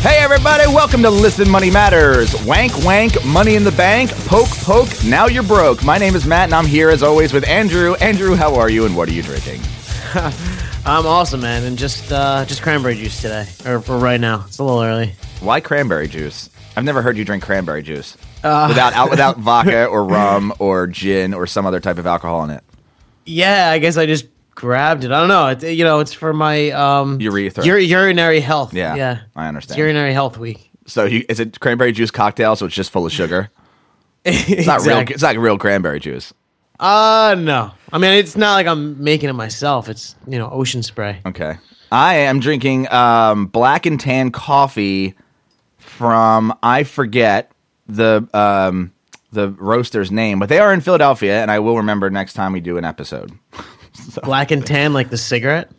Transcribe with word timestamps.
Hey 0.00 0.16
everybody, 0.20 0.66
welcome 0.66 1.02
to 1.02 1.10
Listen 1.10 1.46
Money 1.50 1.70
Matters. 1.70 2.34
Wank 2.46 2.72
wank, 2.86 3.22
money 3.22 3.54
in 3.54 3.64
the 3.64 3.72
bank, 3.72 4.10
poke 4.24 4.48
poke, 4.48 4.88
now 5.04 5.26
you're 5.26 5.42
broke. 5.42 5.84
My 5.84 5.98
name 5.98 6.14
is 6.16 6.24
Matt 6.24 6.44
and 6.44 6.54
I'm 6.54 6.64
here 6.64 6.88
as 6.88 7.02
always 7.02 7.34
with 7.34 7.46
Andrew. 7.46 7.92
Andrew, 7.96 8.34
how 8.34 8.54
are 8.54 8.70
you 8.70 8.86
and 8.86 8.96
what 8.96 9.10
are 9.10 9.12
you 9.12 9.22
drinking? 9.22 9.60
I'm 10.86 11.04
awesome, 11.04 11.42
man, 11.42 11.64
and 11.64 11.76
just 11.76 12.10
uh, 12.10 12.46
just 12.46 12.62
cranberry 12.62 12.94
juice 12.94 13.20
today, 13.20 13.46
or 13.66 13.80
for 13.80 13.98
right 13.98 14.18
now. 14.18 14.42
It's 14.46 14.58
a 14.58 14.64
little 14.64 14.80
early. 14.80 15.14
Why 15.40 15.60
cranberry 15.60 16.08
juice? 16.08 16.48
I've 16.76 16.84
never 16.84 17.02
heard 17.02 17.18
you 17.18 17.26
drink 17.26 17.42
cranberry 17.42 17.82
juice. 17.82 18.16
without 18.42 18.94
out 18.94 19.10
without 19.10 19.36
vodka 19.38 19.84
or 19.84 20.02
rum 20.02 20.54
or 20.58 20.86
gin 20.86 21.34
or 21.34 21.46
some 21.46 21.66
other 21.66 21.78
type 21.78 21.98
of 21.98 22.06
alcohol 22.06 22.42
in 22.44 22.50
it. 22.50 22.64
Yeah, 23.26 23.68
I 23.68 23.78
guess 23.78 23.98
I 23.98 24.06
just 24.06 24.24
grabbed 24.60 25.04
it. 25.04 25.10
I 25.10 25.18
don't 25.20 25.28
know. 25.28 25.46
It, 25.48 25.74
you 25.74 25.84
know, 25.84 26.00
it's 26.00 26.12
for 26.12 26.32
my 26.32 26.70
um 26.70 27.20
Urethra. 27.20 27.66
ur- 27.66 27.78
urinary 27.78 28.40
health. 28.40 28.72
Yeah, 28.74 28.94
yeah. 28.94 29.20
I 29.34 29.44
It's 29.44 29.48
understand. 29.48 29.78
urinary 29.78 30.12
health 30.12 30.38
week. 30.38 30.70
So 30.86 31.04
you, 31.04 31.24
is 31.28 31.40
it 31.40 31.60
cranberry 31.60 31.92
juice 31.92 32.10
cocktail? 32.10 32.56
So 32.56 32.66
it's 32.66 32.74
just 32.74 32.90
full 32.90 33.06
of 33.06 33.12
sugar. 33.12 33.50
It's 34.24 34.66
not 34.66 34.84
real. 34.84 34.98
It's 34.98 35.22
not 35.22 35.36
real 35.36 35.56
cranberry 35.58 35.98
juice. 36.00 36.32
Uh 36.78 37.36
no. 37.38 37.72
I 37.92 37.98
mean, 37.98 38.12
it's 38.12 38.36
not 38.36 38.54
like 38.54 38.66
I'm 38.66 39.02
making 39.02 39.28
it 39.28 39.34
myself. 39.34 39.88
It's 39.88 40.14
you 40.26 40.38
know 40.38 40.48
ocean 40.50 40.82
spray. 40.82 41.20
Okay. 41.26 41.56
I 41.92 42.14
am 42.16 42.38
drinking 42.38 42.90
um, 42.92 43.46
black 43.46 43.84
and 43.86 43.98
tan 43.98 44.30
coffee 44.30 45.14
from 45.78 46.56
I 46.62 46.84
forget 46.84 47.50
the 47.88 48.28
um, 48.32 48.92
the 49.32 49.48
roaster's 49.50 50.10
name, 50.10 50.38
but 50.38 50.48
they 50.48 50.58
are 50.58 50.72
in 50.72 50.80
Philadelphia, 50.80 51.40
and 51.42 51.50
I 51.50 51.58
will 51.58 51.76
remember 51.78 52.10
next 52.10 52.34
time 52.34 52.52
we 52.52 52.60
do 52.60 52.78
an 52.78 52.84
episode. 52.84 53.32
Black 54.22 54.50
and 54.50 54.64
tan, 54.66 54.92
like 54.92 55.10
the 55.10 55.18
cigarette, 55.18 55.70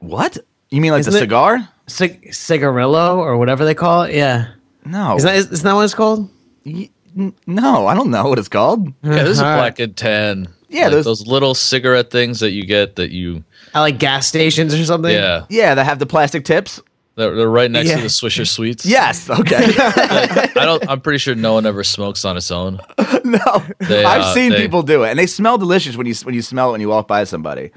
What? 0.00 0.38
You 0.70 0.80
mean 0.80 0.92
like 0.92 1.00
Isn't 1.00 1.12
the 1.12 1.18
it- 1.18 1.22
cigar? 1.22 1.68
Cig- 1.86 2.34
cigarillo 2.34 3.18
or 3.18 3.38
whatever 3.38 3.64
they 3.64 3.74
call 3.74 4.02
it. 4.02 4.14
Yeah. 4.14 4.48
No. 4.84 5.16
Is 5.16 5.22
that 5.22 5.36
is, 5.36 5.50
is 5.50 5.62
that 5.62 5.72
what 5.74 5.82
it's 5.84 5.94
called? 5.94 6.28
Y- 6.66 6.90
n- 7.16 7.32
no, 7.46 7.86
I 7.86 7.94
don't 7.94 8.10
know 8.10 8.28
what 8.28 8.38
it's 8.38 8.48
called. 8.48 8.88
Yeah, 9.02 9.22
this 9.24 9.30
is 9.30 9.40
All 9.40 9.46
right. 9.46 9.56
black 9.56 9.78
and 9.78 9.96
tan. 9.96 10.48
Yeah, 10.68 10.82
Like 10.84 10.90
those- 10.92 11.04
those, 11.06 11.26
little 11.26 11.54
cigarette 11.54 12.10
things 12.10 12.40
that 12.40 12.50
you 12.50 12.66
get 12.66 12.96
that 12.96 13.10
you 13.10 13.42
At 13.74 13.80
like 13.80 13.98
gas 13.98 14.26
stations 14.26 14.74
or 14.74 14.84
something. 14.84 15.10
yeah 15.12 15.46
Yeah, 15.48 15.74
that 15.74 15.84
have 15.84 15.98
the 15.98 16.04
plastic 16.06 16.44
tips. 16.44 16.80
They're, 17.18 17.34
they're 17.36 17.50
right 17.50 17.70
next 17.70 17.88
Yeah. 17.90 17.96
to 17.96 18.02
the 18.02 18.08
Swisher 18.08 18.46
Sweets. 18.46 18.86
Yes. 18.86 19.28
Okay. 19.28 19.56
I 19.76 20.50
don't. 20.54 20.88
I'm 20.88 21.00
pretty 21.00 21.18
sure 21.18 21.34
no 21.34 21.52
one 21.54 21.66
ever 21.66 21.82
smokes 21.84 22.24
on 22.24 22.36
its 22.36 22.50
own. 22.50 22.80
no, 23.24 23.38
They, 23.80 24.04
I've 24.04 24.22
uh, 24.22 24.34
seen 24.34 24.52
they- 24.52 24.62
people 24.62 24.82
do 24.82 25.02
it, 25.04 25.10
and 25.10 25.18
they 25.18 25.26
smell 25.26 25.58
delicious 25.58 25.96
when 25.96 26.06
you 26.06 26.14
when 26.22 26.34
you 26.34 26.42
smell 26.42 26.68
it 26.70 26.72
when 26.72 26.80
you 26.80 26.88
walk 26.88 27.08
by 27.08 27.24
somebody. 27.24 27.72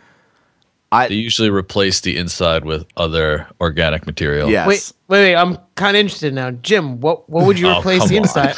I, 0.93 1.07
they 1.07 1.15
usually 1.15 1.49
replace 1.49 2.01
the 2.01 2.17
inside 2.17 2.65
with 2.65 2.85
other 2.97 3.47
organic 3.61 4.05
material. 4.05 4.49
Yes. 4.49 4.67
Wait, 4.67 4.91
wait, 5.07 5.21
wait. 5.29 5.35
I'm 5.35 5.57
kind 5.75 5.95
of 5.95 6.01
interested 6.01 6.33
now, 6.33 6.51
Jim. 6.51 6.99
What 6.99 7.29
what 7.29 7.45
would 7.45 7.57
you 7.57 7.67
Oh, 7.69 7.79
replace 7.79 8.09
the 8.09 8.17
inside? 8.17 8.55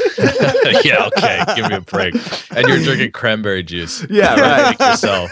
yeah. 0.83 1.05
Okay. 1.15 1.43
Give 1.55 1.69
me 1.69 1.75
a 1.75 1.81
break. 1.81 2.15
And 2.55 2.67
you're 2.67 2.79
drinking 2.79 3.11
cranberry 3.11 3.61
juice. 3.61 4.03
Yeah, 4.09 4.33
right. 4.39 4.69
Make 4.71 4.79
yourself. 4.79 5.29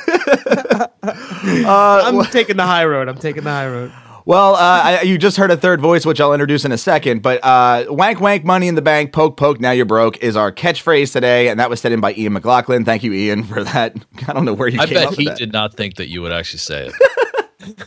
I'm 1.03 2.23
taking 2.25 2.57
the 2.57 2.65
high 2.65 2.85
road. 2.85 3.07
I'm 3.09 3.17
taking 3.17 3.43
the 3.43 3.49
high 3.49 3.67
road. 3.67 3.91
Well, 4.25 4.55
uh, 4.55 4.59
I, 4.83 5.01
you 5.01 5.17
just 5.17 5.37
heard 5.37 5.51
a 5.51 5.57
third 5.57 5.81
voice, 5.81 6.05
which 6.05 6.21
I'll 6.21 6.33
introduce 6.33 6.63
in 6.65 6.71
a 6.71 6.77
second. 6.77 7.21
But 7.21 7.43
uh, 7.43 7.85
wank 7.89 8.19
wank, 8.19 8.43
money 8.45 8.67
in 8.67 8.75
the 8.75 8.81
bank, 8.81 9.13
poke 9.13 9.37
poke, 9.37 9.59
now 9.59 9.71
you're 9.71 9.85
broke 9.85 10.17
is 10.17 10.35
our 10.35 10.51
catchphrase 10.51 11.11
today, 11.11 11.49
and 11.49 11.59
that 11.59 11.69
was 11.69 11.81
said 11.81 11.91
in 11.91 12.01
by 12.01 12.13
Ian 12.13 12.33
McLaughlin. 12.33 12.85
Thank 12.85 13.03
you, 13.03 13.13
Ian, 13.13 13.43
for 13.43 13.63
that. 13.63 13.95
I 14.27 14.33
don't 14.33 14.45
know 14.45 14.53
where 14.53 14.67
you 14.67 14.79
I 14.79 14.85
came 14.85 14.95
bet 14.95 15.07
up 15.07 15.13
he 15.15 15.25
with 15.25 15.33
that. 15.33 15.37
did 15.39 15.51
not 15.51 15.73
think 15.73 15.95
that 15.95 16.09
you 16.09 16.21
would 16.21 16.31
actually 16.31 16.59
say 16.59 16.87
it. 16.87 16.93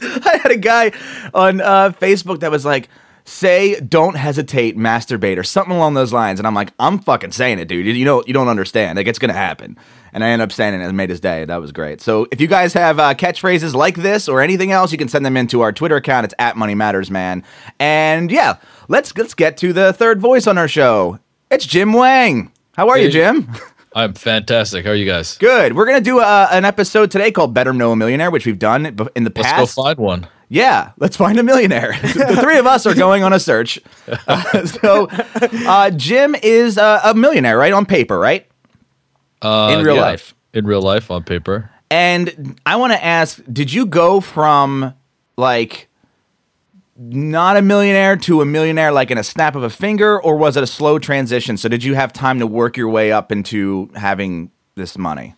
I 0.27 0.39
had 0.43 0.53
a 0.53 0.57
guy 0.57 0.93
on 1.33 1.61
uh, 1.61 1.91
Facebook 1.91 2.41
that 2.41 2.51
was 2.51 2.65
like, 2.65 2.89
"Say 3.25 3.79
don't 3.81 4.17
hesitate, 4.17 4.77
masturbate," 4.77 5.39
or 5.39 5.45
something 5.45 5.75
along 5.75 5.95
those 5.95 6.13
lines, 6.13 6.41
and 6.41 6.47
I'm 6.47 6.55
like, 6.55 6.73
"I'm 6.79 6.99
fucking 6.99 7.33
saying 7.33 7.59
it, 7.59 7.69
dude. 7.69 7.87
You, 7.87 7.93
you 7.93 8.05
know, 8.05 8.23
you 8.27 8.33
don't 8.33 8.49
understand. 8.49 8.97
Like 8.97 9.07
it's 9.07 9.19
gonna 9.19 9.33
happen." 9.33 9.77
And 10.15 10.23
I 10.23 10.29
ended 10.29 10.45
up 10.45 10.53
saying 10.53 10.75
it 10.75 10.83
and 10.83 10.97
made 10.97 11.11
his 11.11 11.21
day. 11.21 11.45
That 11.45 11.61
was 11.61 11.73
great. 11.73 12.01
So 12.01 12.29
if 12.31 12.41
you 12.41 12.47
guys 12.47 12.73
have 12.73 13.01
uh, 13.01 13.15
catchphrases 13.15 13.75
like 13.75 13.97
this 13.97 14.29
or 14.29 14.41
anything 14.41 14.71
else, 14.71 14.93
you 14.93 14.97
can 14.97 15.09
send 15.09 15.27
them 15.27 15.37
into 15.37 15.61
our 15.61 15.73
Twitter 15.73 15.97
account. 15.97 16.25
It's 16.25 16.35
at 16.39 16.57
Money 16.57 16.77
Matters 16.77 17.11
Man. 17.11 17.43
And 17.81 18.31
yeah, 18.31 18.59
let's 18.89 19.15
let's 19.17 19.35
get 19.35 19.57
to 19.59 19.73
the 19.73 19.93
third 19.93 20.21
voice 20.21 20.47
on 20.47 20.57
our 20.57 20.69
show. 20.69 21.19
It's 21.51 21.67
Jim 21.67 21.93
Wang. 21.93 22.53
How 22.77 22.89
are 22.89 22.99
you, 22.99 23.11
Jim? 23.11 23.51
I'm 23.97 24.15
fantastic. 24.15 24.85
How 24.85 24.93
are 24.93 24.97
you 24.97 25.07
guys? 25.07 25.37
Good. 25.39 25.77
We're 25.77 25.87
gonna 25.87 26.01
do 26.01 26.21
uh, 26.21 26.49
an 26.51 26.65
episode 26.65 27.11
today 27.11 27.31
called 27.31 27.53
"Better 27.53 27.73
Know 27.73 27.93
a 27.93 27.97
Millionaire," 27.97 28.31
which 28.31 28.47
we've 28.47 28.59
done 28.59 28.87
in 29.15 29.25
the 29.25 29.31
past. 29.31 29.59
Let's 29.59 29.75
go 29.75 29.83
find 29.83 29.99
one. 29.99 30.29
Yeah, 30.49 30.93
let's 30.99 31.17
find 31.17 31.39
a 31.39 31.43
millionaire. 31.43 31.97
the 32.03 32.39
three 32.41 32.59
of 32.59 32.67
us 32.67 32.87
are 32.87 32.95
going 32.95 33.25
on 33.25 33.33
a 33.33 33.41
search. 33.41 33.81
Uh, 34.29 34.67
so, 34.67 35.09
uh, 35.11 35.91
Jim 35.91 36.37
is 36.43 36.79
uh, 36.79 37.01
a 37.03 37.15
millionaire, 37.15 37.59
right? 37.59 37.73
On 37.73 37.87
paper, 37.87 38.19
right? 38.19 38.47
Uh, 39.45 39.77
In 39.79 39.85
real 39.85 39.97
yeah, 39.97 40.01
life. 40.03 40.35
In 40.53 40.67
real 40.67 40.83
life, 40.83 41.11
on 41.11 41.23
paper. 41.23 41.71
And 41.91 42.59
I 42.67 42.77
want 42.77 42.93
to 42.93 43.05
ask 43.05 43.41
did 43.53 43.73
you 43.73 43.87
go 43.87 44.21
from 44.21 44.95
like 45.37 45.89
not 46.97 47.57
a 47.57 47.63
millionaire 47.63 48.17
to 48.17 48.41
a 48.41 48.45
millionaire 48.47 48.93
like 48.93 49.11
in 49.11 49.19
a 49.19 49.25
snap 49.25 49.55
of 49.57 49.63
a 49.63 49.71
finger, 49.71 50.21
or 50.21 50.37
was 50.37 50.57
it 50.57 50.63
a 50.63 50.67
slow 50.67 50.99
transition? 50.99 51.57
So, 51.57 51.69
did 51.69 51.85
you 51.85 51.95
have 51.95 52.13
time 52.13 52.39
to 52.39 52.47
work 52.47 52.77
your 52.77 52.89
way 52.89 53.13
up 53.13 53.31
into 53.33 53.91
having 53.95 54.51
this 54.77 54.97
money? 54.97 55.35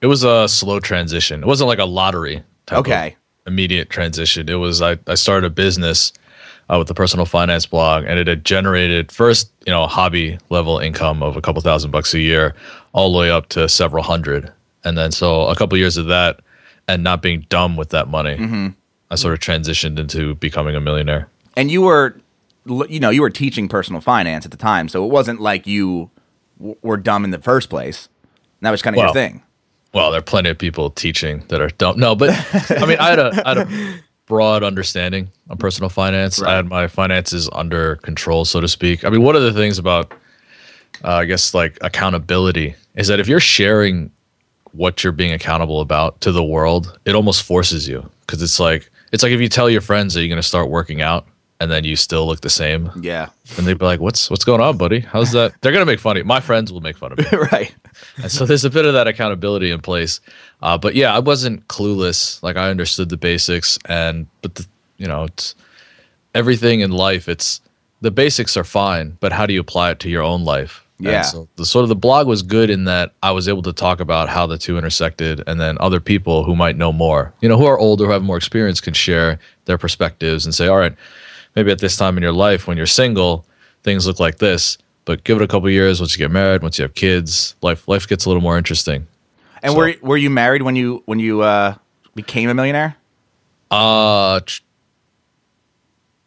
It 0.00 0.06
was 0.06 0.22
a 0.22 0.48
slow 0.48 0.78
transition. 0.80 1.42
It 1.42 1.46
wasn't 1.46 1.68
like 1.68 1.78
a 1.80 1.84
lottery. 1.84 2.44
Type 2.66 2.78
Okay. 2.80 3.16
Of 3.46 3.52
immediate 3.52 3.90
transition. 3.90 4.48
It 4.48 4.54
was 4.54 4.80
I, 4.82 4.98
I 5.06 5.14
started 5.14 5.46
a 5.46 5.50
business 5.50 6.12
uh, 6.70 6.78
with 6.78 6.88
the 6.88 6.94
personal 6.94 7.24
finance 7.26 7.66
blog, 7.66 8.04
and 8.06 8.18
it 8.18 8.26
had 8.26 8.44
generated 8.44 9.10
first 9.12 9.50
you 9.66 9.72
know 9.72 9.86
hobby 9.86 10.38
level 10.50 10.78
income 10.78 11.22
of 11.22 11.36
a 11.36 11.40
couple 11.40 11.60
thousand 11.62 11.90
bucks 11.90 12.12
a 12.14 12.20
year, 12.20 12.54
all 12.92 13.12
the 13.12 13.18
way 13.18 13.30
up 13.30 13.48
to 13.50 13.68
several 13.68 14.02
hundred, 14.02 14.52
and 14.84 14.96
then 14.98 15.10
so 15.12 15.46
a 15.48 15.56
couple 15.56 15.76
years 15.78 15.96
of 15.96 16.06
that, 16.06 16.40
and 16.86 17.02
not 17.02 17.22
being 17.22 17.46
dumb 17.48 17.76
with 17.76 17.90
that 17.90 18.08
money, 18.08 18.36
Mm-hmm. 18.36 18.68
I 19.10 19.14
sort 19.14 19.32
of 19.34 19.40
transitioned 19.40 19.98
into 19.98 20.34
becoming 20.34 20.76
a 20.76 20.80
millionaire. 20.80 21.28
And 21.56 21.70
you 21.70 21.80
were, 21.80 22.20
you 22.66 23.00
know, 23.00 23.08
you 23.08 23.22
were 23.22 23.30
teaching 23.30 23.66
personal 23.66 24.02
finance 24.02 24.44
at 24.44 24.50
the 24.50 24.58
time, 24.58 24.88
so 24.90 25.02
it 25.04 25.08
wasn't 25.10 25.40
like 25.40 25.66
you 25.66 26.10
w- 26.58 26.76
were 26.82 26.98
dumb 26.98 27.24
in 27.24 27.30
the 27.30 27.38
first 27.38 27.70
place. 27.70 28.10
That 28.60 28.70
was 28.70 28.82
kind 28.82 28.94
of 28.96 29.02
your 29.02 29.12
thing. 29.14 29.42
well, 29.94 30.10
there 30.10 30.18
are 30.18 30.22
plenty 30.22 30.50
of 30.50 30.58
people 30.58 30.90
teaching 30.90 31.42
that 31.48 31.62
are 31.62 31.70
dumb. 31.70 31.98
No, 31.98 32.14
but 32.14 32.30
I 32.70 32.84
mean, 32.84 32.98
I 32.98 33.08
had 33.10 33.18
a, 33.18 33.42
I 33.46 33.48
had 33.48 33.58
a 33.58 34.00
broad 34.28 34.62
understanding 34.62 35.28
of 35.48 35.58
personal 35.58 35.88
finance. 35.88 36.38
Right. 36.38 36.52
I 36.52 36.56
had 36.56 36.66
my 36.66 36.86
finances 36.86 37.48
under 37.52 37.96
control, 37.96 38.44
so 38.44 38.60
to 38.60 38.68
speak. 38.68 39.04
I 39.04 39.10
mean, 39.10 39.22
one 39.22 39.34
of 39.34 39.42
the 39.42 39.52
things 39.52 39.78
about, 39.78 40.12
uh, 41.02 41.14
I 41.14 41.24
guess, 41.24 41.54
like 41.54 41.78
accountability 41.80 42.74
is 42.94 43.08
that 43.08 43.18
if 43.18 43.26
you're 43.26 43.40
sharing 43.40 44.10
what 44.72 45.02
you're 45.02 45.12
being 45.12 45.32
accountable 45.32 45.80
about 45.80 46.20
to 46.20 46.30
the 46.30 46.44
world, 46.44 46.98
it 47.04 47.14
almost 47.14 47.42
forces 47.42 47.88
you 47.88 48.08
because 48.20 48.42
it's 48.42 48.60
like 48.60 48.90
it's 49.12 49.22
like 49.22 49.32
if 49.32 49.40
you 49.40 49.48
tell 49.48 49.70
your 49.70 49.80
friends 49.80 50.14
that 50.14 50.20
you're 50.20 50.28
going 50.28 50.36
to 50.36 50.46
start 50.46 50.68
working 50.68 51.00
out 51.00 51.26
and 51.60 51.70
then 51.70 51.84
you 51.84 51.96
still 51.96 52.26
look 52.26 52.40
the 52.40 52.50
same, 52.50 52.90
Yeah. 53.00 53.28
and 53.56 53.66
they'd 53.66 53.78
be 53.78 53.84
like, 53.84 54.00
"What's 54.00 54.30
what's 54.30 54.44
going 54.44 54.60
on, 54.60 54.76
buddy? 54.76 55.00
How's 55.00 55.32
that?" 55.32 55.54
They're 55.60 55.72
going 55.72 55.82
to 55.84 55.90
make 55.90 56.00
fun 56.00 56.16
of 56.16 56.18
you. 56.18 56.24
My 56.24 56.40
friends 56.40 56.72
will 56.72 56.80
make 56.80 56.96
fun 56.96 57.12
of 57.12 57.18
me. 57.18 57.24
right. 57.52 57.74
And 58.22 58.30
so 58.30 58.46
there's 58.46 58.64
a 58.64 58.70
bit 58.70 58.84
of 58.84 58.92
that 58.94 59.06
accountability 59.08 59.70
in 59.70 59.80
place. 59.80 60.20
Uh, 60.62 60.78
but 60.78 60.94
yeah, 60.94 61.14
I 61.14 61.18
wasn't 61.18 61.66
clueless. 61.68 62.42
Like 62.42 62.56
I 62.56 62.70
understood 62.70 63.08
the 63.08 63.16
basics, 63.16 63.78
and 63.86 64.26
but 64.42 64.54
the, 64.56 64.66
you 64.98 65.06
know, 65.06 65.24
it's 65.24 65.54
everything 66.34 66.80
in 66.80 66.90
life. 66.92 67.28
It's 67.28 67.60
the 68.00 68.10
basics 68.10 68.56
are 68.56 68.64
fine, 68.64 69.16
but 69.20 69.32
how 69.32 69.46
do 69.46 69.52
you 69.52 69.60
apply 69.60 69.90
it 69.90 70.00
to 70.00 70.08
your 70.08 70.22
own 70.22 70.44
life? 70.44 70.84
And 70.98 71.06
Yeah. 71.08 71.22
so 71.22 71.48
the 71.56 71.64
sort 71.66 71.84
of 71.84 71.88
the 71.88 71.96
blog 71.96 72.26
was 72.26 72.42
good 72.42 72.70
in 72.70 72.84
that 72.84 73.12
I 73.22 73.30
was 73.32 73.48
able 73.48 73.62
to 73.62 73.72
talk 73.72 74.00
about 74.00 74.28
how 74.28 74.46
the 74.46 74.58
two 74.58 74.78
intersected, 74.78 75.42
and 75.46 75.60
then 75.60 75.76
other 75.80 76.00
people 76.00 76.44
who 76.44 76.54
might 76.56 76.76
know 76.76 76.92
more, 76.92 77.32
you 77.40 77.48
know, 77.48 77.56
who 77.56 77.66
are 77.66 77.78
older, 77.78 78.06
who 78.06 78.10
have 78.12 78.22
more 78.22 78.36
experience, 78.36 78.80
can 78.80 78.94
share 78.94 79.38
their 79.66 79.78
perspectives 79.78 80.44
and 80.44 80.54
say, 80.54 80.66
all 80.68 80.76
right, 80.78 80.94
maybe 81.58 81.72
at 81.72 81.80
this 81.80 81.96
time 81.96 82.16
in 82.16 82.22
your 82.22 82.32
life 82.32 82.68
when 82.68 82.76
you're 82.76 82.86
single, 82.86 83.44
things 83.82 84.06
look 84.06 84.20
like 84.20 84.38
this. 84.38 84.78
But 85.06 85.24
give 85.24 85.38
it 85.38 85.42
a 85.42 85.48
couple 85.48 85.68
years. 85.70 85.98
Once 86.00 86.12
you 86.14 86.18
get 86.18 86.30
married, 86.30 86.62
once 86.62 86.78
you 86.78 86.82
have 86.84 86.94
kids, 86.94 87.56
life 87.62 87.88
life 87.88 88.06
gets 88.06 88.26
a 88.26 88.28
little 88.28 88.42
more 88.42 88.56
interesting. 88.56 89.06
And 89.62 89.72
So- 89.72 89.78
were 89.78 89.94
were 90.02 90.16
you 90.16 90.30
married 90.30 90.62
when 90.62 90.76
you 90.76 91.02
when 91.06 91.18
you 91.18 91.40
uh, 91.42 91.74
became 92.14 92.48
a 92.48 92.54
millionaire? 92.54 92.96
Uh, 93.70 94.40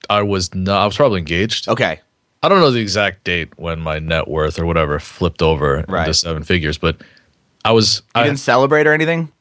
I 0.09 0.21
was 0.23 0.53
not. 0.53 0.81
I 0.81 0.85
was 0.85 0.97
probably 0.97 1.19
engaged. 1.19 1.67
Okay. 1.69 2.01
I 2.43 2.49
don't 2.49 2.59
know 2.59 2.71
the 2.71 2.79
exact 2.81 3.23
date 3.23 3.49
when 3.57 3.79
my 3.79 3.99
net 3.99 4.27
worth 4.27 4.59
or 4.59 4.65
whatever 4.65 4.99
flipped 4.99 5.41
over 5.43 5.85
Right. 5.87 6.01
into 6.01 6.13
seven 6.15 6.43
figures, 6.43 6.77
but 6.77 6.97
I 7.63 7.71
was. 7.71 8.01
You 8.15 8.21
I, 8.21 8.23
didn't 8.25 8.39
celebrate 8.39 8.87
or 8.87 8.93
anything? 8.93 9.31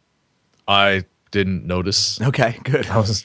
I 0.69 1.04
didn't 1.31 1.67
notice. 1.67 2.21
Okay, 2.21 2.59
good. 2.65 2.87
I 2.91 2.99
was 2.99 3.23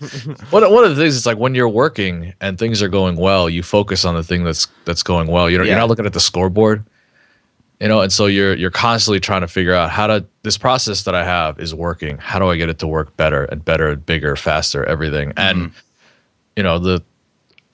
one, 0.50 0.70
one 0.72 0.84
of 0.84 0.96
the 0.96 1.02
things 1.02 1.16
is 1.16 1.26
like 1.26 1.38
when 1.38 1.56
you're 1.56 1.70
working 1.70 2.34
and 2.42 2.58
things 2.58 2.82
are 2.82 2.88
going 2.90 3.16
well, 3.16 3.50
you 3.50 3.64
focus 3.64 4.06
on 4.06 4.16
the 4.16 4.24
thing 4.24 4.44
that's 4.44 4.68
that's 4.86 5.04
going 5.04 5.28
well. 5.28 5.50
You 5.50 5.58
know, 5.58 5.64
Yeah. 5.64 5.72
you're 5.72 5.80
not 5.80 5.90
looking 5.90 6.06
at 6.06 6.14
the 6.14 6.20
scoreboard. 6.20 6.86
You 7.82 7.90
know, 7.90 8.00
and 8.02 8.12
so 8.12 8.26
you're 8.28 8.56
you're 8.56 8.72
constantly 8.72 9.20
trying 9.20 9.42
to 9.42 9.48
figure 9.50 9.74
out 9.74 9.90
how 9.90 10.08
to 10.08 10.26
this 10.44 10.58
process 10.58 11.04
that 11.04 11.14
I 11.14 11.26
have 11.26 11.60
is 11.60 11.76
working. 11.76 12.18
How 12.18 12.40
do 12.40 12.50
I 12.50 12.56
get 12.56 12.70
it 12.70 12.80
to 12.80 12.88
work 12.88 13.16
better 13.18 13.44
and 13.46 13.64
better 13.66 13.90
and 13.90 14.06
bigger, 14.06 14.36
faster, 14.38 14.86
everything? 14.86 15.30
Mm-hmm. 15.32 15.62
And 15.62 15.72
you 16.56 16.64
know, 16.64 16.80
the 16.80 17.04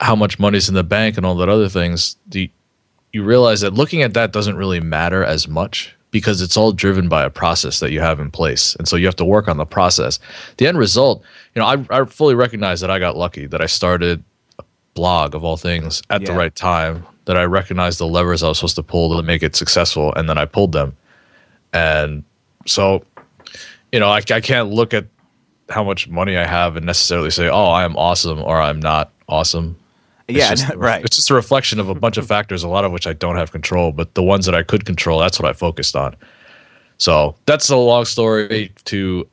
how 0.00 0.16
much 0.16 0.40
money's 0.40 0.68
in 0.68 0.74
the 0.74 0.82
bank 0.82 1.16
and 1.16 1.24
all 1.24 1.36
that 1.36 1.48
other 1.48 1.68
things, 1.68 2.16
the, 2.26 2.50
you 3.12 3.22
realize 3.22 3.60
that 3.60 3.74
looking 3.74 4.02
at 4.02 4.14
that 4.14 4.32
doesn't 4.32 4.56
really 4.56 4.80
matter 4.80 5.22
as 5.22 5.46
much 5.46 5.94
because 6.12 6.40
it's 6.40 6.56
all 6.56 6.70
driven 6.70 7.08
by 7.08 7.24
a 7.24 7.30
process 7.30 7.80
that 7.80 7.90
you 7.90 8.00
have 8.00 8.20
in 8.20 8.30
place. 8.30 8.76
And 8.76 8.86
so 8.86 8.94
you 8.94 9.06
have 9.06 9.16
to 9.16 9.24
work 9.24 9.48
on 9.48 9.56
the 9.56 9.66
process. 9.66 10.20
The 10.58 10.68
end 10.68 10.78
result, 10.78 11.24
you 11.54 11.60
know, 11.60 11.66
I, 11.66 11.84
I 11.90 12.04
fully 12.04 12.36
recognize 12.36 12.80
that 12.82 12.90
I 12.90 13.00
got 13.00 13.16
lucky 13.16 13.46
that 13.46 13.60
I 13.60 13.66
started 13.66 14.22
a 14.58 14.64
blog 14.94 15.34
of 15.34 15.42
all 15.42 15.56
things 15.56 16.02
at 16.10 16.24
the 16.24 16.32
right 16.32 16.54
time, 16.54 17.04
that 17.24 17.36
I 17.36 17.44
recognized 17.44 17.98
the 17.98 18.06
levers 18.06 18.42
I 18.42 18.48
was 18.48 18.58
supposed 18.58 18.76
to 18.76 18.82
pull 18.82 19.16
to 19.16 19.22
make 19.22 19.42
it 19.42 19.56
successful, 19.56 20.14
and 20.14 20.28
then 20.28 20.38
I 20.38 20.44
pulled 20.44 20.72
them. 20.72 20.94
And 21.72 22.22
so, 22.66 23.04
you 23.90 23.98
know, 23.98 24.08
I, 24.08 24.20
I 24.30 24.40
can't 24.40 24.68
look 24.68 24.92
at 24.92 25.06
how 25.70 25.82
much 25.82 26.08
money 26.08 26.36
I 26.36 26.44
have 26.44 26.76
and 26.76 26.84
necessarily 26.84 27.30
say, 27.30 27.48
oh, 27.48 27.66
I 27.66 27.84
am 27.84 27.96
awesome 27.96 28.42
or 28.42 28.60
I'm 28.60 28.80
not 28.80 29.10
awesome. 29.28 29.76
It's 30.34 30.38
Yeah, 30.44 30.54
just- 30.54 30.74
right. 30.76 31.04
It's 31.04 31.16
just 31.16 31.30
a 31.30 31.34
reflection 31.34 31.80
of 31.80 31.88
a 31.88 31.94
bunch 31.94 32.16
of 32.16 32.26
factors, 32.26 32.62
a 32.62 32.68
lot 32.68 32.84
of 32.84 32.92
which 32.92 33.06
I 33.06 33.12
don't 33.12 33.36
have 33.36 33.52
control, 33.52 33.92
but 33.92 34.14
the 34.14 34.22
ones 34.22 34.46
that 34.46 34.54
I 34.54 34.62
could 34.62 34.84
control, 34.84 35.18
that's 35.20 35.38
what 35.40 35.48
I 35.48 35.52
focused 35.52 35.96
on. 35.96 36.14
So 36.98 37.34
that's 37.46 37.68
a 37.70 37.76
long 37.76 38.04
story 38.04 38.72
to 38.84 39.28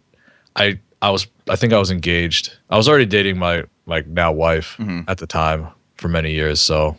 I 0.55 0.79
I 1.01 1.11
was 1.11 1.27
I 1.49 1.55
think 1.55 1.73
I 1.73 1.77
was 1.79 1.91
engaged. 1.91 2.57
I 2.69 2.77
was 2.77 2.87
already 2.89 3.05
dating 3.05 3.37
my 3.37 3.63
like 3.85 4.07
now 4.07 4.31
wife 4.31 4.75
Mm-hmm. 4.79 5.01
at 5.07 5.17
the 5.19 5.27
time 5.27 5.67
for 5.97 6.07
many 6.07 6.31
years. 6.31 6.61
So 6.61 6.97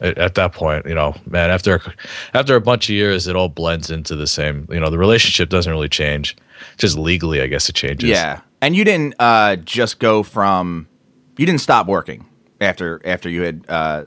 at, 0.00 0.16
at 0.18 0.34
that 0.34 0.52
point, 0.52 0.86
you 0.86 0.94
know, 0.94 1.14
man, 1.26 1.50
after 1.50 1.80
after 2.34 2.56
a 2.56 2.60
bunch 2.60 2.88
of 2.88 2.94
years, 2.94 3.26
it 3.28 3.36
all 3.36 3.48
blends 3.48 3.90
into 3.90 4.16
the 4.16 4.26
same. 4.26 4.66
You 4.70 4.80
know, 4.80 4.90
the 4.90 4.98
relationship 4.98 5.48
doesn't 5.48 5.70
really 5.72 5.88
change. 5.88 6.36
Just 6.76 6.98
legally, 6.98 7.40
I 7.40 7.46
guess 7.46 7.68
it 7.68 7.74
changes. 7.74 8.08
Yeah, 8.10 8.40
and 8.60 8.74
you 8.76 8.84
didn't 8.84 9.14
uh, 9.18 9.56
just 9.56 9.98
go 9.98 10.22
from 10.22 10.88
you 11.36 11.46
didn't 11.46 11.60
stop 11.60 11.86
working 11.86 12.26
after 12.60 13.00
after 13.04 13.28
you 13.28 13.42
had 13.42 13.64
uh, 13.68 14.04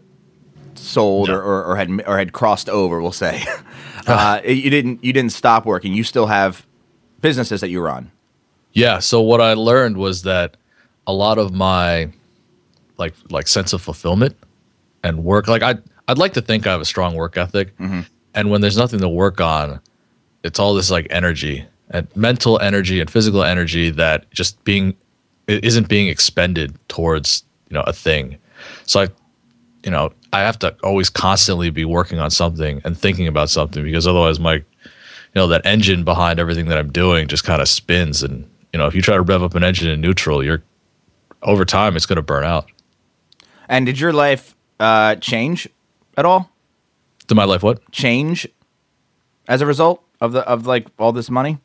sold 0.76 1.30
No. 1.30 1.36
or, 1.36 1.42
or, 1.44 1.64
or 1.66 1.76
had 1.78 1.90
or 2.08 2.18
had 2.18 2.34
crossed 2.34 2.70
over. 2.70 3.02
We'll 3.02 3.12
say 3.12 3.44
uh, 4.08 4.42
you 4.46 4.70
didn't 4.70 5.04
you 5.04 5.14
didn't 5.14 5.32
stop 5.32 5.66
working. 5.66 5.94
You 5.94 6.04
still 6.04 6.28
have 6.28 6.66
businesses 7.22 7.62
that 7.62 7.70
you 7.70 7.82
run. 7.82 8.12
Yeah. 8.74 9.00
So 9.00 9.22
what 9.22 9.40
I 9.42 9.54
learned 9.54 9.98
was 9.98 10.24
that 10.24 10.58
a 11.08 11.14
lot 11.14 11.38
of 11.38 11.54
my 11.54 12.12
like 12.98 13.14
like 13.30 13.48
sense 13.48 13.74
of 13.74 13.82
fulfillment 13.82 14.36
and 15.04 15.24
work 15.24 15.48
like 15.48 15.62
I 15.62 15.76
I'd 16.08 16.18
like 16.18 16.34
to 16.34 16.42
think 16.42 16.68
I 16.68 16.72
have 16.72 16.82
a 16.82 16.86
strong 16.86 17.16
work 17.16 17.38
ethic. 17.38 17.74
And 18.36 18.50
when 18.50 18.62
there's 18.62 18.78
nothing 18.78 19.00
to 19.02 19.08
work 19.10 19.40
on, 19.40 19.80
it's 20.44 20.58
all 20.60 20.74
this 20.74 20.90
like 20.90 21.06
energy 21.12 21.64
and 21.92 22.08
mental 22.16 22.60
energy 22.60 23.00
and 23.00 23.10
physical 23.10 23.44
energy 23.44 23.92
that 23.92 24.30
just 24.32 24.62
being 24.64 24.96
it 25.48 25.64
isn't 25.64 25.88
being 25.88 26.08
expended 26.08 26.76
towards, 26.88 27.44
you 27.70 27.76
know, 27.76 27.84
a 27.86 27.94
thing. 27.94 28.38
So 28.86 29.02
I 29.02 29.08
you 29.84 29.92
know, 29.92 30.14
I 30.32 30.40
have 30.42 30.58
to 30.60 30.74
always 30.82 31.10
constantly 31.10 31.70
be 31.70 31.84
working 31.84 32.18
on 32.20 32.32
something 32.32 32.82
and 32.86 32.98
thinking 32.98 33.28
about 33.28 33.50
something 33.50 33.84
because 33.84 34.08
otherwise 34.08 34.40
my 34.40 34.54
you 34.56 34.64
know 35.36 35.48
that 35.48 35.66
engine 35.66 36.04
behind 36.06 36.40
everything 36.40 36.68
that 36.68 36.78
I'm 36.78 36.92
doing 36.92 37.28
just 37.28 37.44
kind 37.44 37.62
of 37.62 37.68
spins 37.68 38.24
and 38.24 38.50
you 38.72 38.80
know 38.80 38.88
if 38.88 38.96
you 38.96 39.02
try 39.02 39.16
to 39.16 39.22
rev 39.22 39.44
up 39.44 39.56
an 39.56 39.64
engine 39.64 39.90
in 39.90 40.00
neutral 40.00 40.44
you're 40.44 40.64
over 41.42 41.66
time 41.66 41.96
it's 41.98 42.06
going 42.06 42.16
to 42.18 42.22
burn 42.22 42.46
out. 42.46 42.70
And 43.68 43.86
did 43.86 44.00
your 44.00 44.14
life 44.14 44.56
uh, 44.80 45.16
change 45.16 45.68
at 46.18 46.24
all? 46.26 46.50
To 47.28 47.36
my 47.36 47.44
life 47.46 47.64
what? 47.64 47.90
Change 47.92 48.48
as 49.48 49.62
a 49.62 49.66
result 49.66 50.02
of 50.22 50.32
the 50.32 50.48
of 50.48 50.66
like 50.66 50.88
all 50.98 51.12
this 51.12 51.30
money? 51.30 51.58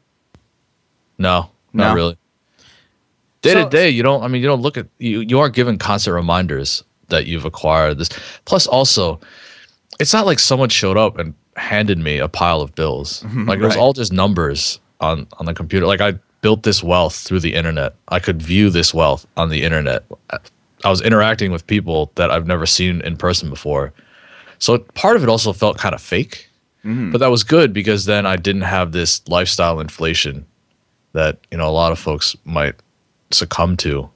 No, 1.19 1.51
not 1.73 1.91
No? 1.91 1.95
really. 1.95 2.17
Day 3.43 3.53
So- 3.53 3.65
to 3.65 3.71
day, 3.71 3.91
you 3.91 4.03
don't. 4.03 4.23
I 4.23 4.29
mean, 4.29 4.43
you 4.43 4.49
don't 4.49 4.63
look 4.63 4.77
at 4.77 4.87
you. 4.99 5.21
You 5.21 5.39
aren't 5.39 5.55
given 5.55 5.79
constant 5.79 6.15
reminders 6.15 6.83
that 7.09 7.27
you've 7.27 7.45
acquired 7.45 7.99
this. 7.99 8.09
Plus, 8.45 8.67
also, 8.67 9.21
it's 10.01 10.13
not 10.13 10.27
like 10.27 10.39
someone 10.39 10.69
showed 10.69 10.97
up 10.97 11.19
and 11.19 11.35
handed 11.57 11.99
me 11.99 12.19
a 12.19 12.29
pile 12.29 12.61
of 12.61 12.75
bills. 12.75 13.23
Mhm, 13.27 13.49
like 13.49 13.59
it 13.59 13.65
was 13.65 13.77
all 13.77 13.93
just 13.93 14.13
numbers 14.13 14.81
on 15.01 15.27
on 15.39 15.47
the 15.47 15.55
computer. 15.55 15.87
Like 15.87 16.01
I 16.01 16.19
built 16.41 16.63
this 16.63 16.83
wealth 16.83 17.17
through 17.17 17.41
the 17.41 17.55
internet. 17.55 17.95
I 18.09 18.21
could 18.21 18.41
view 18.41 18.71
this 18.71 18.95
wealth 18.95 19.27
on 19.37 19.49
the 19.49 19.63
internet. 19.65 20.05
I 20.85 20.91
was 20.91 21.01
interacting 21.03 21.51
with 21.51 21.67
people 21.67 22.13
that 22.15 22.31
I've 22.31 22.47
never 22.47 22.67
seen 22.67 23.01
in 23.01 23.17
person 23.17 23.51
before. 23.51 23.93
So 24.61 24.79
part 24.79 25.17
of 25.17 25.23
it 25.23 25.29
also 25.29 25.53
felt 25.53 25.79
kind 25.79 25.95
of 25.95 26.01
fake. 26.01 26.49
Mm-hmm. 26.85 27.11
But 27.11 27.19
that 27.19 27.31
was 27.31 27.43
good 27.43 27.73
because 27.73 28.05
then 28.05 28.25
I 28.25 28.37
didn't 28.37 28.63
have 28.63 28.93
this 28.93 29.27
lifestyle 29.29 29.81
inflation 29.81 30.47
that, 31.13 31.39
you 31.51 31.59
know, 31.59 31.69
a 31.69 31.71
lot 31.71 31.91
of 31.91 31.99
folks 31.99 32.37
might 32.45 32.77
succumb 33.31 33.77
to. 33.79 34.09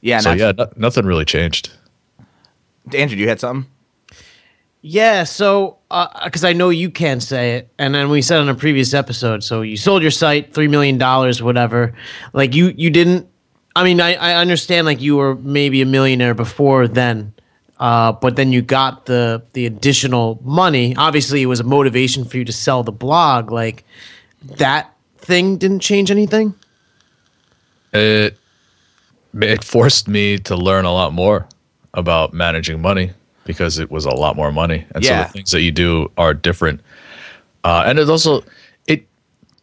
Yeah. 0.00 0.20
so 0.20 0.30
not- 0.30 0.38
yeah, 0.38 0.52
no, 0.56 0.72
nothing 0.76 1.04
really 1.06 1.24
changed. 1.24 1.70
Andrew, 2.94 3.18
you 3.18 3.28
had 3.28 3.40
something? 3.40 3.70
Yeah, 4.82 5.24
so 5.24 5.76
because 6.24 6.42
I 6.42 6.54
know 6.54 6.70
you 6.70 6.90
can't 6.90 7.22
say 7.22 7.56
it, 7.56 7.68
and 7.78 7.94
then 7.94 8.08
we 8.08 8.22
said 8.22 8.38
on 8.40 8.48
a 8.48 8.54
previous 8.54 8.94
episode. 8.94 9.44
So 9.44 9.60
you 9.60 9.76
sold 9.76 10.00
your 10.00 10.10
site, 10.10 10.54
three 10.54 10.68
million 10.68 10.96
dollars, 10.96 11.42
whatever. 11.42 11.94
Like 12.32 12.54
you, 12.54 12.72
you 12.76 12.88
didn't. 12.88 13.28
I 13.76 13.84
mean, 13.84 14.00
I, 14.00 14.14
I 14.14 14.34
understand 14.36 14.86
like 14.86 15.00
you 15.02 15.16
were 15.16 15.34
maybe 15.36 15.82
a 15.82 15.86
millionaire 15.86 16.32
before 16.34 16.88
then, 16.88 17.34
uh, 17.78 18.12
but 18.12 18.36
then 18.36 18.52
you 18.52 18.62
got 18.62 19.04
the 19.04 19.42
the 19.52 19.66
additional 19.66 20.40
money. 20.42 20.96
Obviously, 20.96 21.42
it 21.42 21.46
was 21.46 21.60
a 21.60 21.64
motivation 21.64 22.24
for 22.24 22.38
you 22.38 22.46
to 22.46 22.52
sell 22.52 22.82
the 22.82 22.90
blog. 22.92 23.50
Like 23.50 23.84
that 24.56 24.94
thing 25.18 25.58
didn't 25.58 25.80
change 25.80 26.10
anything. 26.10 26.54
It 27.92 28.38
it 29.40 29.64
forced 29.64 30.08
me 30.08 30.38
to 30.38 30.56
learn 30.56 30.84
a 30.84 30.92
lot 30.92 31.12
more 31.12 31.46
about 31.94 32.32
managing 32.32 32.80
money 32.80 33.12
because 33.44 33.78
it 33.78 33.90
was 33.90 34.04
a 34.04 34.10
lot 34.14 34.36
more 34.36 34.52
money. 34.52 34.84
And 34.94 35.04
so 35.04 35.10
the 35.26 35.32
things 35.32 35.50
that 35.52 35.62
you 35.62 35.72
do 35.72 36.10
are 36.16 36.34
different. 36.34 36.80
Uh, 37.64 37.82
and 37.86 37.98
it 37.98 38.08
also 38.08 38.42
it 38.86 39.06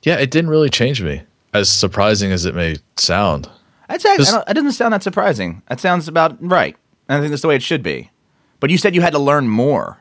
yeah, 0.04 0.16
it 0.18 0.32
didn't 0.32 0.50
really 0.50 0.70
change 0.70 1.02
me. 1.02 1.22
As 1.54 1.70
surprising 1.70 2.32
as 2.32 2.46
it 2.46 2.54
may 2.56 2.76
sound. 2.98 3.50
Act- 3.90 4.04
This- 4.04 4.30
I 4.30 4.32
don't- 4.38 4.48
that 4.48 4.54
doesn't 4.54 4.72
sound 4.74 4.94
that 4.94 5.04
surprising. 5.04 5.62
That 5.70 5.80
sounds 5.80 6.08
about 6.08 6.38
right. 6.42 6.76
And 7.08 7.18
I 7.18 7.22
think 7.22 7.32
that's 7.32 7.42
the 7.42 7.48
way 7.48 7.56
it 7.56 7.64
should 7.64 7.82
be. 7.84 8.12
But 8.60 8.70
you 8.70 8.78
said 8.78 8.94
you 8.96 9.02
had 9.02 9.14
to 9.14 9.20
learn 9.20 9.48
more. 9.48 10.00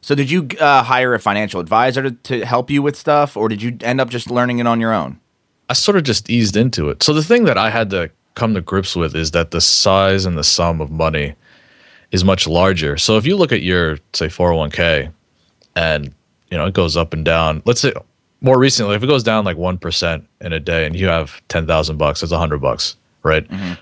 So 0.00 0.14
did 0.14 0.30
you 0.30 0.48
uh, 0.60 0.84
hire 0.84 1.14
a 1.14 1.18
financial 1.18 1.60
advisor 1.60 2.02
to, 2.04 2.10
to 2.12 2.46
help 2.46 2.70
you 2.70 2.80
with 2.80 2.96
stuff, 2.96 3.36
or 3.36 3.48
did 3.48 3.60
you 3.60 3.76
end 3.80 4.00
up 4.00 4.08
just 4.08 4.30
learning 4.30 4.60
it 4.60 4.66
on 4.66 4.80
your 4.80 4.92
own? 4.94 5.18
I 5.68 5.72
sort 5.74 5.96
of 5.96 6.04
just 6.04 6.30
eased 6.30 6.56
into 6.56 6.88
it. 6.90 7.02
So 7.02 7.12
the 7.12 7.24
thing 7.24 7.44
that 7.44 7.58
I 7.58 7.70
had 7.70 7.90
to 7.90 8.10
come 8.36 8.54
to 8.54 8.60
grips 8.60 8.94
with 8.94 9.16
is 9.16 9.32
that 9.32 9.50
the 9.50 9.60
size 9.60 10.24
and 10.24 10.38
the 10.38 10.44
sum 10.44 10.80
of 10.80 10.90
money 10.90 11.34
is 12.12 12.24
much 12.24 12.46
larger. 12.46 12.96
So 12.96 13.16
if 13.16 13.26
you 13.26 13.36
look 13.36 13.50
at 13.50 13.62
your 13.62 13.98
say 14.12 14.26
401k 14.26 15.12
and 15.74 16.14
you 16.50 16.56
know 16.56 16.66
it 16.66 16.74
goes 16.74 16.96
up 16.96 17.12
and 17.12 17.24
down, 17.24 17.62
let's 17.64 17.80
say 17.80 17.92
more 18.40 18.58
recently 18.58 18.94
if 18.94 19.02
it 19.02 19.08
goes 19.08 19.24
down 19.24 19.44
like 19.44 19.56
1% 19.56 20.24
in 20.42 20.52
a 20.52 20.60
day 20.60 20.86
and 20.86 20.94
you 20.94 21.08
have 21.08 21.42
10,000 21.48 21.96
bucks, 21.96 22.20
that's 22.20 22.30
100 22.30 22.58
bucks, 22.58 22.96
right? 23.24 23.48
Mm-hmm. 23.48 23.72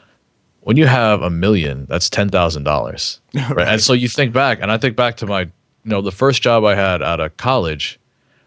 When 0.60 0.78
you 0.78 0.86
have 0.86 1.20
a 1.20 1.28
million, 1.28 1.86
that's 1.90 2.08
$10,000. 2.08 3.20
right? 3.54 3.68
And 3.68 3.82
so 3.82 3.92
you 3.92 4.08
think 4.08 4.32
back 4.32 4.60
and 4.62 4.72
I 4.72 4.78
think 4.78 4.96
back 4.96 5.16
to 5.18 5.26
my 5.26 5.40
you 5.40 5.90
know 5.90 6.00
the 6.00 6.12
first 6.12 6.40
job 6.40 6.64
I 6.64 6.74
had 6.74 7.02
out 7.02 7.20
of 7.20 7.36
college, 7.36 8.00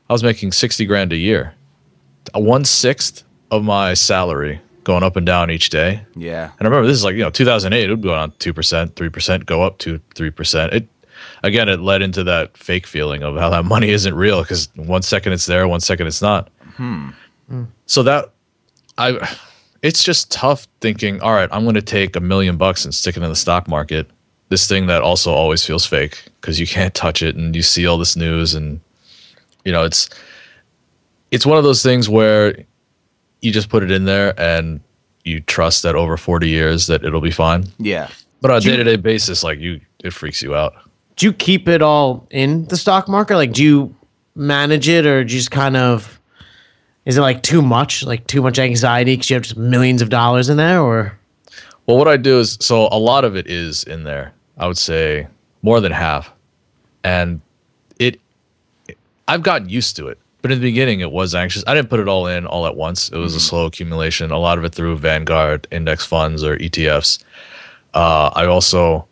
I 0.09 0.13
was 0.13 0.23
making 0.23 0.51
60 0.51 0.85
grand 0.85 1.13
a 1.13 1.17
year 1.17 1.53
one 2.33 2.65
sixth 2.65 3.23
of 3.51 3.63
my 3.63 3.93
salary 3.93 4.59
going 4.87 5.03
up 5.03 5.17
and 5.17 5.25
down 5.25 5.51
each 5.51 5.69
day. 5.69 6.01
Yeah. 6.15 6.45
And 6.57 6.61
I 6.61 6.69
remember 6.69 6.87
this 6.87 6.97
is 6.97 7.03
like 7.03 7.15
you 7.15 7.21
know 7.21 7.29
2008. 7.29 7.83
It 7.83 7.89
would 7.89 8.01
go 8.01 8.15
on 8.15 8.31
two 8.39 8.53
percent, 8.53 8.95
three 8.95 9.09
percent, 9.09 9.45
go 9.45 9.61
up 9.61 9.77
to 9.79 9.99
three 10.15 10.31
percent. 10.31 10.73
It 10.73 10.87
again, 11.43 11.67
it 11.67 11.81
led 11.81 12.01
into 12.01 12.23
that 12.23 12.57
fake 12.57 12.87
feeling 12.87 13.21
of 13.21 13.35
how 13.35 13.49
that 13.49 13.65
money 13.75 13.89
isn't 13.89 14.15
real 14.15 14.41
because 14.41 14.69
one 14.75 15.01
second 15.01 15.33
it's 15.33 15.45
there, 15.45 15.67
one 15.67 15.81
second 15.81 16.07
it's 16.07 16.21
not. 16.21 16.49
Hmm. 16.77 17.09
Hmm. 17.49 17.63
So 17.85 18.01
that 18.03 18.31
I, 18.97 19.35
it's 19.81 20.03
just 20.03 20.31
tough 20.31 20.67
thinking. 20.79 21.19
All 21.21 21.33
right, 21.33 21.49
I'm 21.51 21.63
going 21.63 21.75
to 21.75 21.81
take 21.81 22.15
a 22.15 22.21
million 22.21 22.55
bucks 22.55 22.85
and 22.85 22.95
stick 22.95 23.17
it 23.17 23.23
in 23.23 23.29
the 23.29 23.35
stock 23.35 23.67
market. 23.67 24.09
This 24.47 24.69
thing 24.69 24.87
that 24.87 25.01
also 25.01 25.33
always 25.33 25.65
feels 25.65 25.85
fake 25.85 26.23
because 26.39 26.61
you 26.61 26.65
can't 26.65 26.93
touch 26.93 27.21
it 27.21 27.35
and 27.35 27.53
you 27.53 27.61
see 27.61 27.85
all 27.85 27.97
this 27.97 28.15
news 28.15 28.53
and 28.53 28.79
you 29.65 29.73
know 29.73 29.83
it's 29.83 30.09
it's 31.31 31.45
one 31.45 31.57
of 31.57 31.65
those 31.65 31.83
things 31.83 32.07
where 32.07 32.55
you 33.41 33.51
just 33.51 33.69
put 33.69 33.83
it 33.83 33.91
in 33.91 34.05
there 34.05 34.39
and 34.39 34.79
you 35.23 35.41
trust 35.41 35.83
that 35.83 35.95
over 35.95 36.17
40 36.17 36.47
years 36.47 36.87
that 36.87 37.03
it'll 37.03 37.21
be 37.21 37.31
fine. 37.31 37.65
Yeah. 37.77 38.09
But 38.41 38.51
on 38.51 38.57
a 38.57 38.61
day-to-day 38.61 38.97
basis, 38.97 39.43
like 39.43 39.59
you, 39.59 39.81
it 40.03 40.13
freaks 40.13 40.41
you 40.41 40.55
out. 40.55 40.75
Do 41.15 41.25
you 41.25 41.33
keep 41.33 41.67
it 41.67 41.81
all 41.81 42.27
in 42.29 42.65
the 42.65 42.77
stock 42.77 43.07
market? 43.07 43.35
Like, 43.35 43.51
do 43.51 43.63
you 43.63 43.95
manage 44.35 44.87
it, 44.87 45.05
or 45.05 45.23
just 45.23 45.49
kind 45.49 45.75
of? 45.75 46.19
Is 47.05 47.17
it 47.17 47.21
like 47.21 47.41
too 47.41 47.61
much, 47.61 48.03
like 48.03 48.27
too 48.27 48.41
much 48.41 48.59
anxiety 48.59 49.13
because 49.13 49.29
you 49.29 49.33
have 49.33 49.43
just 49.43 49.57
millions 49.57 50.03
of 50.03 50.09
dollars 50.09 50.49
in 50.49 50.57
there, 50.57 50.79
or? 50.79 51.17
Well, 51.87 51.97
what 51.97 52.07
I 52.07 52.17
do 52.17 52.39
is, 52.39 52.57
so 52.61 52.87
a 52.91 52.99
lot 52.99 53.25
of 53.25 53.35
it 53.35 53.47
is 53.47 53.83
in 53.85 54.03
there. 54.03 54.33
I 54.57 54.67
would 54.67 54.77
say 54.77 55.27
more 55.63 55.81
than 55.81 55.91
half, 55.91 56.31
and 57.03 57.41
it, 57.97 58.19
I've 59.27 59.41
gotten 59.41 59.69
used 59.69 59.95
to 59.95 60.07
it. 60.09 60.19
But 60.41 60.51
in 60.51 60.59
the 60.59 60.67
beginning, 60.67 60.99
it 60.99 61.11
was 61.11 61.33
anxious. 61.35 61.63
I 61.67 61.73
didn't 61.73 61.89
put 61.89 61.99
it 61.99 62.07
all 62.07 62.27
in 62.27 62.45
all 62.45 62.67
at 62.67 62.75
once. 62.75 63.09
It 63.09 63.17
was 63.17 63.33
a 63.35 63.39
slow 63.39 63.65
accumulation. 63.65 64.31
A 64.31 64.37
lot 64.37 64.57
of 64.57 64.63
it 64.63 64.73
through 64.73 64.95
Vanguard 64.97 65.67
index 65.71 66.05
funds 66.05 66.43
or 66.43 66.57
ETFs. 66.57 67.23
Uh, 67.93 68.29
I 68.35 68.45
also 68.45 69.07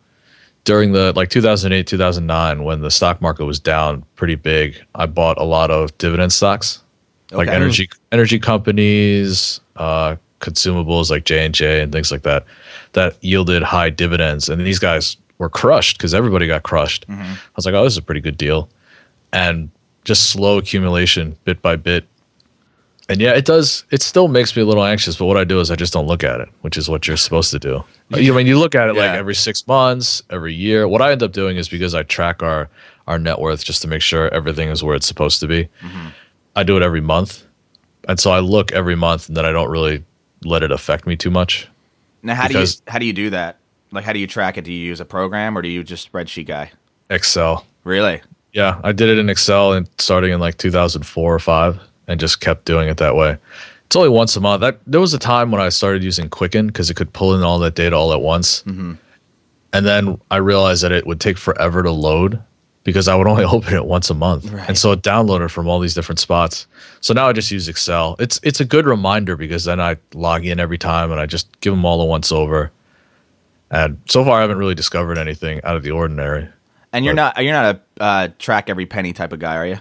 during 0.64 0.92
the 0.92 1.12
like 1.14 1.28
2008 1.30 1.86
2009 1.86 2.64
when 2.64 2.80
the 2.80 2.90
stock 2.90 3.20
market 3.22 3.44
was 3.44 3.60
down 3.60 4.04
pretty 4.16 4.34
big 4.34 4.76
i 4.96 5.06
bought 5.06 5.38
a 5.38 5.44
lot 5.44 5.70
of 5.70 5.96
dividend 5.98 6.32
stocks 6.32 6.82
like 7.30 7.46
energy 7.54 7.88
energy 8.10 8.36
companies 8.40 9.60
uh 9.76 10.16
consumables 10.40 11.08
like 11.08 11.24
j&j 11.24 11.80
and 11.82 11.92
things 11.92 12.10
like 12.10 12.22
that 12.22 12.44
that 12.94 13.16
yielded 13.22 13.62
high 13.62 13.88
dividends 13.88 14.48
and 14.48 14.60
these 14.66 14.80
guys 14.80 15.16
were 15.38 15.48
crushed 15.48 15.98
because 15.98 16.12
everybody 16.14 16.48
got 16.48 16.64
crushed 16.64 17.06
Mm-hmm. 17.08 17.22
i 17.22 17.38
was 17.54 17.64
like 17.64 17.74
oh 17.76 17.84
this 17.84 17.92
is 17.92 17.98
a 17.98 18.02
pretty 18.02 18.20
good 18.20 18.36
deal 18.36 18.68
and 19.32 19.70
just 20.06 20.30
slow 20.30 20.56
accumulation 20.56 21.36
bit 21.44 21.60
by 21.60 21.76
bit 21.76 22.06
and 23.08 23.20
yeah, 23.20 23.34
it 23.34 23.44
does. 23.44 23.84
It 23.90 24.02
still 24.02 24.26
makes 24.26 24.56
me 24.56 24.62
a 24.62 24.66
little 24.66 24.84
anxious, 24.84 25.16
but 25.16 25.26
what 25.26 25.36
I 25.36 25.44
do 25.44 25.60
is 25.60 25.70
I 25.70 25.76
just 25.76 25.92
don't 25.92 26.08
look 26.08 26.24
at 26.24 26.40
it, 26.40 26.48
which 26.62 26.76
is 26.76 26.88
what 26.88 27.06
you're 27.06 27.16
supposed 27.16 27.52
to 27.52 27.58
do. 27.58 27.84
You 28.10 28.30
know, 28.30 28.34
when 28.34 28.48
you 28.48 28.58
look 28.58 28.74
at 28.74 28.88
it 28.88 28.94
like 28.94 29.10
every 29.10 29.34
six 29.34 29.64
months, 29.66 30.22
every 30.30 30.54
year. 30.54 30.88
What 30.88 31.02
I 31.02 31.12
end 31.12 31.22
up 31.22 31.32
doing 31.32 31.56
is 31.56 31.68
because 31.68 31.94
I 31.94 32.02
track 32.02 32.42
our 32.42 32.68
our 33.06 33.18
net 33.18 33.38
worth 33.38 33.64
just 33.64 33.82
to 33.82 33.88
make 33.88 34.02
sure 34.02 34.28
everything 34.34 34.70
is 34.70 34.82
where 34.82 34.96
it's 34.96 35.06
supposed 35.06 35.38
to 35.40 35.46
be. 35.46 35.68
Mm-hmm. 35.82 36.08
I 36.56 36.64
do 36.64 36.76
it 36.76 36.82
every 36.82 37.00
month, 37.00 37.46
and 38.08 38.18
so 38.18 38.32
I 38.32 38.40
look 38.40 38.72
every 38.72 38.96
month, 38.96 39.28
and 39.28 39.36
then 39.36 39.44
I 39.44 39.52
don't 39.52 39.70
really 39.70 40.04
let 40.44 40.64
it 40.64 40.72
affect 40.72 41.06
me 41.06 41.14
too 41.14 41.30
much. 41.30 41.68
Now, 42.24 42.34
how 42.34 42.48
do 42.48 42.58
you 42.58 42.66
how 42.88 42.98
do 42.98 43.06
you 43.06 43.12
do 43.12 43.30
that? 43.30 43.58
Like, 43.92 44.04
how 44.04 44.12
do 44.12 44.18
you 44.18 44.26
track 44.26 44.58
it? 44.58 44.64
Do 44.64 44.72
you 44.72 44.84
use 44.84 44.98
a 44.98 45.04
program 45.04 45.56
or 45.56 45.62
do 45.62 45.68
you 45.68 45.84
just 45.84 46.10
spreadsheet 46.10 46.46
guy? 46.46 46.72
Excel, 47.08 47.64
Really? 47.84 48.20
Yeah, 48.56 48.80
I 48.82 48.92
did 48.92 49.10
it 49.10 49.18
in 49.18 49.28
Excel 49.28 49.74
and 49.74 49.86
starting 49.98 50.32
in 50.32 50.40
like 50.40 50.56
2004 50.56 51.34
or 51.34 51.38
five, 51.38 51.78
and 52.08 52.18
just 52.18 52.40
kept 52.40 52.64
doing 52.64 52.88
it 52.88 52.96
that 52.96 53.14
way. 53.14 53.36
It's 53.84 53.94
only 53.94 54.08
once 54.08 54.34
a 54.34 54.40
month. 54.40 54.62
That 54.62 54.80
there 54.86 55.00
was 55.00 55.12
a 55.12 55.18
time 55.18 55.50
when 55.50 55.60
I 55.60 55.68
started 55.68 56.02
using 56.02 56.30
Quicken 56.30 56.68
because 56.68 56.88
it 56.88 56.94
could 56.94 57.12
pull 57.12 57.34
in 57.34 57.42
all 57.42 57.58
that 57.58 57.74
data 57.74 57.94
all 57.94 58.14
at 58.14 58.22
once, 58.22 58.62
mm-hmm. 58.62 58.94
and 59.74 59.86
then 59.86 60.18
I 60.30 60.38
realized 60.38 60.82
that 60.82 60.90
it 60.90 61.06
would 61.06 61.20
take 61.20 61.36
forever 61.36 61.82
to 61.82 61.90
load 61.90 62.42
because 62.82 63.08
I 63.08 63.14
would 63.14 63.26
only 63.26 63.44
open 63.56 63.74
it 63.74 63.84
once 63.84 64.08
a 64.08 64.14
month, 64.14 64.50
Right. 64.50 64.66
and 64.68 64.78
so 64.78 64.90
it 64.92 65.02
downloaded 65.02 65.50
from 65.50 65.68
all 65.68 65.78
these 65.78 65.92
different 65.94 66.18
spots. 66.18 66.66
So 67.02 67.12
now 67.12 67.28
I 67.28 67.34
just 67.34 67.50
use 67.50 67.68
Excel. 67.68 68.16
It's 68.18 68.40
it's 68.42 68.60
a 68.60 68.64
good 68.64 68.86
reminder 68.86 69.36
because 69.36 69.64
then 69.64 69.80
I 69.82 69.98
log 70.14 70.46
in 70.46 70.58
every 70.58 70.78
time 70.78 71.12
and 71.12 71.20
I 71.20 71.26
just 71.26 71.60
give 71.60 71.74
them 71.74 71.84
all 71.84 72.00
a 72.00 72.06
once 72.06 72.32
over. 72.32 72.72
And 73.70 74.00
so 74.08 74.24
far, 74.24 74.38
I 74.38 74.40
haven't 74.40 74.58
really 74.58 74.76
discovered 74.76 75.18
anything 75.18 75.60
out 75.64 75.76
of 75.76 75.82
the 75.82 75.90
ordinary. 75.90 76.48
And 76.96 77.04
you're 77.04 77.14
But- 77.14 77.34
not 77.36 77.44
you're 77.44 77.52
not 77.52 77.82
a 77.98 78.02
uh, 78.02 78.28
track 78.38 78.70
every 78.70 78.86
penny 78.86 79.12
type 79.12 79.32
of 79.34 79.38
guy, 79.38 79.54
are 79.56 79.66
you? 79.66 79.76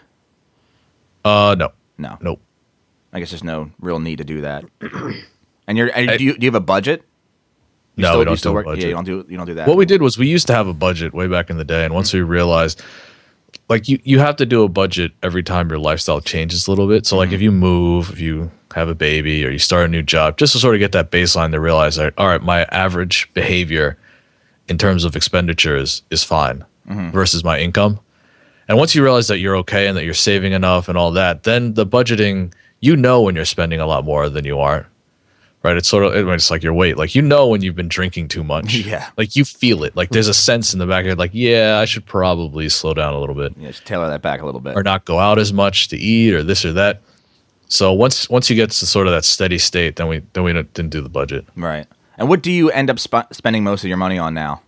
Uh, 1.24 1.56
no, 1.58 1.72
No. 1.98 2.18
nope. 2.22 2.42
I 3.14 3.20
guess 3.20 3.32
there's 3.32 3.44
no 3.44 3.72
real 3.80 4.00
need 4.00 4.18
to 4.18 4.26
do 4.26 4.42
that. 4.42 4.66
And 5.68 5.80
you're 5.80 5.90
and 5.96 6.20
do 6.20 6.24
you 6.24 6.34
do 6.38 6.46
you 6.46 6.50
have 6.52 6.56
a 6.56 6.60
budget? 6.60 7.04
You 7.96 8.04
No, 8.04 8.10
still, 8.10 8.20
we 8.20 8.26
don't 8.26 8.38
still 8.38 8.52
do 8.52 8.54
a 8.54 8.60
work? 8.60 8.66
budget. 8.68 8.84
Yeah, 8.84 8.90
you 8.90 8.94
don't 8.96 9.04
do 9.06 9.26
you 9.30 9.36
don't 9.38 9.48
do 9.48 9.56
that. 9.56 9.68
What 9.68 9.78
we 9.78 9.86
did 9.86 10.00
was 10.02 10.16
we 10.16 10.28
used 10.28 10.46
to 10.48 10.54
have 10.54 10.68
a 10.68 10.74
budget 10.76 11.12
way 11.16 11.26
back 11.28 11.50
in 11.50 11.58
the 11.58 11.64
day, 11.64 11.86
and 11.86 11.92
once 11.94 12.14
we 12.14 12.22
realized, 12.22 12.84
like 13.68 13.88
you, 13.90 13.98
you 14.04 14.20
have 14.20 14.36
to 14.36 14.46
do 14.46 14.62
a 14.64 14.70
budget 14.70 15.14
every 15.24 15.42
time 15.42 15.68
your 15.70 15.80
lifestyle 15.80 16.22
changes 16.22 16.68
a 16.68 16.72
little 16.72 16.88
bit. 16.88 17.08
So 17.08 17.18
like 17.18 17.32
if 17.32 17.42
you 17.42 17.52
move, 17.52 18.12
if 18.12 18.20
you 18.20 18.52
have 18.76 18.90
a 18.90 18.94
baby, 18.94 19.44
or 19.44 19.50
you 19.50 19.58
start 19.58 19.86
a 19.86 19.88
new 19.88 20.04
job, 20.04 20.38
just 20.38 20.54
to 20.54 20.60
sort 20.60 20.76
of 20.76 20.80
get 20.80 20.92
that 20.92 21.10
baseline 21.10 21.50
to 21.54 21.60
realize 21.60 21.96
that 21.96 22.14
all 22.18 22.28
right, 22.28 22.44
my 22.44 22.66
average 22.66 23.28
behavior 23.34 23.98
in 24.68 24.78
terms 24.78 25.04
of 25.04 25.16
expenditures 25.16 26.04
is 26.12 26.24
fine 26.24 26.64
Mm-hmm. 26.90 27.10
versus 27.12 27.44
my 27.44 27.60
income. 27.60 28.00
And 28.68 28.78
once 28.78 28.94
you 28.96 29.04
realize 29.04 29.28
that 29.28 29.40
you're 29.40 29.56
okay 29.58 29.88
and 29.88 29.96
that 29.98 30.06
you're 30.06 30.14
saving 30.14 30.54
enough 30.54 30.88
and 30.90 30.98
all 30.98 31.12
that, 31.12 31.44
then 31.44 31.74
the 31.76 31.86
budgeting, 31.86 32.54
you 32.80 32.96
know 32.96 33.22
when 33.22 33.36
you're 33.36 33.46
spending 33.46 33.80
a 33.80 33.86
lot 33.88 34.06
more 34.06 34.30
than 34.30 34.46
you 34.46 34.60
aren't. 34.60 34.86
Right? 35.64 35.78
It's 35.78 35.88
sort 35.90 36.04
of 36.04 36.14
it's 36.30 36.52
like 36.52 36.62
your 36.62 36.74
weight. 36.76 36.96
Like 36.98 37.16
you 37.16 37.24
know 37.24 37.48
when 37.48 37.64
you've 37.64 37.76
been 37.76 37.88
drinking 37.88 38.28
too 38.28 38.44
much. 38.44 38.76
Yeah. 38.86 39.10
Like 39.18 39.36
you 39.36 39.46
feel 39.46 39.84
it. 39.84 39.96
Like 39.96 40.10
there's 40.10 40.28
a 40.28 40.34
sense 40.34 40.74
in 40.74 40.80
the 40.80 40.86
back 40.86 41.00
of 41.02 41.06
your 41.06 41.12
head, 41.14 41.18
like, 41.20 41.32
yeah, 41.34 41.80
I 41.82 41.86
should 41.86 42.06
probably 42.06 42.70
slow 42.70 42.94
down 42.94 43.16
a 43.16 43.20
little 43.20 43.34
bit. 43.34 43.54
yeah, 43.58 43.70
just 43.72 43.86
tailor 43.86 44.08
that 44.10 44.22
back 44.22 44.42
a 44.42 44.46
little 44.46 44.62
bit. 44.62 44.76
Or 44.78 44.84
not 44.84 45.06
go 45.06 45.18
out 45.18 45.40
as 45.40 45.52
much 45.52 45.88
to 45.88 45.98
eat 45.98 46.36
or 46.36 46.44
this 46.44 46.64
or 46.66 46.74
that. 46.74 47.02
So 47.68 47.94
once 47.94 48.30
once 48.30 48.48
you 48.50 48.56
get 48.56 48.70
to 48.70 48.86
sort 48.86 49.08
of 49.08 49.14
that 49.14 49.26
steady 49.26 49.58
state, 49.58 49.96
then 49.96 50.08
we 50.08 50.22
then 50.34 50.44
we 50.44 50.54
don't- 50.54 50.72
didn't 50.76 50.92
do 50.92 51.02
the 51.02 51.10
budget. 51.10 51.46
Right. 51.56 51.88
And 52.18 52.30
what 52.30 52.44
do 52.44 52.52
you 52.52 52.70
end 52.70 52.92
up 52.92 53.00
sp- 53.02 53.30
spending 53.32 53.64
most 53.64 53.84
of 53.84 53.88
your 53.88 53.98
money 53.98 54.20
on 54.20 54.36
now? 54.36 54.62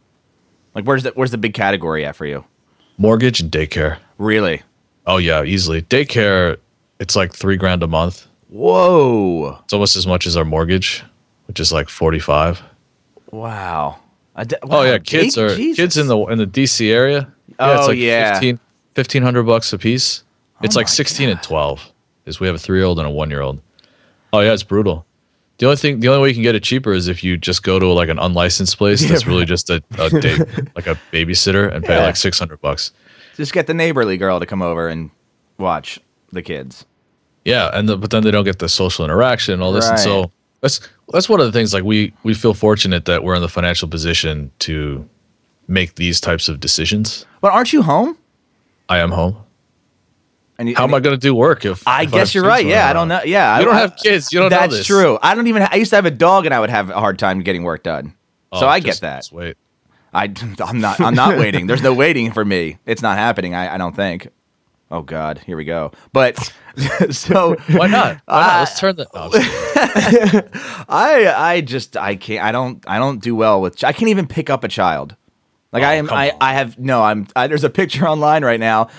Like, 0.77 0.85
where's 0.85 1.01
the 1.01 1.09
where's 1.15 1.31
the 1.31 1.39
big 1.39 1.55
category 1.55 2.05
at 2.05 2.15
for 2.15 2.27
you? 2.27 2.45
Mortgage 2.99 3.39
and 3.41 3.51
daycare. 3.51 3.97
Really? 4.19 4.61
Oh 5.07 5.17
yeah, 5.17 5.43
easily. 5.43 5.81
Daycare, 5.81 6.57
it's 6.99 7.15
like 7.15 7.33
three 7.33 7.57
grand 7.57 7.81
a 7.81 7.87
month. 7.87 8.27
Whoa! 8.49 9.57
It's 9.63 9.73
almost 9.73 9.95
as 9.95 10.05
much 10.05 10.27
as 10.27 10.37
our 10.37 10.45
mortgage, 10.45 11.03
which 11.47 11.59
is 11.59 11.71
like 11.71 11.89
forty 11.89 12.19
five. 12.19 12.61
Wow. 13.31 13.97
D- 14.45 14.55
Oh 14.69 14.83
yeah, 14.83 14.99
kids 14.99 15.33
gee- 15.33 15.41
are 15.41 15.55
Jesus. 15.55 15.77
kids 15.77 15.97
in 15.97 16.05
the 16.05 16.17
in 16.27 16.37
the 16.37 16.45
DC 16.45 16.91
area. 16.91 17.33
Oh, 17.57 17.89
yeah. 17.89 18.33
15 18.33 18.59
1500 18.93 19.43
bucks 19.43 19.73
a 19.73 19.79
piece. 19.79 20.23
Oh 20.57 20.65
it's 20.65 20.75
Oh 20.75 20.79
like 20.79 20.85
my 20.85 20.91
16 20.91 21.27
and 21.29 21.41
12. 21.41 21.91
Is 22.27 22.39
we 22.39 22.45
have 22.45 22.55
a 22.55 22.59
3-year-old 22.59 22.99
and 22.99 23.07
a 23.07 23.11
1-year-old. 23.11 23.61
Oh 24.31 24.41
yeah, 24.41 24.53
it's 24.53 24.61
brutal. 24.61 25.07
The 25.57 25.65
only 25.65 25.77
thing 25.77 25.99
the 26.01 26.07
only 26.09 26.21
way 26.21 26.27
you 26.29 26.33
can 26.35 26.43
get 26.43 26.53
it 26.55 26.63
cheaper 26.63 26.93
is 26.93 27.07
if 27.07 27.23
you 27.23 27.35
just 27.37 27.63
go 27.63 27.79
to 27.79 27.87
like 27.87 28.09
an 28.09 28.19
unlicensed 28.19 28.77
place 28.77 29.01
that's 29.09 29.25
really 29.25 29.45
just 29.45 29.69
a, 29.69 29.83
a 29.97 30.09
day, 30.09 30.37
like 30.75 30.87
a 30.87 30.97
babysitter 31.11 31.73
and 31.73 31.83
pay 31.83 31.95
Yeah. 31.95 32.03
like 32.05 32.15
600 32.15 32.61
bucks. 32.61 32.91
Just 33.35 33.53
get 33.53 33.67
the 33.67 33.73
neighborly 33.73 34.17
girl 34.17 34.39
to 34.39 34.45
come 34.45 34.61
over 34.61 34.87
and 34.87 35.09
watch 35.57 35.99
the 36.31 36.41
kids. 36.41 36.85
Yeah, 37.45 37.69
and 37.73 37.87
the, 37.89 37.97
but 37.97 38.09
then 38.11 38.23
they 38.23 38.31
don't 38.31 38.43
get 38.45 38.59
the 38.59 38.67
social 38.69 39.05
interaction 39.05 39.53
and 39.53 39.63
all 39.63 39.71
this. 39.71 39.85
And 39.85 39.93
Right. 39.97 40.03
so 40.03 40.31
that's 40.61 40.79
that's 41.13 41.29
one 41.29 41.39
of 41.39 41.45
the 41.45 41.51
things. 41.51 41.73
Like 41.73 41.83
we 41.83 42.13
we 42.23 42.33
feel 42.33 42.53
fortunate 42.53 43.05
that 43.05 43.23
we're 43.23 43.35
in 43.35 43.41
the 43.41 43.47
financial 43.49 43.87
position 43.87 44.51
to 44.59 45.07
make 45.67 45.95
these 45.95 46.19
types 46.21 46.47
of 46.49 46.59
decisions. 46.59 47.25
But 47.41 47.51
aren't 47.53 47.73
you 47.73 47.81
home? 47.81 48.17
I 48.89 48.99
am 48.99 49.11
home. 49.11 49.37
And 50.59 50.75
How 50.75 50.83
am 50.85 50.93
I 50.93 50.99
going 50.99 51.13
to 51.15 51.19
do 51.19 51.35
work 51.35 51.65
if 51.65 51.87
I 51.87 52.03
if 52.03 52.11
guess 52.11 52.33
you're 52.33 52.43
right. 52.43 52.65
Yeah, 52.65 52.89
I 52.89 52.93
don't 52.93 53.07
know. 53.07 53.21
Yeah, 53.23 53.59
You 53.59 53.65
don't 53.65 53.75
I, 53.75 53.79
have 53.81 53.95
kids. 53.95 54.33
You 54.33 54.39
don't 54.39 54.49
know 54.49 54.57
That's 54.67 54.85
true. 54.85 55.19
I 55.21 55.35
don't 55.35 55.45
even. 55.47 55.61
I 55.69 55.75
used 55.75 55.91
to 55.91 55.95
have 55.97 56.05
a 56.05 56.11
dog, 56.11 56.45
and 56.45 56.53
I 56.53 56.59
would 56.59 56.71
have 56.71 56.89
a 56.89 56.99
hard 56.99 57.19
time 57.19 57.41
getting 57.41 57.61
work 57.63 57.83
done. 57.83 58.15
Oh, 58.51 58.61
so 58.61 58.65
Oh, 58.65 58.69
I 58.69 58.79
just- 58.79 59.01
get 59.01 59.07
that. 59.07 59.29
wait. 59.31 59.57
I, 60.13 60.23
I'm 60.63 60.79
not. 60.81 60.99
I'm 60.99 61.13
not 61.13 61.37
waiting. 61.37 61.67
There's 61.67 61.83
no 61.83 61.93
waiting 61.93 62.31
for 62.31 62.43
me. 62.43 62.77
It's 62.87 63.01
not 63.03 63.17
happening. 63.17 63.53
I, 63.53 63.75
I 63.75 63.77
don't 63.77 63.95
think. 63.95 64.29
Oh 64.89 65.01
God, 65.01 65.39
here 65.45 65.57
we 65.57 65.65
go. 65.65 65.91
But 66.13 66.37
so 67.11 67.55
Why 67.71 67.87
not? 67.87 68.21
Why 68.25 68.41
not? 68.41 68.59
Let's 68.59 68.79
turn 68.79 68.95
the. 68.95 69.05
Oh. 69.13 69.29
I 70.89 71.33
I 71.35 71.61
just 71.61 71.97
I 71.97 72.15
can't. 72.15 72.43
I 72.43 72.51
don't. 72.51 72.83
I 72.87 72.97
don't 72.97 73.21
do 73.21 73.35
well 73.35 73.61
with. 73.61 73.83
I 73.83 73.91
can't 73.91 74.09
even 74.09 74.27
pick 74.27 74.49
up 74.49 74.63
a 74.63 74.67
child. 74.67 75.15
Like 75.71 75.83
oh, 75.83 75.87
I 75.87 75.95
Oh, 75.95 75.99
am. 75.99 76.09
I 76.09 76.31
on. 76.31 76.37
I 76.41 76.53
have 76.53 76.79
no. 76.79 77.03
I'm. 77.03 77.27
I, 77.35 77.47
there's 77.47 77.63
a 77.65 77.69
picture 77.69 78.07
online 78.07 78.43
right 78.45 78.59
now. 78.59 78.89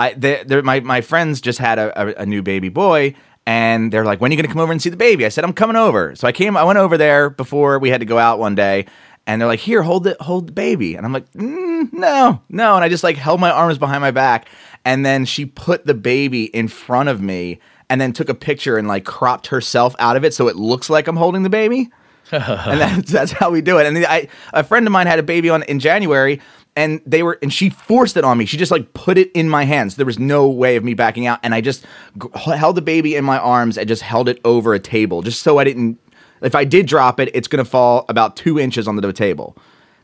I 0.00 0.14
they, 0.14 0.42
they're, 0.44 0.62
my 0.62 0.80
my 0.80 1.02
friends 1.02 1.40
just 1.40 1.58
had 1.58 1.78
a, 1.78 2.18
a, 2.18 2.22
a 2.22 2.26
new 2.26 2.42
baby 2.42 2.70
boy. 2.70 3.14
And 3.46 3.90
they're 3.92 4.04
like, 4.04 4.20
"When 4.20 4.30
are 4.30 4.34
you 4.34 4.36
going 4.36 4.48
to 4.48 4.52
come 4.52 4.60
over 4.60 4.70
and 4.70 4.80
see 4.80 4.90
the 4.90 4.96
baby?" 4.96 5.24
I 5.24 5.28
said, 5.30 5.44
"I'm 5.44 5.54
coming 5.54 5.74
over." 5.74 6.14
So 6.14 6.28
I 6.28 6.32
came. 6.32 6.56
I 6.56 6.62
went 6.62 6.78
over 6.78 6.98
there 6.98 7.30
before 7.30 7.78
we 7.78 7.88
had 7.88 8.00
to 8.00 8.06
go 8.06 8.18
out 8.18 8.38
one 8.38 8.54
day, 8.54 8.86
and 9.26 9.40
they're 9.40 9.48
like, 9.48 9.60
"Here, 9.60 9.82
hold 9.82 10.06
it, 10.06 10.20
hold 10.20 10.48
the 10.48 10.52
baby." 10.52 10.94
And 10.94 11.06
I'm 11.06 11.12
like, 11.12 11.30
mm, 11.32 11.90
"No, 11.92 12.42
no." 12.50 12.76
And 12.76 12.84
I 12.84 12.88
just 12.90 13.02
like 13.02 13.16
held 13.16 13.40
my 13.40 13.50
arms 13.50 13.78
behind 13.78 14.02
my 14.02 14.10
back, 14.10 14.46
and 14.84 15.06
then 15.06 15.24
she 15.24 15.46
put 15.46 15.86
the 15.86 15.94
baby 15.94 16.44
in 16.44 16.68
front 16.68 17.08
of 17.08 17.22
me, 17.22 17.58
and 17.88 17.98
then 17.98 18.12
took 18.12 18.28
a 18.28 18.34
picture 18.34 18.76
and 18.76 18.86
like 18.86 19.06
cropped 19.06 19.48
herself 19.48 19.96
out 19.98 20.16
of 20.16 20.24
it 20.24 20.34
so 20.34 20.46
it 20.46 20.56
looks 20.56 20.90
like 20.90 21.08
I'm 21.08 21.16
holding 21.16 21.42
the 21.42 21.50
baby 21.50 21.90
and 22.32 22.80
that's, 22.80 23.10
that's 23.10 23.32
how 23.32 23.50
we 23.50 23.60
do 23.60 23.78
it. 23.78 23.86
And 23.86 24.06
I, 24.06 24.28
a 24.52 24.62
friend 24.62 24.86
of 24.86 24.92
mine 24.92 25.08
had 25.08 25.18
a 25.18 25.22
baby 25.22 25.50
on 25.50 25.64
in 25.64 25.80
January, 25.80 26.40
and 26.76 27.00
they 27.04 27.22
were, 27.22 27.38
and 27.42 27.52
she 27.52 27.68
forced 27.70 28.16
it 28.16 28.24
on 28.24 28.38
me. 28.38 28.46
She 28.46 28.56
just 28.56 28.70
like 28.72 28.92
put 28.94 29.18
it 29.18 29.30
in 29.32 29.48
my 29.48 29.64
hands. 29.64 29.96
There 29.96 30.06
was 30.06 30.18
no 30.18 30.48
way 30.48 30.76
of 30.76 30.84
me 30.84 30.94
backing 30.94 31.26
out, 31.26 31.38
and 31.42 31.54
I 31.54 31.60
just 31.60 31.84
g- 32.20 32.28
held 32.34 32.76
the 32.76 32.82
baby 32.82 33.16
in 33.16 33.24
my 33.24 33.38
arms 33.38 33.76
and 33.76 33.88
just 33.88 34.02
held 34.02 34.28
it 34.28 34.40
over 34.44 34.72
a 34.74 34.78
table, 34.78 35.22
just 35.22 35.42
so 35.42 35.58
I 35.58 35.64
didn't. 35.64 35.98
If 36.42 36.54
I 36.54 36.64
did 36.64 36.86
drop 36.86 37.20
it, 37.20 37.30
it's 37.34 37.48
gonna 37.48 37.64
fall 37.64 38.06
about 38.08 38.36
two 38.36 38.58
inches 38.58 38.88
onto 38.88 39.00
the 39.02 39.12
table 39.12 39.56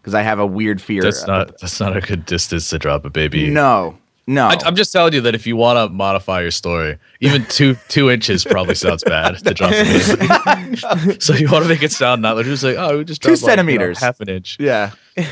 because 0.03 0.15
I 0.15 0.23
have 0.23 0.39
a 0.39 0.47
weird 0.47 0.83
fear. 0.83 1.03
that's 1.03 1.27
not. 1.27 1.59
That's 1.61 1.81
not 1.81 1.97
a 1.97 2.01
good 2.01 2.27
distance 2.27 2.69
to 2.71 2.79
drop 2.79 3.05
a 3.07 3.11
baby. 3.11 3.49
No, 3.49 3.97
no. 4.27 4.49
I, 4.49 4.57
I'm 4.67 4.77
just 4.77 4.93
telling 4.93 5.15
you 5.15 5.21
that 5.23 5.35
if 5.35 5.47
you 5.47 5.57
want 5.57 5.79
to 5.79 5.95
modify 5.95 6.43
your 6.43 6.51
story, 6.51 6.99
even 7.21 7.45
two 7.47 7.77
two 7.89 8.11
inches 8.11 8.45
probably 8.45 8.75
sounds 8.75 9.03
bad 9.05 9.39
to 9.45 9.55
drop 9.55 9.73
a 9.73 9.83
baby. 9.85 10.77
so 11.21 11.33
you 11.33 11.49
want 11.51 11.63
to 11.65 11.69
make 11.69 11.83
it 11.83 11.93
sound 11.93 12.21
not 12.23 12.37
like 12.37 12.45
just 12.45 12.63
like 12.65 12.77
oh, 12.77 12.99
we 12.99 13.05
just 13.05 13.23
Two 13.23 13.29
dropped, 13.31 13.43
like, 13.43 13.51
you 13.51 13.57
know, 13.57 13.63
centimeters. 13.63 13.99
half 14.01 14.21
an 14.21 14.29
inch. 14.29 14.57
yeah, 14.61 14.91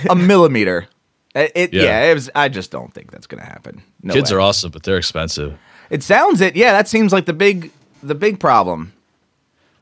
a 0.08 0.14
millimeter. 0.16 0.86
It, 1.34 1.72
yeah. 1.74 1.82
Yeah. 1.82 2.00
it 2.10 2.14
was. 2.14 2.30
I 2.34 2.48
just 2.48 2.70
don't 2.70 2.92
think 2.94 3.10
that's 3.10 3.26
gonna 3.26 3.44
happen. 3.44 3.82
No 4.02 4.14
Kids 4.14 4.30
way. 4.30 4.36
are 4.36 4.40
awesome, 4.40 4.70
but 4.70 4.82
they're 4.84 4.96
expensive. 4.98 5.58
It 5.90 6.02
sounds 6.02 6.40
it. 6.40 6.54
Yeah, 6.56 6.72
that 6.72 6.88
seems 6.88 7.12
like 7.12 7.26
the 7.26 7.32
big 7.32 7.70
the 8.02 8.14
big 8.14 8.38
problem 8.38 8.92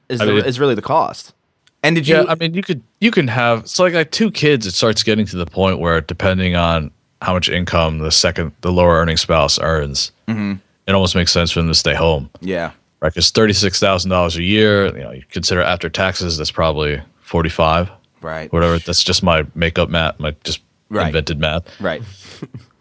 is 0.08 0.20
I 0.20 0.24
the, 0.26 0.32
mean- 0.34 0.44
is 0.44 0.58
really 0.58 0.74
the 0.74 0.82
cost. 0.82 1.32
And 1.84 1.96
did 1.96 2.06
you? 2.06 2.14
Yeah, 2.16 2.24
I 2.28 2.36
mean, 2.36 2.54
you 2.54 2.62
could 2.62 2.80
you 3.00 3.10
can 3.10 3.26
have 3.28 3.68
so 3.68 3.82
like 3.82 3.92
like 3.94 4.10
two 4.12 4.30
kids. 4.30 4.66
It 4.66 4.74
starts 4.74 5.02
getting 5.02 5.26
to 5.26 5.36
the 5.36 5.46
point 5.46 5.78
where 5.80 6.00
depending 6.00 6.54
on 6.56 6.90
how 7.20 7.32
much 7.34 7.48
income 7.48 7.98
the 7.98 8.10
second 8.12 8.52
the 8.60 8.72
lower 8.72 8.94
earning 8.94 9.16
spouse 9.16 9.58
earns, 9.58 10.12
Mm-hmm. 10.28 10.54
it 10.86 10.92
almost 10.94 11.14
makes 11.16 11.32
sense 11.32 11.50
for 11.50 11.58
them 11.60 11.68
to 11.68 11.74
stay 11.74 11.94
home. 11.94 12.30
yeah, 12.40 12.70
right? 13.00 13.12
Because 13.12 13.30
thirty 13.30 13.52
six 13.52 13.80
thousand 13.80 14.10
dollars 14.10 14.36
a 14.36 14.42
year, 14.44 14.86
you 14.96 15.02
know, 15.02 15.10
you 15.10 15.24
consider 15.30 15.60
after 15.60 15.88
taxes, 15.90 16.38
that's 16.38 16.52
probably 16.52 17.02
forty 17.20 17.50
five, 17.50 17.90
right. 18.20 18.50
whatever. 18.52 18.78
That's 18.78 19.02
just 19.02 19.22
my 19.24 19.44
makeup 19.56 19.88
math, 19.90 20.18
my 20.20 20.36
just 20.44 20.60
Right. 20.96 21.06
invented 21.08 21.38
math. 21.40 21.80
Right. 21.80 22.02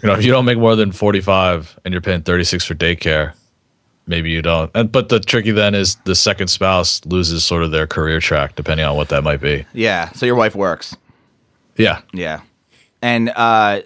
You 0.03 0.07
know, 0.09 0.15
if 0.15 0.25
you 0.25 0.31
don't 0.31 0.45
make 0.45 0.57
more 0.57 0.75
than 0.75 0.91
45 0.91 1.79
and 1.85 1.91
you're 1.91 2.01
paying 2.01 2.23
36 2.23 2.65
for 2.65 2.73
daycare, 2.73 3.35
maybe 4.07 4.31
you 4.31 4.41
don't. 4.41 4.71
And 4.73 4.91
but 4.91 5.09
the 5.09 5.19
tricky 5.19 5.51
then 5.51 5.75
is 5.75 5.95
the 6.05 6.15
second 6.15 6.47
spouse 6.47 7.05
loses 7.05 7.43
sort 7.43 7.61
of 7.61 7.69
their 7.69 7.85
career 7.85 8.19
track 8.19 8.55
depending 8.55 8.83
on 8.83 8.95
what 8.95 9.09
that 9.09 9.23
might 9.23 9.41
be. 9.41 9.63
Yeah. 9.73 10.11
So 10.13 10.25
your 10.25 10.33
wife 10.33 10.55
works. 10.55 10.97
Yeah. 11.77 12.01
Yeah. 12.13 12.41
And 13.03 13.29
uh 13.29 13.81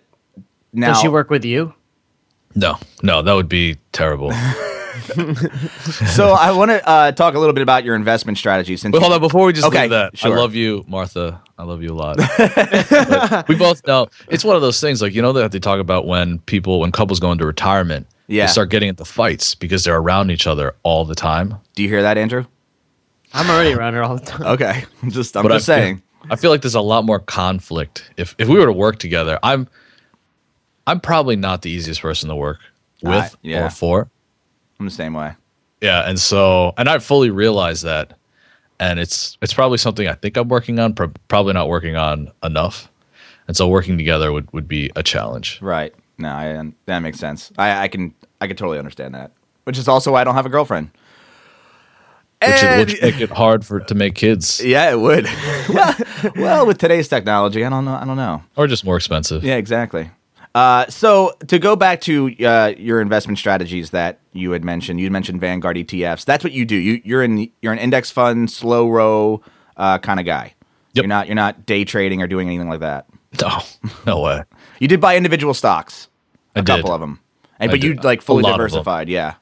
now 0.72 0.94
Does 0.94 1.02
she 1.02 1.10
work 1.10 1.30
with 1.30 1.44
you? 1.44 1.74
No. 2.56 2.78
No, 3.04 3.22
that 3.22 3.34
would 3.34 3.50
be 3.50 3.76
terrible. 3.92 4.32
So 6.16 6.32
I 6.32 6.52
want 6.52 6.72
to 6.72 6.88
uh, 6.88 7.12
talk 7.12 7.36
a 7.36 7.40
little 7.40 7.54
bit 7.54 7.62
about 7.62 7.84
your 7.84 7.96
investment 7.96 8.38
strategy. 8.38 8.76
Since 8.78 8.92
But 8.94 9.02
hold 9.02 9.14
on, 9.14 9.20
before 9.22 9.46
we 9.46 9.54
just 9.54 9.68
Okay, 9.68 9.82
leave 9.82 9.90
that, 9.92 10.18
sure. 10.18 10.34
I 10.34 10.40
love 10.40 10.56
you, 10.56 10.84
Martha. 10.88 11.42
I 11.58 11.64
love 11.64 11.82
you 11.84 11.94
a 11.94 11.96
lot. 11.96 12.18
We 13.48 13.56
both 13.56 13.86
know 13.88 14.08
it's 14.28 14.44
one 14.44 14.56
of 14.56 14.62
those 14.62 14.80
things, 14.82 15.02
like 15.02 15.14
you 15.14 15.22
know 15.22 15.34
that 15.34 15.52
they 15.52 15.60
talk 15.60 15.80
about 15.80 16.08
when 16.08 16.40
people, 16.40 16.80
when 16.80 16.92
couples 16.92 17.20
go 17.20 17.32
into 17.32 17.46
retirement, 17.46 18.08
Yeah. 18.28 18.46
they 18.46 18.52
start 18.52 18.70
getting 18.70 18.90
into 18.90 19.06
fights 19.06 19.56
because 19.56 19.84
they're 19.84 19.98
around 19.98 20.32
each 20.32 20.48
other 20.48 20.76
all 20.84 21.06
the 21.06 21.16
time. 21.16 21.56
do 21.76 21.84
you 21.84 21.90
hear 21.90 22.02
that, 22.02 22.18
Andrew? 22.18 22.46
I'm 23.34 23.50
already 23.50 23.74
around 23.74 23.94
her 23.96 24.04
all 24.04 24.16
the 24.18 24.26
time. 24.26 24.44
Okay. 24.44 24.86
I'm 25.04 25.12
just 25.20 25.36
I'm 25.36 25.44
But 25.44 25.50
just 25.54 25.70
I 25.70 25.76
feel- 25.76 25.84
saying. 25.84 26.02
I 26.30 26.36
feel 26.38 26.50
like 26.50 26.62
there's 26.62 26.74
a 26.76 26.82
lot 26.82 27.06
more 27.06 27.20
conflict 27.20 28.10
if 28.18 28.34
if 28.40 28.48
we 28.48 28.58
were 28.58 28.66
to 28.66 28.74
work 28.74 28.98
together. 28.98 29.38
I'm 29.44 29.68
I'm 30.88 31.00
probably 31.00 31.36
not 31.36 31.62
the 31.62 31.70
easiest 31.70 32.02
person 32.02 32.30
to 32.30 32.36
work 32.36 32.60
with 33.04 33.14
Ah, 33.34 33.38
yeah. 33.44 33.66
or 33.68 33.70
for. 33.70 34.10
I'm 34.80 34.86
the 34.86 34.92
same 34.92 35.14
way. 35.14 35.34
Yeah, 35.82 36.08
and 36.08 36.20
so 36.20 36.74
and 36.78 36.90
I 36.90 37.00
fully 37.00 37.30
realize 37.30 37.82
that, 37.84 38.18
and 38.80 39.00
it's 39.00 39.38
it's 39.42 39.54
probably 39.54 39.78
something 39.78 40.08
I 40.08 40.14
think 40.14 40.38
I'm 40.38 40.48
working 40.48 40.80
on, 40.80 40.94
pro- 40.94 41.12
probably 41.28 41.54
not 41.54 41.68
working 41.70 41.96
on 41.96 42.32
enough, 42.44 42.90
and 43.48 43.56
so 43.56 43.68
working 43.68 43.98
together 43.98 44.32
would 44.32 44.52
would 44.54 44.68
be 44.68 44.92
a 44.96 45.04
challenge. 45.04 45.60
Right. 45.62 45.94
No, 46.18 46.30
I, 46.30 46.72
that 46.86 47.00
makes 47.00 47.20
sense. 47.20 47.52
I, 47.58 47.84
I 47.84 47.88
can 47.90 48.14
I 48.42 48.48
can 48.48 48.56
totally 48.56 48.80
understand 48.80 49.14
that. 49.16 49.32
Which 49.66 49.78
is 49.78 49.88
also 49.88 50.12
why 50.14 50.22
I 50.22 50.24
don't 50.24 50.36
have 50.36 50.46
a 50.46 50.50
girlfriend. 50.50 50.92
Which 52.42 52.52
And- 52.64 52.90
would 52.90 53.02
make 53.02 53.20
it 53.22 53.30
hard 53.32 53.66
for 53.66 53.80
to 53.80 53.96
make 53.96 54.14
kids, 54.16 54.64
yeah, 54.64 54.92
it 54.92 55.00
would. 55.00 55.26
well, 55.70 55.96
well, 56.36 56.66
with 56.68 56.78
today's 56.78 57.08
technology, 57.08 57.66
I 57.66 57.70
don't 57.70 57.86
know. 57.86 57.96
I 57.96 58.06
don't 58.06 58.18
know. 58.18 58.44
or 58.56 58.68
just 58.68 58.86
more 58.86 58.98
expensive. 58.98 59.44
Yeah, 59.44 59.56
exactly. 59.56 60.12
Uh, 60.56 60.88
so 60.88 61.34
to 61.48 61.60
go 61.60 61.76
back 61.76 62.00
to 62.00 62.34
uh, 62.46 62.74
your 62.78 63.02
investment 63.02 63.38
strategies 63.38 63.90
that 63.90 64.22
you 64.32 64.52
had 64.52 64.64
mentioned, 64.64 65.02
you 65.02 65.12
mentioned 65.12 65.42
Vanguard 65.42 65.76
ETFs. 65.76 66.24
That's 66.24 66.46
what 66.46 66.54
you 66.54 66.64
do. 66.66 66.78
You, 66.78 67.02
you're 67.04 67.22
in 67.22 67.52
you're 67.62 67.74
an 67.74 67.80
index 67.80 68.10
fund, 68.10 68.50
slow 68.50 68.90
row 68.90 69.42
uh, 69.76 69.98
kind 69.98 70.18
of 70.18 70.26
guy. 70.26 70.54
Yep. 70.94 71.04
You're 71.04 71.08
not 71.10 71.28
you're 71.28 71.36
not 71.36 71.66
day 71.66 71.84
trading 71.84 72.22
or 72.22 72.28
doing 72.28 72.48
anything 72.48 72.70
like 72.70 72.80
that. 72.80 73.06
No, 73.42 73.60
no 74.08 74.22
way. 74.22 74.44
You 74.80 74.90
did 74.90 75.00
buy 75.00 75.16
individual 75.16 75.54
stocks, 75.54 76.10
a 76.56 76.60
I 76.60 76.62
did. 76.62 76.68
couple 76.68 76.92
of 76.94 77.00
them, 77.00 77.20
and 77.60 77.72
I 77.72 77.74
but 77.74 77.84
you 77.84 77.94
like 77.96 78.22
fully 78.22 78.44
lot 78.44 78.52
of 78.52 78.58
them. 78.58 78.68
diversified. 78.68 79.08
Yeah. 79.10 79.36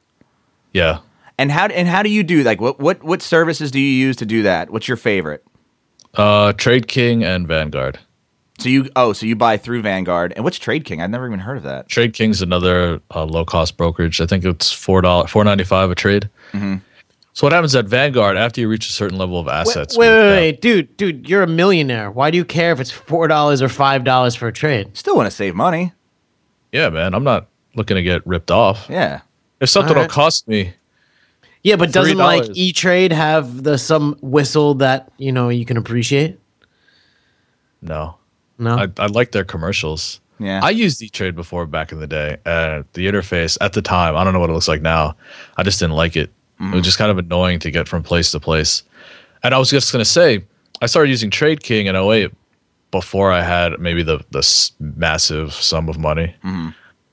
Yeah. 0.72 1.00
And 1.38 1.50
how 1.50 1.66
and 1.66 1.88
how 1.88 2.02
do 2.04 2.08
you 2.08 2.22
do 2.22 2.42
like 2.44 2.60
what 2.60 2.78
what 2.78 3.02
what 3.02 3.20
services 3.22 3.70
do 3.72 3.80
you 3.80 3.88
use 4.06 4.16
to 4.16 4.26
do 4.26 4.42
that? 4.44 4.70
What's 4.70 4.86
your 4.86 4.96
favorite? 4.96 5.44
Uh, 6.14 6.52
Trade 6.52 6.86
King 6.86 7.24
and 7.24 7.48
Vanguard. 7.48 7.98
So 8.58 8.68
you 8.68 8.88
oh 8.94 9.12
so 9.12 9.26
you 9.26 9.34
buy 9.34 9.56
through 9.56 9.82
Vanguard 9.82 10.32
and 10.36 10.44
what's 10.44 10.58
Trade 10.58 10.84
King? 10.84 11.02
I've 11.02 11.10
never 11.10 11.26
even 11.26 11.40
heard 11.40 11.56
of 11.56 11.64
that. 11.64 11.88
Trade 11.88 12.12
King's 12.14 12.40
another 12.40 13.00
uh, 13.14 13.24
low 13.24 13.44
cost 13.44 13.76
brokerage. 13.76 14.20
I 14.20 14.26
think 14.26 14.44
it's 14.44 14.70
four 14.70 15.00
dollar 15.02 15.26
four 15.26 15.42
ninety 15.44 15.64
five 15.64 15.90
a 15.90 15.94
trade. 15.94 16.30
Mm-hmm. 16.52 16.76
So 17.32 17.46
what 17.46 17.52
happens 17.52 17.74
at 17.74 17.86
Vanguard 17.86 18.36
after 18.36 18.60
you 18.60 18.68
reach 18.68 18.88
a 18.88 18.92
certain 18.92 19.18
level 19.18 19.40
of 19.40 19.48
assets? 19.48 19.98
wait, 19.98 20.06
with, 20.08 20.16
wait, 20.16 20.28
uh, 20.28 20.36
wait, 20.36 20.60
dude, 20.60 20.96
dude, 20.96 21.28
you're 21.28 21.42
a 21.42 21.48
millionaire. 21.48 22.08
Why 22.08 22.30
do 22.30 22.36
you 22.38 22.44
care 22.44 22.70
if 22.70 22.78
it's 22.78 22.92
four 22.92 23.26
dollars 23.26 23.60
or 23.60 23.68
five 23.68 24.04
dollars 24.04 24.36
for 24.36 24.46
a 24.46 24.52
trade? 24.52 24.96
Still 24.96 25.16
want 25.16 25.26
to 25.26 25.34
save 25.34 25.56
money. 25.56 25.92
Yeah, 26.70 26.90
man, 26.90 27.12
I'm 27.12 27.24
not 27.24 27.48
looking 27.74 27.96
to 27.96 28.02
get 28.04 28.24
ripped 28.24 28.52
off. 28.52 28.86
Yeah. 28.88 29.22
If 29.60 29.68
something 29.68 29.94
will 29.94 30.02
Alright. 30.02 30.10
cost 30.10 30.46
me, 30.46 30.74
Yeah, 31.64 31.74
but 31.74 31.92
doesn't 31.92 32.18
like 32.18 32.44
E 32.54 32.72
Trade 32.72 33.10
have 33.12 33.64
the 33.64 33.78
some 33.78 34.16
whistle 34.20 34.74
that 34.74 35.10
you 35.18 35.32
know 35.32 35.48
you 35.48 35.64
can 35.64 35.76
appreciate? 35.76 36.38
no. 37.82 38.16
No, 38.58 38.76
I, 38.76 38.88
I 38.98 39.06
like 39.06 39.32
their 39.32 39.44
commercials. 39.44 40.20
Yeah. 40.38 40.60
I 40.62 40.70
used 40.70 41.00
E 41.02 41.08
Trade 41.08 41.36
before 41.36 41.66
back 41.66 41.92
in 41.92 42.00
the 42.00 42.06
day, 42.06 42.36
and 42.44 42.84
the 42.94 43.06
interface 43.06 43.56
at 43.60 43.72
the 43.72 43.82
time, 43.82 44.16
I 44.16 44.24
don't 44.24 44.32
know 44.32 44.40
what 44.40 44.50
it 44.50 44.52
looks 44.52 44.68
like 44.68 44.82
now. 44.82 45.16
I 45.56 45.62
just 45.62 45.78
didn't 45.78 45.94
like 45.94 46.16
it. 46.16 46.30
It 46.60 46.72
was 46.72 46.82
mm. 46.82 46.84
just 46.84 46.98
kind 46.98 47.10
of 47.10 47.18
annoying 47.18 47.58
to 47.60 47.70
get 47.70 47.88
from 47.88 48.02
place 48.02 48.30
to 48.30 48.40
place. 48.40 48.82
And 49.42 49.54
I 49.54 49.58
was 49.58 49.70
just 49.70 49.92
going 49.92 50.04
to 50.04 50.10
say, 50.10 50.44
I 50.80 50.86
started 50.86 51.10
using 51.10 51.30
Trade 51.30 51.62
King 51.62 51.86
in 51.86 51.96
08 51.96 52.32
before 52.90 53.32
I 53.32 53.42
had 53.42 53.78
maybe 53.80 54.02
the, 54.02 54.24
the 54.30 54.38
s- 54.38 54.72
massive 54.78 55.52
sum 55.52 55.88
of 55.88 55.98
money. 55.98 56.34
Mm-hmm. 56.44 56.68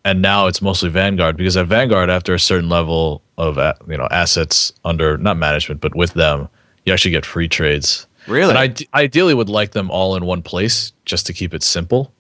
And 0.06 0.21
now 0.21 0.47
it's 0.47 0.62
mostly 0.62 0.89
Vanguard 0.89 1.38
because 1.38 1.58
at 1.58 1.67
Vanguard, 1.67 2.10
after 2.10 2.34
a 2.34 2.39
certain 2.39 2.69
level 2.69 3.21
of 3.38 3.58
you 3.88 3.97
know 3.97 4.08
assets 4.12 4.73
under 4.86 5.17
not 5.17 5.38
management 5.38 5.82
but 5.82 5.95
with 5.95 6.13
them, 6.13 6.47
you 6.86 6.93
actually 6.93 7.12
get 7.12 7.25
free 7.25 7.47
trades. 7.47 8.08
Really? 8.27 8.55
And 8.55 8.88
I 8.93 8.99
ideally 8.99 9.34
would 9.34 9.49
like 9.49 9.71
them 9.71 9.89
all 9.89 10.15
in 10.15 10.25
one 10.25 10.41
place 10.41 10.93
just 11.05 11.25
to 11.27 11.34
keep 11.34 11.53
it 11.53 11.63
simple. 11.63 12.13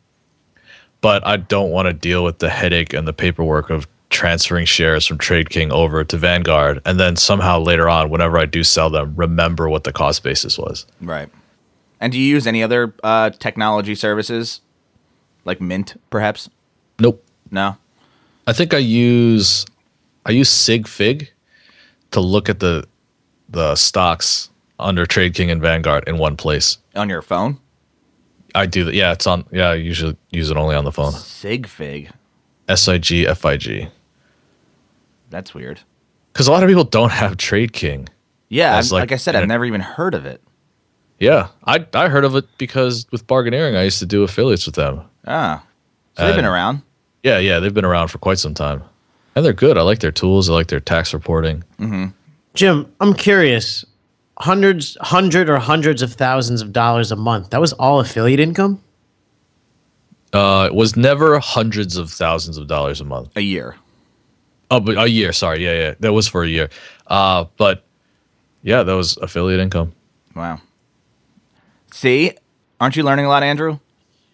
But 1.01 1.25
I 1.25 1.37
don't 1.37 1.71
want 1.71 1.87
to 1.87 1.93
deal 1.93 2.23
with 2.23 2.39
the 2.39 2.49
headache 2.49 2.93
and 2.93 3.07
the 3.07 3.13
paperwork 3.13 3.69
of 3.69 3.87
transferring 4.11 4.65
shares 4.65 5.05
from 5.05 5.17
Trade 5.17 5.49
King 5.49 5.71
over 5.71 6.03
to 6.03 6.17
Vanguard 6.17 6.81
and 6.85 6.99
then 6.99 7.15
somehow 7.15 7.59
later 7.59 7.89
on, 7.89 8.09
whenever 8.09 8.37
I 8.37 8.45
do 8.45 8.63
sell 8.63 8.89
them, 8.89 9.15
remember 9.15 9.69
what 9.69 9.83
the 9.83 9.93
cost 9.93 10.21
basis 10.21 10.57
was. 10.57 10.85
Right. 10.99 11.29
And 11.99 12.11
do 12.11 12.19
you 12.19 12.25
use 12.25 12.45
any 12.45 12.61
other 12.61 12.93
uh, 13.03 13.29
technology 13.29 13.95
services, 13.95 14.61
like 15.45 15.61
Mint, 15.61 15.99
perhaps? 16.09 16.49
Nope. 16.99 17.23
No. 17.49 17.77
I 18.47 18.53
think 18.53 18.73
I 18.73 18.79
use 18.79 19.65
I 20.25 20.31
use 20.31 20.49
SigFig 20.49 21.29
to 22.11 22.19
look 22.19 22.49
at 22.49 22.59
the 22.59 22.87
the 23.49 23.75
stocks 23.75 24.50
under 24.81 25.05
Trade 25.05 25.33
King 25.33 25.51
and 25.51 25.61
Vanguard 25.61 26.07
in 26.07 26.17
one 26.17 26.35
place. 26.37 26.77
On 26.95 27.09
your 27.09 27.21
phone? 27.21 27.59
I 28.53 28.65
do 28.65 28.83
that. 28.85 28.93
Yeah, 28.93 29.11
it's 29.13 29.25
on. 29.27 29.45
Yeah, 29.51 29.69
I 29.69 29.75
usually 29.75 30.17
use 30.31 30.51
it 30.51 30.57
only 30.57 30.75
on 30.75 30.83
the 30.83 30.91
phone. 30.91 31.13
Sigfig. 31.13 32.11
S 32.67 32.87
I 32.87 32.97
G 32.97 33.27
F 33.27 33.45
I 33.45 33.57
G. 33.57 33.87
That's 35.29 35.53
weird. 35.53 35.79
Because 36.33 36.47
a 36.47 36.51
lot 36.51 36.63
of 36.63 36.67
people 36.69 36.83
don't 36.83 37.11
have 37.11 37.37
Trade 37.37 37.73
King. 37.73 38.07
Yeah, 38.49 38.75
That's 38.75 38.91
like, 38.91 39.01
like 39.03 39.11
I 39.13 39.15
said, 39.15 39.35
I've 39.35 39.47
never 39.47 39.65
even 39.65 39.79
heard 39.81 40.13
of 40.13 40.25
it. 40.25 40.41
Yeah, 41.19 41.49
I 41.65 41.85
I 41.93 42.09
heard 42.09 42.25
of 42.25 42.35
it 42.35 42.45
because 42.57 43.05
with 43.11 43.25
bargaineering, 43.27 43.77
I 43.77 43.83
used 43.83 43.99
to 43.99 44.05
do 44.05 44.23
affiliates 44.23 44.65
with 44.65 44.75
them. 44.75 45.01
Ah. 45.25 45.63
So 46.17 46.25
they've 46.25 46.35
been 46.35 46.45
around. 46.45 46.81
Yeah, 47.23 47.37
yeah, 47.37 47.59
they've 47.59 47.73
been 47.73 47.85
around 47.85 48.09
for 48.09 48.17
quite 48.17 48.39
some 48.39 48.53
time, 48.53 48.83
and 49.35 49.45
they're 49.45 49.53
good. 49.53 49.77
I 49.77 49.83
like 49.83 49.99
their 49.99 50.11
tools. 50.11 50.49
I 50.49 50.53
like 50.53 50.67
their 50.67 50.79
tax 50.79 51.13
reporting. 51.13 51.63
Jim, 52.55 52.91
I'm 52.99 53.13
curious. 53.13 53.85
Hundreds, 54.41 54.97
hundred 55.01 55.49
or 55.49 55.57
hundreds 55.57 56.01
of 56.01 56.13
thousands 56.13 56.61
of 56.61 56.73
dollars 56.73 57.11
a 57.11 57.15
month. 57.15 57.51
That 57.51 57.61
was 57.61 57.73
all 57.73 57.99
affiliate 57.99 58.39
income. 58.39 58.81
Uh, 60.33 60.65
it 60.67 60.73
was 60.73 60.95
never 60.95 61.37
hundreds 61.39 61.95
of 61.97 62.09
thousands 62.09 62.57
of 62.57 62.67
dollars 62.67 63.01
a 63.01 63.03
month. 63.05 63.29
A 63.35 63.41
year. 63.41 63.75
Oh, 64.71 64.79
but 64.79 64.97
a 64.97 65.07
year. 65.07 65.31
Sorry, 65.33 65.63
yeah, 65.63 65.73
yeah, 65.73 65.93
that 65.99 66.13
was 66.13 66.27
for 66.27 66.43
a 66.43 66.47
year. 66.47 66.69
Uh, 67.07 67.45
but 67.57 67.83
yeah, 68.63 68.83
that 68.83 68.93
was 68.95 69.17
affiliate 69.17 69.59
income. 69.59 69.91
Wow. 70.35 70.59
See? 71.93 72.31
Aren't 72.79 72.95
you 72.95 73.03
learning 73.03 73.25
a 73.25 73.29
lot, 73.29 73.43
Andrew? 73.43 73.79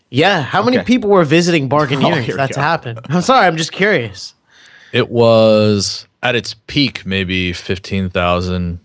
Yeah. 0.10 0.42
How 0.42 0.64
many 0.64 0.82
people 0.84 1.10
were 1.10 1.26
visiting 1.26 1.68
bargaineering? 1.68 2.14
Oh, 2.14 2.18
if 2.20 2.26
here 2.26 2.36
we 2.36 2.38
that's 2.38 2.56
go. 2.56 2.62
happened. 2.62 3.00
I'm 3.10 3.22
sorry. 3.22 3.46
I'm 3.48 3.58
just 3.58 3.72
curious. 3.74 4.36
It 4.94 5.10
was 5.10 6.08
at 6.24 6.36
its 6.36 6.54
peak, 6.68 7.06
maybe 7.06 7.52
fifteen 7.52 8.10
thousand 8.10 8.80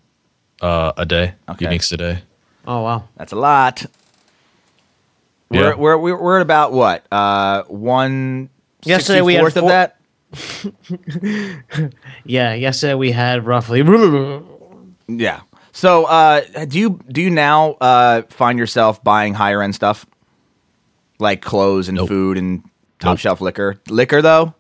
uh, 0.63 0.93
a 0.97 1.05
day, 1.05 1.35
Okay. 1.49 1.67
uniques 1.67 1.93
a 1.93 1.97
day. 1.99 2.23
Oh 2.67 2.83
wow. 2.83 3.09
That's 3.17 3.33
a 3.33 3.37
lot. 3.37 3.85
We're, 5.51 5.71
Yeah. 5.71 5.75
we're, 5.75 5.99
we're, 5.99 6.23
we're 6.23 6.37
at 6.37 6.43
about 6.43 6.73
what? 6.73 7.05
Uh, 7.13 7.65
one 7.65 8.49
Yesterday 8.85 9.21
we 9.21 9.35
had 9.35 9.45
of 9.47 9.53
four- 9.53 9.69
that? 9.69 9.97
Yeah. 12.25 12.55
Yesterday 12.55 12.95
we 12.95 13.13
had 13.13 13.45
roughly. 13.47 13.83
Yeah. 15.09 15.41
So, 15.73 16.05
uh, 16.05 16.43
do 16.67 16.79
you 16.79 17.01
do 17.11 17.21
you 17.21 17.29
now 17.31 17.73
uh, 17.81 18.23
find 18.31 18.59
yourself 18.59 19.03
buying 19.03 19.35
higher 19.35 19.61
end 19.63 19.75
stuff, 19.75 20.07
like 21.19 21.43
clothes 21.43 21.89
and 21.89 21.97
Nope. 21.97 22.09
food 22.09 22.39
and 22.39 22.63
top 22.99 23.13
Nope. 23.13 23.19
shelf 23.19 23.41
liquor? 23.41 23.81
Liquor 23.89 24.23
though, 24.23 24.55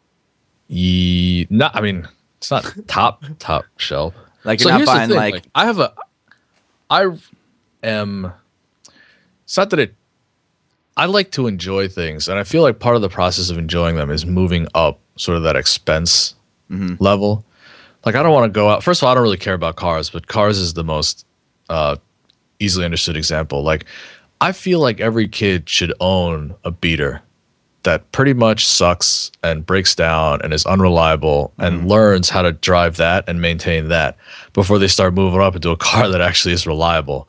Ye, 0.68 1.46
not. 1.48 1.74
I 1.76 1.80
mean, 1.80 2.08
it's 2.38 2.50
not 2.50 2.74
top 2.88 3.24
top 3.38 3.64
shelf. 3.76 4.14
Like, 4.44 4.60
you're 4.60 4.70
not 4.70 4.78
here's 4.78 4.88
the 4.88 4.94
buying, 4.94 5.08
thing, 5.08 5.18
like- 5.18 5.44
I 5.54 5.66
have 5.66 5.78
a. 5.78 5.94
I 6.90 7.06
am. 7.82 8.32
It's 9.44 9.56
not 9.56 9.70
that 9.70 9.78
it. 9.78 9.94
I 10.96 11.06
like 11.06 11.30
to 11.32 11.46
enjoy 11.46 11.88
things, 11.88 12.28
and 12.28 12.38
I 12.38 12.44
feel 12.44 12.62
like 12.62 12.78
part 12.78 12.96
of 12.96 13.02
the 13.02 13.08
process 13.08 13.48
of 13.50 13.56
enjoying 13.58 13.96
them 13.96 14.10
is 14.10 14.26
moving 14.26 14.66
up 14.74 14.98
sort 15.16 15.36
of 15.36 15.42
that 15.44 15.56
expense 15.56 16.34
Mm-hmm. 16.70 17.02
level. 17.02 17.44
Like 18.06 18.14
I 18.14 18.22
don't 18.22 18.32
want 18.32 18.44
to 18.52 18.54
go 18.54 18.70
out. 18.70 18.82
First 18.82 19.02
of 19.02 19.06
all, 19.06 19.12
I 19.12 19.14
don't 19.14 19.22
really 19.22 19.36
care 19.36 19.52
about 19.54 19.76
cars, 19.76 20.08
but 20.08 20.26
cars 20.26 20.56
is 20.58 20.72
the 20.72 20.82
most 20.84 21.26
uh, 21.68 21.96
easily 22.60 22.84
understood 22.86 23.14
example. 23.16 23.62
Like 23.62 23.84
I 24.40 24.52
feel 24.52 24.80
like 24.80 24.98
every 24.98 25.28
kid 25.28 25.68
should 25.68 25.92
own 26.00 26.54
a 26.64 26.70
beater 26.70 27.20
that 27.84 28.10
pretty 28.12 28.32
much 28.32 28.66
sucks 28.66 29.32
and 29.42 29.66
breaks 29.66 29.94
down 29.94 30.40
and 30.42 30.52
is 30.52 30.64
unreliable 30.66 31.52
and 31.58 31.80
mm-hmm. 31.80 31.88
learns 31.88 32.28
how 32.28 32.42
to 32.42 32.52
drive 32.52 32.96
that 32.96 33.28
and 33.28 33.40
maintain 33.40 33.88
that 33.88 34.16
before 34.52 34.78
they 34.78 34.88
start 34.88 35.14
moving 35.14 35.40
up 35.40 35.54
into 35.56 35.70
a 35.70 35.76
car 35.88 36.08
that 36.08 36.20
actually 36.20 36.54
is 36.54 36.66
reliable 36.66 37.28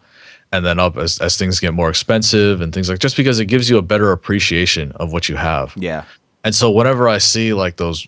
and 0.51 0.63
then 0.65 0.77
up 0.79 0.97
as, 0.97 1.19
as 1.19 1.37
things 1.37 1.59
get 1.59 1.73
more 1.73 1.89
expensive 1.89 2.61
and 2.61 2.73
things 2.73 2.89
like 2.89 2.99
just 2.99 3.17
because 3.17 3.39
it 3.39 3.45
gives 3.45 3.69
you 3.69 3.77
a 3.77 3.81
better 3.81 4.11
appreciation 4.11 4.91
of 4.93 5.11
what 5.11 5.27
you 5.27 5.35
have 5.35 5.73
Yeah. 5.75 6.05
and 6.43 6.53
so 6.53 6.69
whenever 6.69 7.09
I 7.09 7.17
see 7.17 7.53
like 7.53 7.77
those, 7.77 8.05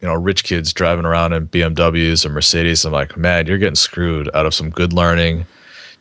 you 0.00 0.08
know, 0.08 0.14
rich 0.14 0.44
kids 0.44 0.72
driving 0.72 1.04
around 1.06 1.32
in 1.32 1.48
BMWs 1.48 2.26
or 2.26 2.30
Mercedes, 2.30 2.84
I'm 2.84 2.92
like, 2.92 3.16
man, 3.16 3.46
you're 3.46 3.58
getting 3.58 3.76
screwed 3.76 4.28
out 4.34 4.44
of 4.44 4.52
some 4.52 4.70
good 4.70 4.92
learning. 4.92 5.46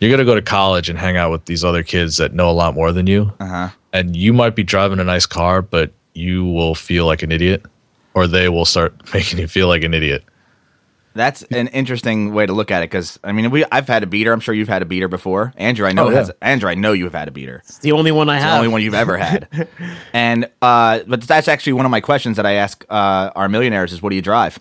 You're 0.03 0.11
gonna 0.11 0.25
go 0.25 0.35
to 0.35 0.41
college 0.41 0.89
and 0.89 0.99
hang 0.99 1.15
out 1.15 1.31
with 1.31 1.45
these 1.45 1.63
other 1.63 1.81
kids 1.81 2.17
that 2.17 2.33
know 2.33 2.49
a 2.49 2.51
lot 2.51 2.75
more 2.75 2.91
than 2.91 3.07
you, 3.07 3.31
Uh-huh. 3.39 3.69
and 3.93 4.15
you 4.17 4.33
might 4.33 4.53
be 4.55 4.63
driving 4.63 4.99
a 4.99 5.03
nice 5.05 5.25
car, 5.25 5.61
but 5.61 5.91
you 6.13 6.45
will 6.45 6.75
feel 6.75 7.05
like 7.05 7.23
an 7.23 7.31
idiot, 7.31 7.65
or 8.13 8.27
they 8.27 8.49
will 8.49 8.65
start 8.65 8.93
making 9.13 9.39
you 9.39 9.47
feel 9.47 9.67
like 9.69 9.83
an 9.83 9.93
idiot. 9.93 10.23
That's 11.15 11.43
an 11.43 11.67
interesting 11.67 12.33
way 12.33 12.47
to 12.47 12.53
look 12.53 12.71
at 12.71 12.79
it 12.81 12.89
because 12.89 13.19
I 13.23 13.31
mean, 13.31 13.49
we 13.51 13.63
I've 13.71 13.87
had 13.87 14.01
a 14.03 14.07
beater. 14.07 14.33
I'm 14.33 14.39
sure 14.39 14.53
you've 14.55 14.67
had 14.67 14.81
a 14.81 14.85
beater 14.85 15.07
before. 15.07 15.53
Andrew, 15.57 15.85
I 15.87 15.91
know 15.93 16.07
Oh, 16.07 16.09
yeah. 16.09 16.17
has 16.17 16.31
Andrew, 16.41 16.67
I 16.69 16.73
know 16.73 16.91
you've 16.91 17.13
had 17.13 17.27
a 17.27 17.31
beater. 17.31 17.61
It's 17.63 17.77
the 17.77 17.91
only 17.91 18.11
one 18.11 18.29
I 18.29 18.37
It's 18.37 18.45
the 18.45 18.51
only 18.57 18.67
one 18.67 18.81
you've 18.81 18.95
ever 18.95 19.15
had. 19.17 19.67
and 20.13 20.49
uh, 20.63 20.99
but 21.07 21.21
that's 21.21 21.47
actually 21.47 21.73
one 21.73 21.85
of 21.85 21.91
my 21.91 22.01
questions 22.01 22.35
that 22.37 22.47
I 22.47 22.53
ask 22.53 22.83
uh, 22.89 23.29
our 23.35 23.47
millionaires 23.47 23.93
is, 23.93 24.01
what 24.01 24.09
do 24.09 24.15
you 24.15 24.23
drive? 24.23 24.59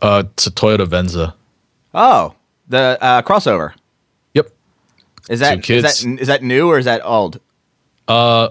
Uh, 0.00 0.22
it's 0.32 0.46
a 0.46 0.50
Toyota 0.52 0.86
Venza. 0.86 1.34
Oh, 1.92 2.34
the 2.68 2.96
uh, 3.00 3.22
crossover. 3.22 3.72
Yep, 5.28 5.34
Is 5.34 5.40
that, 5.40 5.64
Two 5.64 5.74
is 5.74 5.82
kids. 5.84 6.02
that 6.02 6.20
is 6.22 6.26
that 6.28 6.42
new 6.42 6.68
or 6.68 6.78
is 6.78 6.84
that 6.86 7.00
old? 7.04 7.40
Uh, 8.08 8.48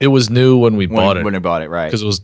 it 0.00 0.08
was 0.08 0.30
new 0.30 0.56
when 0.58 0.76
we 0.76 0.86
When, 0.86 0.96
bought 0.96 1.16
it 1.16 1.24
when 1.24 1.32
we 1.34 1.40
bought 1.40 1.62
it, 1.62 1.70
right? 1.70 1.86
because 1.86 2.02
it 2.02 2.06
was 2.06 2.20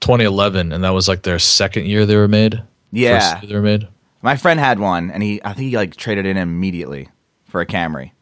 2011, 0.00 0.72
and 0.72 0.84
that 0.84 0.90
was 0.90 1.08
like 1.08 1.22
their 1.22 1.38
second 1.38 1.86
year 1.86 2.06
they 2.06 2.16
were 2.16 2.28
made. 2.28 2.62
Yeah. 2.92 3.18
First 3.32 3.42
year 3.42 3.48
they 3.48 3.54
were 3.56 3.62
made. 3.62 3.88
My 4.22 4.36
friend 4.36 4.58
had 4.60 4.78
one, 4.78 5.10
and 5.10 5.22
he 5.22 5.40
I 5.44 5.52
think 5.52 5.70
he 5.70 5.76
like 5.76 5.96
traded 5.96 6.26
in 6.26 6.36
immediately 6.36 7.08
for 7.46 7.60
a 7.60 7.66
Camry. 7.66 8.12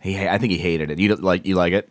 He 0.00 0.18
I 0.28 0.38
think 0.38 0.52
he 0.52 0.58
hated 0.58 0.90
it. 0.90 0.98
You 0.98 1.14
like 1.16 1.44
you 1.46 1.54
like 1.56 1.72
it? 1.72 1.88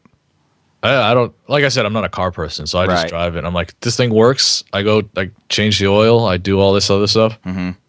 I, 0.82 1.12
I 1.12 1.13
don't 1.13 1.34
like 1.47 1.63
I 1.63 1.69
said 1.69 1.86
I'm 1.86 1.93
not 1.93 2.06
a 2.06 2.10
car 2.10 2.32
person, 2.32 2.65
so 2.65 2.80
I 2.80 2.88
just 2.88 3.08
drive 3.10 3.36
it. 3.36 3.43
I'm 3.45 3.54
like, 3.54 3.78
this 3.82 3.95
thing 3.97 4.13
works. 4.13 4.63
I 4.73 4.82
go, 4.82 5.04
I 5.17 5.30
change 5.49 5.78
the 5.80 5.88
oil. 5.88 6.25
I 6.25 6.38
do 6.38 6.60
all 6.60 6.73
this 6.73 6.89
other 6.89 7.08
stuff. 7.08 7.39
Mm-hmm. 7.43 7.71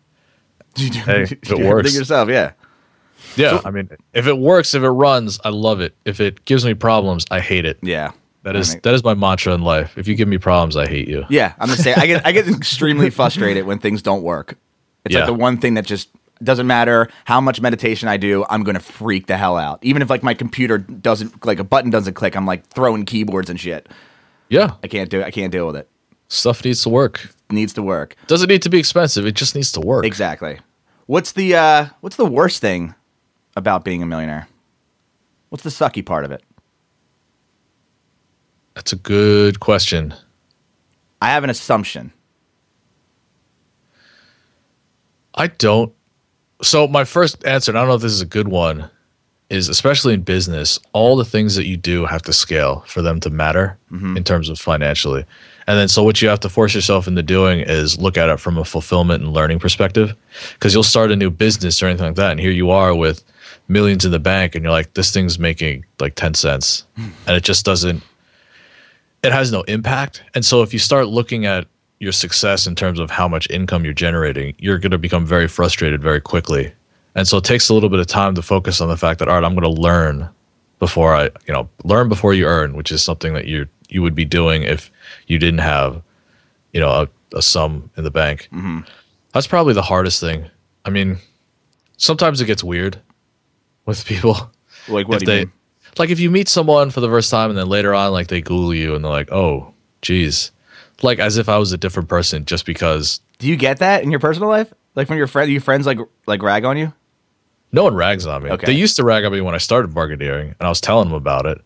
Hey, 0.77 1.21
You 1.21 1.25
it 1.25 1.43
do 1.43 1.55
works. 1.57 1.67
everything 1.69 1.95
yourself, 1.99 2.29
yeah. 2.29 2.53
Yeah, 3.37 3.61
I 3.65 3.71
mean, 3.71 3.89
if 4.13 4.27
it 4.27 4.39
works, 4.39 4.75
if 4.75 4.83
it 4.83 4.89
runs, 4.91 5.39
I 5.45 5.51
love 5.51 5.81
it. 5.81 5.95
If 6.05 6.21
it 6.21 6.45
gives 6.45 6.65
me 6.65 6.75
problems, 6.75 7.25
I 7.31 7.41
hate 7.41 7.65
it. 7.65 7.79
Yeah. 7.83 8.13
That 8.43 8.57
I 8.57 8.61
is 8.61 8.71
think- 8.73 8.83
that 8.85 8.95
is 8.95 9.05
my 9.05 9.15
mantra 9.15 9.53
in 9.55 9.63
life. 9.63 9.97
If 9.99 10.09
you 10.09 10.15
give 10.15 10.27
me 10.29 10.39
problems, 10.39 10.77
I 10.77 10.87
hate 10.89 11.09
you. 11.09 11.25
Yeah, 11.29 11.53
I'm 11.59 11.69
the 11.69 11.77
same. 11.77 11.95
I 11.99 12.07
get 12.07 12.27
I 12.27 12.33
get 12.33 12.49
extremely 12.57 13.11
frustrated 13.11 13.67
when 13.67 13.79
things 13.79 14.01
don't 14.03 14.23
work. 14.23 14.57
It's 15.05 15.15
Yeah. 15.15 15.21
like 15.21 15.27
the 15.29 15.35
one 15.35 15.59
thing 15.59 15.75
that 15.75 15.85
just 15.85 16.09
doesn't 16.43 16.67
matter 16.67 17.09
how 17.27 17.39
much 17.41 17.61
meditation 17.61 18.09
I 18.09 18.17
do, 18.17 18.47
I'm 18.49 18.63
gonna 18.63 18.81
freak 18.81 19.27
the 19.27 19.37
hell 19.37 19.59
out. 19.59 19.79
Even 19.83 20.01
if 20.01 20.09
like 20.09 20.23
my 20.23 20.33
computer 20.33 20.79
doesn't 20.79 21.45
like 21.45 21.59
a 21.59 21.65
button 21.65 21.91
doesn't 21.91 22.15
click, 22.15 22.35
I'm 22.35 22.47
like 22.47 22.67
throwing 22.69 23.05
keyboards 23.05 23.51
and 23.51 23.61
shit. 23.61 23.89
Yeah, 24.49 24.73
I 24.83 24.89
can't 24.89 25.11
do 25.11 25.21
it. 25.21 25.25
I 25.27 25.31
can't 25.31 25.53
deal 25.53 25.67
with 25.67 25.77
it. 25.77 25.87
stuff 26.29 26.65
needs 26.65 26.83
to 26.85 26.89
work. 26.89 27.29
Needs 27.51 27.73
to 27.75 27.83
work. 27.83 28.17
Doesn't 28.27 28.49
need 28.49 28.63
to 28.63 28.71
be 28.71 28.79
expensive. 28.79 29.27
It 29.27 29.35
just 29.35 29.55
needs 29.55 29.71
to 29.73 29.81
work. 29.81 30.07
Exactly. 30.07 30.61
What's 31.07 31.33
the 31.33 31.57
uh 31.57 31.87
what's 32.01 32.17
the 32.17 32.25
worst 32.25 32.61
thing 32.63 32.95
about 33.57 33.85
being 33.85 34.03
a 34.03 34.07
millionaire? 34.07 34.49
What's 35.49 35.65
the 35.65 35.71
sucky 35.71 36.05
part 36.05 36.25
of 36.25 36.31
it? 36.31 36.43
That's 38.75 38.93
a 38.93 38.97
good 38.97 39.61
question. 39.61 40.15
I 41.21 41.29
have 41.31 41.45
an 41.45 41.51
assumption. 41.51 42.13
I 45.35 45.49
don't. 45.49 45.93
So 46.63 46.87
my 46.87 47.05
first 47.05 47.45
answer, 47.45 47.71
and 47.71 47.79
I 47.79 47.83
don't 47.83 47.89
know 47.89 47.95
if 47.95 48.03
this 48.03 48.13
is 48.13 48.21
a 48.21 48.27
good 48.27 48.49
one, 48.49 48.91
is 49.49 49.69
especially 49.69 50.15
in 50.15 50.23
business, 50.23 50.79
all 50.93 51.17
the 51.17 51.25
things 51.25 51.57
that 51.57 51.67
you 51.67 51.77
do 51.77 52.07
have 52.07 52.23
to 52.23 52.33
scale 52.33 52.85
for 52.87 53.03
them 53.03 53.19
to 53.21 53.31
matter 53.31 53.77
mm-hmm. 53.91 54.17
in 54.17 54.25
terms 54.25 54.49
of 54.49 54.59
financially. 54.59 55.25
And 55.67 55.79
then 55.79 55.89
so 55.89 56.03
what 56.03 56.23
you 56.23 56.29
have 56.29 56.41
to 56.41 56.49
force 56.49 56.75
yourself 56.75 57.09
into 57.09 57.23
doing 57.23 57.61
is 57.61 57.99
look 57.99 58.17
at 58.17 58.29
it 58.29 58.39
from 58.39 58.59
a 58.59 58.65
fulfillment 58.65 59.23
and 59.23 59.33
learning 59.33 59.59
perspective. 59.59 60.15
Because 60.55 60.73
you'll 60.73 60.83
start 60.83 61.11
a 61.11 61.17
new 61.17 61.31
business 61.31 61.83
or 61.83 61.87
anything 61.87 62.07
like 62.07 62.17
that, 62.17 62.31
and 62.31 62.41
here 62.41 62.53
you 62.53 62.71
are 62.71 62.95
with 62.95 63.25
millions 63.71 64.05
in 64.05 64.11
the 64.11 64.19
bank, 64.19 64.55
and 64.55 64.65
you're 64.65 64.73
like, 64.73 64.95
this 64.95 65.13
thing's 65.13 65.39
making 65.39 65.85
like 66.01 66.15
10 66.17 66.35
cents. 66.35 66.85
Hmm. 66.97 67.09
and 67.27 67.37
it 67.37 67.45
just 67.45 67.65
doesn't 67.65 68.03
it 69.23 69.33
has 69.33 69.53
no 69.53 69.63
impact. 69.63 70.23
And 70.35 70.45
so 70.45 70.63
if 70.63 70.73
you 70.73 70.79
start 70.79 71.09
looking 71.09 71.47
at 71.47 71.67
your 71.99 72.13
success 72.13 72.67
in 72.67 72.75
terms 72.75 72.99
of 72.99 73.11
how 73.11 73.29
much 73.29 73.49
income 73.51 73.85
you're 73.85 73.93
generating, 73.93 74.55
you're 74.59 74.79
going 74.79 74.93
to 74.93 74.99
become 74.99 75.27
very 75.27 75.47
frustrated 75.47 76.03
very 76.03 76.21
quickly. 76.21 76.73
And 77.15 77.29
so 77.29 77.39
it 77.39 77.45
takes 77.45 77.69
a 77.69 77.75
little 77.75 77.91
bit 77.91 77.99
of 77.99 78.07
time 78.07 78.35
to 78.37 78.43
focus 78.43 78.81
on 78.81 78.89
the 78.89 78.97
fact 78.97 79.19
that 79.19 79.29
all 79.29 79.35
right, 79.35 79.45
I'm 79.45 79.55
going 79.55 79.75
to 79.75 79.81
learn 79.81 80.29
before 80.79 81.15
I, 81.15 81.25
you 81.47 81.53
know, 81.53 81.69
learn 81.85 82.09
before 82.09 82.33
you 82.33 82.47
earn, 82.47 82.75
which 82.75 82.91
is 82.91 83.03
something 83.03 83.35
that 83.35 83.47
you 83.47 83.67
you 83.91 84.03
would 84.03 84.15
be 84.15 84.25
doing 84.25 84.63
if 84.63 84.91
you 85.27 85.39
didn't 85.39 85.59
have, 85.59 86.01
you 86.73 86.81
know, 86.81 86.89
a, 86.89 87.37
a 87.37 87.43
sum 87.43 87.91
in 87.97 88.05
the 88.05 88.11
bank. 88.11 88.49
Mm-hmm. 88.53 88.81
That's 89.35 89.49
probably 89.49 89.75
the 89.75 89.83
hardest 89.83 90.21
thing. 90.21 90.49
I 90.85 90.91
mean, 90.91 91.19
sometimes 91.97 92.41
it 92.41 92.47
gets 92.47 92.65
weird 92.65 92.99
with 93.91 94.05
people 94.07 94.51
Like 94.89 95.07
what 95.09 95.17
if 95.17 95.27
do 95.27 95.33
you 95.33 95.39
they 95.39 95.45
mean? 95.45 95.53
like 95.99 96.11
if 96.11 96.19
you 96.21 96.31
meet 96.31 96.49
someone 96.49 96.91
for 96.91 97.01
the 97.01 97.09
first 97.09 97.31
time 97.31 97.51
and 97.51 97.59
then 97.59 97.69
later 97.69 97.95
on 97.95 98.13
like 98.13 98.29
they 98.29 98.41
google 98.41 98.73
you 98.75 98.95
and 98.95 99.05
they're 99.05 99.13
like 99.13 99.31
oh 99.33 99.75
geez 100.03 100.51
like 101.03 101.19
as 101.19 101.37
if 101.37 101.49
i 101.49 101.59
was 101.59 101.73
a 101.73 101.77
different 101.79 102.09
person 102.09 102.45
just 102.45 102.65
because 102.65 103.21
Do 103.39 103.47
you 103.49 103.57
get 103.57 103.79
that 103.79 104.03
in 104.03 104.11
your 104.11 104.21
personal 104.21 104.49
life? 104.49 104.73
Like 104.95 105.09
when 105.09 105.19
your 105.19 105.27
friend 105.27 105.51
your 105.53 105.61
friends 105.61 105.85
like 105.87 105.99
like 106.27 106.43
rag 106.43 106.65
on 106.65 106.77
you? 106.79 106.93
no 107.73 107.85
one 107.85 107.95
rags 107.95 108.27
on 108.27 108.43
me 108.43 108.51
Okay. 108.51 108.67
they 108.67 108.73
used 108.73 108.97
to 108.97 109.05
rag 109.05 109.25
on 109.25 109.33
me 109.33 109.41
when 109.41 109.55
i 109.55 109.59
started 109.59 109.91
bargaineering 109.93 110.49
and 110.59 110.63
i 110.63 110.69
was 110.69 110.81
telling 110.81 111.09
them 111.09 111.15
about 111.17 111.47
it 111.47 111.61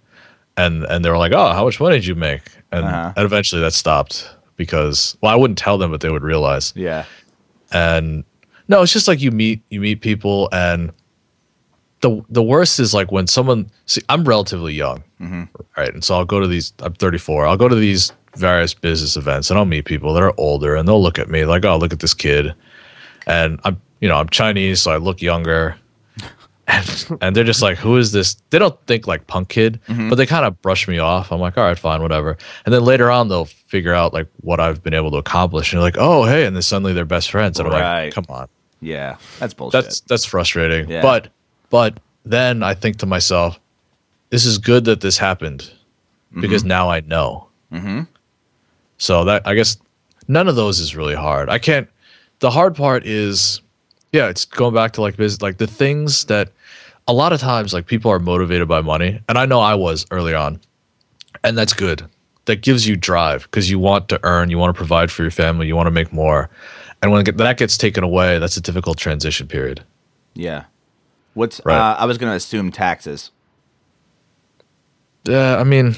and 0.57 0.85
and 0.85 1.05
they 1.05 1.11
were 1.11 1.19
like 1.19 1.33
oh 1.33 1.53
how 1.53 1.65
much 1.65 1.81
money 1.81 1.97
did 1.97 2.07
you 2.07 2.15
make 2.15 2.43
and, 2.73 2.85
Uh-huh. 2.85 3.13
and 3.17 3.25
eventually 3.25 3.61
that 3.63 3.73
stopped 3.73 4.29
because 4.57 5.17
well 5.21 5.33
i 5.33 5.37
wouldn't 5.37 5.59
tell 5.59 5.79
them 5.79 5.91
but 5.91 6.01
they 6.01 6.11
would 6.11 6.23
realize 6.23 6.73
Yeah. 6.77 7.05
and 7.73 8.25
no 8.69 8.83
it's 8.83 8.93
just 8.93 9.09
like 9.09 9.21
you 9.21 9.31
meet 9.31 9.63
you 9.71 9.81
meet 9.81 10.01
people 10.01 10.49
and 10.53 10.93
the 12.05 12.23
the 12.29 12.43
worst 12.43 12.79
is 12.79 12.93
like 12.93 13.11
when 13.11 13.27
someone 13.27 13.71
see 13.87 14.03
i'm 14.11 14.25
relatively 14.25 14.75
young 14.75 15.03
mm-hmm. 15.19 15.45
right? 15.77 15.95
And 15.95 16.05
so 16.05 16.15
i'll 16.17 16.27
go 16.27 16.39
to 16.39 16.47
these 16.47 16.73
i'm 16.81 16.93
34 16.93 17.47
i'll 17.47 17.57
go 17.57 17.69
to 17.69 17.75
these 17.75 18.13
various 18.37 18.75
business 18.75 19.17
events 19.17 19.49
and 19.49 19.59
i'll 19.59 19.65
meet 19.65 19.87
people 19.87 20.13
that 20.13 20.23
are 20.23 20.35
older 20.37 20.77
and 20.77 20.87
they'll 20.87 21.03
look 21.03 21.19
at 21.19 21.31
me 21.31 21.47
like 21.47 21.65
oh 21.65 21.79
look 21.79 21.93
at 21.93 22.01
this 22.01 22.15
kid. 22.15 22.55
And 23.27 23.59
i'm 23.65 23.81
you 24.01 24.09
know 24.09 24.17
i'm 24.17 24.29
chinese 24.29 24.83
so 24.83 24.93
i 24.93 24.97
look 24.99 25.23
younger. 25.23 25.77
And, 26.67 27.19
and 27.21 27.37
they're 27.37 27.45
just 27.45 27.61
like 27.61 27.77
who 27.77 27.99
is 27.99 28.13
this? 28.13 28.37
They 28.49 28.59
don't 28.59 28.81
think 28.87 29.07
like 29.07 29.27
punk 29.27 29.51
kid 29.51 29.79
mm-hmm. 29.87 30.09
but 30.09 30.15
they 30.15 30.25
kind 30.25 30.47
of 30.47 30.63
brush 30.63 30.89
me 30.89 30.99
off. 30.99 31.31
I'm 31.31 31.39
like 31.39 31.59
all 31.59 31.65
right 31.65 31.79
fine 31.79 32.01
whatever. 32.01 32.39
And 32.65 32.73
then 32.73 32.83
later 32.83 33.11
on 33.11 33.29
they'll 33.29 33.45
figure 33.45 33.93
out 33.93 34.15
like 34.15 34.29
what 34.41 34.61
i've 34.61 34.83
been 34.83 34.95
able 34.95 35.11
to 35.11 35.19
accomplish. 35.19 35.73
And 35.73 35.79
they're 35.79 35.87
like 35.87 35.99
oh 35.99 36.25
hey 36.25 36.47
and 36.47 36.57
then 36.57 36.63
suddenly 36.63 36.95
they're 36.95 37.05
best 37.05 37.31
friends. 37.31 37.59
And 37.59 37.69
i'm 37.69 37.75
like 37.75 38.15
come 38.15 38.25
on. 38.31 38.49
Yeah. 38.81 39.19
That's 39.41 39.53
bullshit. 39.53 39.85
that's 39.85 40.01
that's 40.01 40.25
frustrating. 40.25 40.89
Yeah. 40.89 41.03
But 41.03 41.29
but 41.75 41.99
then 42.25 42.63
I 42.63 42.75
think 42.75 42.99
to 42.99 43.07
myself, 43.07 43.59
this 44.31 44.45
is 44.47 44.59
good 44.59 44.85
that 44.85 45.01
this 45.01 45.19
happened 45.19 45.61
because 46.41 46.63
Mm-hmm. 46.63 46.69
now 46.69 46.89
I 46.89 47.01
know. 47.01 47.49
Mm-hmm. 47.73 48.03
So 48.99 49.25
that 49.25 49.43
I 49.45 49.55
guess 49.55 49.77
none 50.29 50.47
of 50.49 50.55
those 50.55 50.79
is 50.79 50.95
really 50.95 51.17
hard. 51.17 51.49
I 51.49 51.59
can't. 51.59 51.89
The 52.39 52.51
hard 52.51 52.77
part 52.77 53.05
is, 53.05 53.61
yeah, 54.13 54.29
it's 54.29 54.45
going 54.45 54.73
back 54.75 54.93
to 54.93 55.01
like 55.01 55.17
business, 55.17 55.43
like 55.43 55.59
the 55.59 55.67
things 55.67 56.27
that 56.27 56.53
a 57.09 57.13
lot 57.13 57.33
of 57.33 57.41
times 57.41 57.73
like 57.75 57.87
people 57.87 58.11
are 58.11 58.21
motivated 58.21 58.69
by 58.69 58.81
money, 58.81 59.21
and 59.29 59.37
I 59.37 59.45
know 59.47 59.61
I 59.61 59.75
was 59.75 60.07
early 60.13 60.35
on, 60.35 60.61
and 61.43 61.59
that's 61.59 61.73
good. 61.75 62.03
That 62.47 62.63
gives 62.63 62.87
you 62.87 62.97
drive 62.97 63.43
because 63.51 63.69
you 63.71 63.81
want 63.81 64.09
to 64.11 64.21
earn, 64.23 64.49
you 64.51 64.59
want 64.59 64.75
to 64.75 64.79
provide 64.79 65.11
for 65.11 65.23
your 65.23 65.33
family, 65.33 65.67
you 65.67 65.75
want 65.77 65.89
to 65.89 65.97
make 66.01 66.13
more, 66.13 66.49
and 67.03 67.11
when 67.11 67.25
that 67.25 67.57
gets 67.59 67.77
taken 67.77 68.05
away, 68.05 68.39
that's 68.39 68.57
a 68.57 68.61
difficult 68.61 68.97
transition 68.99 69.49
period. 69.49 69.83
yeah. 70.35 70.65
What's 71.35 71.61
Right. 71.65 71.77
uh, 71.77 71.97
I 71.99 72.07
was 72.07 72.19
gonna 72.19 72.35
assume 72.35 72.71
taxes. 72.73 73.31
Yeah, 75.25 75.57
I 75.57 75.65
mean, 75.65 75.97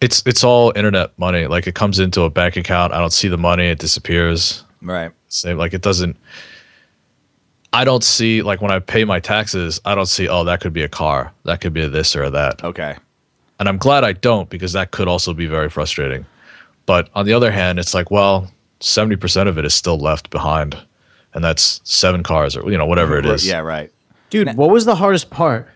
it's 0.00 0.22
it's 0.26 0.42
all 0.44 0.72
internet 0.76 1.18
money. 1.18 1.46
Like 1.46 1.66
it 1.66 1.74
comes 1.74 1.98
into 1.98 2.22
a 2.22 2.30
bank 2.30 2.56
account. 2.56 2.92
I 2.92 2.98
don't 2.98 3.12
see 3.12 3.28
the 3.28 3.38
money. 3.38 3.66
It 3.66 3.78
disappears. 3.78 4.64
Right. 4.82 5.12
Same. 5.28 5.58
Like 5.58 5.74
it 5.74 5.82
doesn't. 5.82 6.16
I 7.72 7.84
don't 7.84 8.04
see 8.04 8.42
like 8.42 8.62
when 8.62 8.70
I 8.70 8.78
pay 8.78 9.04
my 9.04 9.20
taxes. 9.20 9.80
I 9.84 9.94
don't 9.94 10.06
see. 10.06 10.28
Oh, 10.28 10.44
that 10.44 10.60
could 10.60 10.72
be 10.72 10.82
a 10.82 10.88
car. 10.88 11.32
That 11.44 11.60
could 11.60 11.72
be 11.72 11.82
a 11.82 11.88
this 11.88 12.16
or 12.16 12.24
a 12.24 12.30
that. 12.30 12.64
Okay. 12.64 12.96
And 13.58 13.68
I'm 13.68 13.78
glad 13.78 14.04
I 14.04 14.12
don't 14.12 14.48
because 14.50 14.72
that 14.72 14.90
could 14.90 15.08
also 15.08 15.32
be 15.34 15.46
very 15.46 15.68
frustrating. 15.70 16.26
But 16.86 17.08
on 17.14 17.26
the 17.26 17.32
other 17.32 17.50
hand, 17.50 17.78
it's 17.78 17.94
like, 17.94 18.10
well, 18.10 18.50
seventy 18.80 19.16
percent 19.16 19.48
of 19.48 19.58
it 19.58 19.64
is 19.64 19.74
still 19.74 19.98
left 19.98 20.30
behind, 20.30 20.76
and 21.36 21.44
that's 21.44 21.80
seven 21.84 22.24
cars 22.24 22.56
or 22.56 22.68
you 22.68 22.76
know 22.76 22.86
whatever 22.86 23.16
it 23.16 23.26
is. 23.26 23.46
Yeah, 23.46 23.60
right. 23.60 23.92
Dude, 24.30 24.56
what 24.56 24.70
was 24.70 24.84
the 24.84 24.96
hardest 24.96 25.30
part 25.30 25.68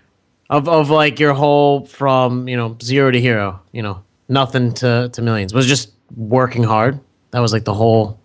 of 0.49 0.69
of 0.69 0.91
like 0.91 1.21
your 1.21 1.35
whole 1.35 1.87
from, 1.87 2.49
you 2.49 2.57
know, 2.57 2.77
zero 2.83 3.13
to 3.13 3.21
hero, 3.21 3.61
you 3.71 3.83
know? 3.83 4.03
nothing 4.31 4.73
to 4.73 5.11
to 5.13 5.21
millions? 5.21 5.53
Was 5.53 5.67
it 5.67 5.69
just 5.69 5.93
working 6.17 6.63
hard? 6.63 6.99
That 7.33 7.41
was 7.41 7.53
like 7.53 7.65
the 7.65 7.75
whole 7.75 8.19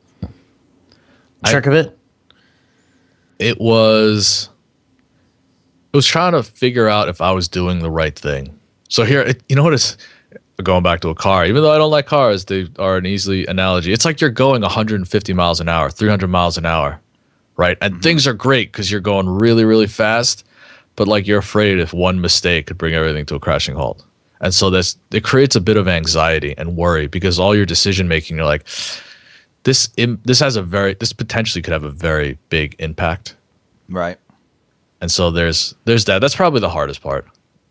trick 1.45 1.65
of 1.65 1.73
it. 1.73 1.97
it 3.37 3.59
was 3.59 4.49
it 5.91 5.97
was 5.97 6.07
trying 6.07 6.31
to 6.31 6.43
figure 6.43 6.87
out 6.87 7.09
if 7.09 7.21
I 7.21 7.31
was 7.31 7.47
doing 7.49 7.79
the 7.79 7.91
right 7.91 8.17
thing. 8.17 8.57
So 8.89 9.03
here, 9.03 9.21
it, 9.21 9.43
you 9.49 9.55
know 9.55 9.63
what 9.63 9.73
is 9.73 9.97
going 10.63 10.83
back 10.83 11.01
to 11.01 11.09
a 11.09 11.15
car. 11.15 11.45
Even 11.45 11.61
though 11.63 11.71
I 11.71 11.77
don't 11.77 11.91
like 11.91 12.05
cars, 12.05 12.45
they 12.45 12.67
are 12.79 12.97
an 12.97 13.05
easy 13.05 13.45
analogy. 13.45 13.91
It's 13.91 14.05
like 14.05 14.21
you're 14.21 14.29
going 14.29 14.61
150 14.61 15.33
miles 15.33 15.59
an 15.59 15.67
hour, 15.67 15.89
300 15.89 16.27
miles 16.27 16.57
an 16.57 16.65
hour, 16.65 17.01
right? 17.57 17.77
And 17.81 17.93
mm-hmm. 17.95 18.01
things 18.01 18.27
are 18.27 18.33
great 18.33 18.71
because 18.71 18.91
you're 18.91 19.01
going 19.01 19.27
really, 19.29 19.65
really 19.65 19.87
fast. 19.87 20.45
But 20.95 21.07
like 21.07 21.27
you're 21.27 21.39
afraid 21.39 21.79
if 21.79 21.93
one 21.93 22.21
mistake 22.21 22.67
could 22.67 22.77
bring 22.77 22.93
everything 22.93 23.25
to 23.27 23.35
a 23.35 23.39
crashing 23.39 23.75
halt. 23.75 24.03
And 24.41 24.53
so 24.53 24.69
this 24.69 24.97
it 25.11 25.23
creates 25.23 25.55
a 25.55 25.61
bit 25.61 25.75
of 25.77 25.87
anxiety 25.87 26.55
and 26.57 26.77
worry 26.77 27.07
because 27.07 27.39
all 27.39 27.55
your 27.55 27.65
decision 27.65 28.07
making, 28.07 28.37
you're 28.37 28.45
like, 28.45 28.65
this 29.63 29.89
im- 29.97 30.21
this 30.23 30.39
has 30.39 30.55
a 30.55 30.61
very 30.61 30.93
this 30.93 31.11
potentially 31.11 31.61
could 31.61 31.73
have 31.73 31.83
a 31.83 31.89
very 31.91 32.37
big 32.49 32.75
impact 32.79 33.35
Right. 33.89 34.17
and 35.01 35.11
so 35.11 35.31
there's 35.31 35.75
there's 35.85 36.05
that 36.05 36.19
that's 36.19 36.35
probably 36.35 36.59
the 36.61 36.69
hardest 36.69 37.01
part 37.01 37.27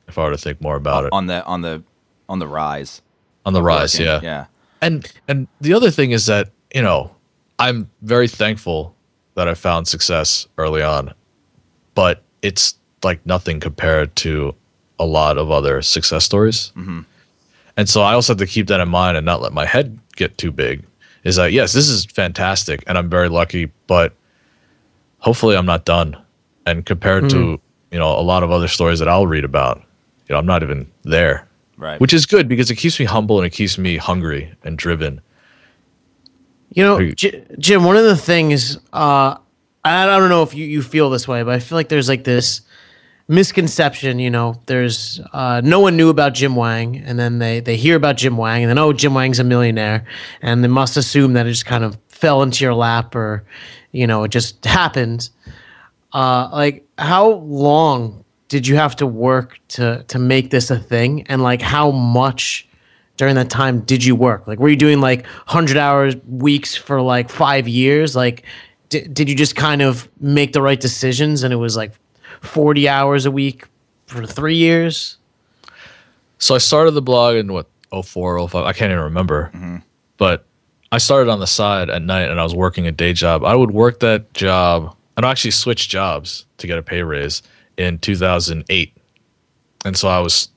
if 0.09 0.19
i 0.19 0.25
were 0.25 0.31
to 0.31 0.37
think 0.37 0.61
more 0.61 0.75
about 0.77 1.05
it 1.05 1.13
On 1.13 1.27
the 1.27 1.45
on 1.45 1.63
the 1.63 1.83
on 2.29 2.41
the 2.41 2.49
rise. 2.49 3.01
on 3.47 3.53
the 3.53 3.63
rise 3.63 3.95
working. 3.95 4.07
yeah 4.07 4.21
Yeah. 4.23 4.45
and 4.83 5.07
and 5.29 5.47
the 5.61 5.73
other 5.73 5.91
thing 5.93 6.11
is 6.11 6.27
that 6.27 6.51
you 6.75 6.83
know 6.83 7.15
i'm 7.61 7.89
very 8.03 8.27
thankful 8.29 8.95
that 9.35 9.49
i 9.49 9.55
found 9.55 9.87
success 9.89 10.47
early 10.59 10.83
on 10.83 11.13
but 11.95 12.23
it's 12.43 12.77
like 13.03 13.25
nothing 13.27 13.61
compared 13.61 14.15
to 14.17 14.55
a 14.99 15.05
lot 15.05 15.39
of 15.39 15.51
other 15.51 15.83
success 15.83 16.25
stories. 16.25 16.73
Mm-hmm. 16.77 17.01
And 17.77 17.89
so 17.89 18.03
i 18.03 18.15
also 18.15 18.33
have 18.33 18.39
to 18.39 18.47
keep 18.47 18.69
that 18.69 18.81
in 18.81 18.89
mind 18.89 19.17
and 19.17 19.27
not 19.27 19.43
let 19.43 19.53
my 19.53 19.67
head 19.67 19.99
get 20.17 20.39
too 20.39 20.53
big 20.53 20.85
is 21.25 21.37
that 21.37 21.53
yes 21.53 21.73
this 21.73 21.89
is 21.89 22.05
fantastic 22.05 22.85
and 22.87 22.97
i'm 22.97 23.11
very 23.11 23.29
lucky 23.29 23.71
but 23.89 24.13
hopefully 25.19 25.57
i'm 25.57 25.67
not 25.67 25.85
done. 25.85 26.17
And 26.67 26.87
compared 26.87 27.29
to 27.31 27.37
mm-hmm. 27.37 27.65
you 27.91 27.99
know 27.99 28.19
a 28.19 28.23
lot 28.23 28.43
of 28.43 28.51
other 28.51 28.69
stories 28.69 28.99
that 29.01 29.09
i'll 29.09 29.27
read 29.27 29.45
about 29.45 29.83
you 30.29 30.33
know 30.33 30.39
i'm 30.39 30.47
not 30.47 30.63
even 30.63 30.91
there. 31.03 31.47
Right. 31.77 32.01
which 32.01 32.13
is 32.13 32.25
good 32.25 32.47
because 32.47 32.71
it 32.71 32.77
keeps 32.77 33.01
me 33.01 33.05
humble 33.05 33.37
and 33.39 33.45
it 33.45 33.51
keeps 33.51 33.77
me 33.79 33.97
hungry 33.97 34.55
and 34.63 34.79
driven. 34.79 35.21
You 36.71 36.85
know, 36.85 36.99
you- 36.99 37.13
J- 37.13 37.45
Jim, 37.59 37.85
one 37.85 37.97
of 37.97 38.05
the 38.05 38.17
things, 38.17 38.79
uh, 38.93 39.37
I 39.85 40.07
don't 40.07 40.29
know 40.31 40.43
if 40.43 40.55
you, 40.55 40.65
you 40.67 40.83
feel 40.83 41.11
this 41.11 41.29
way, 41.29 41.43
but 41.43 41.55
I 41.55 41.59
feel 41.59 41.77
like 41.77 41.89
there's 41.89 42.09
like 42.09 42.25
this 42.25 42.63
misconception, 43.29 44.19
you 44.19 44.31
know, 44.31 44.61
there's, 44.67 45.21
uh, 45.33 45.61
no 45.65 45.81
one 45.81 45.97
knew 45.97 46.09
about 46.11 46.35
Jim 46.35 46.57
Wang 46.57 46.97
and 46.99 47.19
then 47.19 47.39
they, 47.39 47.61
they 47.61 47.77
hear 47.77 47.97
about 47.97 48.17
Jim 48.17 48.37
Wang 48.37 48.63
and 48.63 48.71
then, 48.71 48.79
oh, 48.79 48.93
Jim 48.93 49.15
Wang's 49.15 49.39
a 49.39 49.45
millionaire 49.45 50.05
and 50.43 50.63
they 50.63 50.69
must 50.69 50.97
assume 50.97 51.33
that 51.35 51.47
it 51.47 51.51
just 51.51 51.67
kind 51.67 51.85
of 51.85 51.99
fell 52.09 52.43
into 52.43 52.65
your 52.65 52.75
lap 52.75 53.15
or, 53.15 53.45
you 53.93 54.07
know, 54.07 54.25
it 54.25 54.29
just 54.31 54.65
happened. 54.65 55.31
Uh, 56.13 56.49
like 56.53 56.87
how 56.99 57.29
long 57.31 58.25
did 58.49 58.67
you 58.67 58.77
have 58.77 58.95
to 58.97 59.07
work 59.07 59.59
to, 59.69 60.05
to 60.09 60.19
make 60.19 60.51
this 60.51 60.71
a 60.71 60.79
thing? 60.79 61.23
And 61.29 61.43
like 61.43 61.63
how 61.63 61.91
much, 61.91 62.69
during 63.17 63.35
that 63.35 63.51
time 63.51 63.81
did 63.81 64.05
you 64.05 64.17
work 64.17 64.47
like 64.47 64.59
were 64.59 64.69
you 64.69 64.77
doing 64.77 65.01
like 65.01 65.25
100 65.47 65.77
hours 65.77 66.17
weeks 66.29 66.75
for 66.75 67.01
like 67.01 67.31
five 67.31 67.69
years 67.69 68.17
like 68.17 68.45
di- 68.89 69.07
did 69.09 69.29
you 69.29 69.35
just 69.35 69.57
kind 69.57 69.83
of 69.83 70.09
make 70.21 70.53
the 70.53 70.61
right 70.63 70.81
decisions 70.81 71.43
and 71.43 71.53
it 71.53 71.57
was 71.57 71.77
like 71.77 71.93
40 72.41 72.89
hours 72.89 73.27
a 73.27 73.31
week 73.31 73.67
for 74.07 74.27
three 74.27 74.57
years 74.57 75.17
So 76.39 76.55
I 76.55 76.59
started 76.59 76.91
the 76.93 77.03
blog 77.03 77.37
in 77.37 77.53
what 77.53 77.67
04, 77.91 78.49
05, 78.49 78.65
I 78.67 78.73
can't 78.73 78.91
even 78.91 79.05
remember. 79.05 79.51
Mm-hmm. 79.55 79.77
But 80.19 80.45
I 80.93 80.99
started 80.99 81.31
on 81.31 81.41
the 81.41 81.47
side 81.47 81.89
at 81.89 82.03
night 82.03 82.29
and 82.31 82.39
I 82.39 82.43
was 82.43 82.55
working 82.55 82.87
a 82.87 82.93
day 82.93 83.13
job. 83.13 83.45
I 83.45 83.55
would 83.55 83.71
work 83.71 84.01
that 84.01 84.35
job 84.35 84.95
and 85.17 85.25
I 85.25 85.31
actually 85.31 85.53
switched 85.53 85.91
jobs 85.91 86.45
to 86.59 86.67
get 86.67 86.77
a 86.77 86.83
pay 86.83 87.03
raise 87.03 87.43
in 87.77 87.99
2008. 87.99 88.97
And 89.85 89.97
so 89.97 90.09
I 90.09 90.19
was 90.19 90.49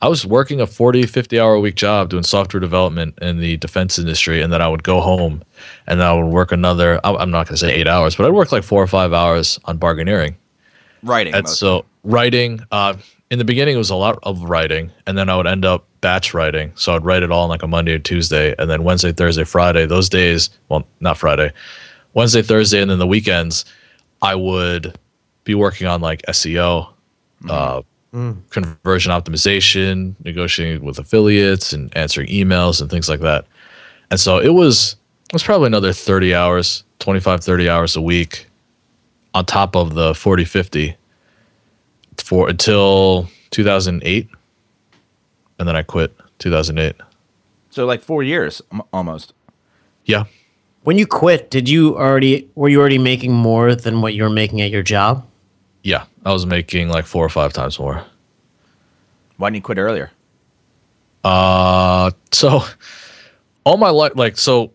I 0.00 0.08
was 0.08 0.26
working 0.26 0.60
a 0.60 0.66
40, 0.66 1.06
50 1.06 1.40
hour 1.40 1.54
a 1.54 1.60
week 1.60 1.74
job 1.74 2.10
doing 2.10 2.22
software 2.22 2.60
development 2.60 3.18
in 3.22 3.38
the 3.38 3.56
defense 3.56 3.98
industry. 3.98 4.42
And 4.42 4.52
then 4.52 4.60
I 4.60 4.68
would 4.68 4.82
go 4.82 5.00
home 5.00 5.42
and 5.86 6.02
I 6.02 6.12
would 6.12 6.26
work 6.26 6.52
another, 6.52 7.00
I'm 7.04 7.30
not 7.30 7.46
going 7.46 7.54
to 7.54 7.56
say 7.56 7.72
eight 7.72 7.88
hours, 7.88 8.16
but 8.16 8.26
I'd 8.26 8.32
work 8.32 8.52
like 8.52 8.62
four 8.62 8.82
or 8.82 8.86
five 8.86 9.12
hours 9.12 9.58
on 9.64 9.78
bargaineering. 9.78 10.34
Writing. 11.02 11.34
And 11.34 11.44
mostly. 11.44 11.56
so 11.56 11.84
writing, 12.04 12.60
uh, 12.70 12.94
in 13.30 13.38
the 13.38 13.44
beginning, 13.44 13.74
it 13.74 13.78
was 13.78 13.90
a 13.90 13.96
lot 13.96 14.18
of 14.22 14.44
writing, 14.44 14.92
and 15.06 15.18
then 15.18 15.28
I 15.28 15.36
would 15.36 15.46
end 15.46 15.64
up 15.64 15.86
batch 16.00 16.32
writing. 16.32 16.72
So 16.76 16.94
I'd 16.94 17.04
write 17.04 17.22
it 17.22 17.32
all 17.32 17.44
on 17.44 17.48
like 17.48 17.62
a 17.62 17.66
Monday 17.66 17.94
or 17.94 17.98
Tuesday, 17.98 18.54
and 18.58 18.70
then 18.70 18.84
Wednesday, 18.84 19.12
Thursday, 19.12 19.44
Friday. 19.44 19.86
Those 19.86 20.08
days, 20.08 20.50
well, 20.68 20.86
not 21.00 21.18
Friday, 21.18 21.52
Wednesday, 22.14 22.42
Thursday, 22.42 22.80
and 22.80 22.90
then 22.90 22.98
the 22.98 23.06
weekends, 23.06 23.64
I 24.22 24.36
would 24.36 24.96
be 25.44 25.54
working 25.54 25.86
on 25.86 26.00
like 26.00 26.22
SEO, 26.22 26.88
uh, 27.50 27.82
conversion 28.50 29.12
optimization, 29.12 30.14
negotiating 30.24 30.84
with 30.84 30.98
affiliates, 30.98 31.72
and 31.72 31.94
answering 31.96 32.28
emails 32.28 32.80
and 32.80 32.90
things 32.90 33.08
like 33.08 33.20
that. 33.20 33.46
And 34.10 34.18
so 34.20 34.38
it 34.38 34.50
was 34.54 34.96
it 35.30 35.32
was 35.32 35.42
probably 35.42 35.66
another 35.66 35.92
30 35.92 36.34
hours, 36.34 36.84
25, 37.00 37.42
30 37.42 37.68
hours 37.68 37.96
a 37.96 38.00
week 38.00 38.46
on 39.34 39.44
top 39.44 39.74
of 39.76 39.94
the 39.94 40.14
40, 40.14 40.44
50 40.44 40.96
for 42.18 42.48
until 42.48 43.28
2008. 43.50 44.28
And 45.58 45.68
then 45.68 45.76
I 45.76 45.82
quit 45.82 46.14
2008. 46.38 46.94
so 47.70 47.86
like 47.86 48.02
four 48.02 48.22
years 48.22 48.62
almost. 48.92 49.32
Yeah. 50.04 50.24
when 50.84 50.98
you 50.98 51.06
quit 51.06 51.50
did 51.50 51.68
you 51.68 51.96
already 51.96 52.48
were 52.54 52.68
you 52.68 52.78
already 52.78 52.98
making 52.98 53.32
more 53.32 53.74
than 53.74 54.00
what 54.02 54.14
you 54.14 54.22
were 54.22 54.30
making 54.30 54.60
at 54.60 54.70
your 54.70 54.84
job 54.84 55.26
Yeah. 55.86 56.06
I 56.24 56.32
was 56.32 56.46
making 56.46 56.88
like 56.88 57.06
four 57.06 57.24
or 57.24 57.28
five 57.28 57.52
times 57.52 57.78
more. 57.78 58.04
Why 59.36 59.48
didn't 59.48 59.56
you 59.56 59.62
quit 59.62 59.78
earlier? 59.78 60.10
Uh, 61.22 62.10
so 62.32 62.64
all 63.62 63.76
my 63.76 63.90
life, 63.90 64.12
like, 64.16 64.36
so 64.36 64.72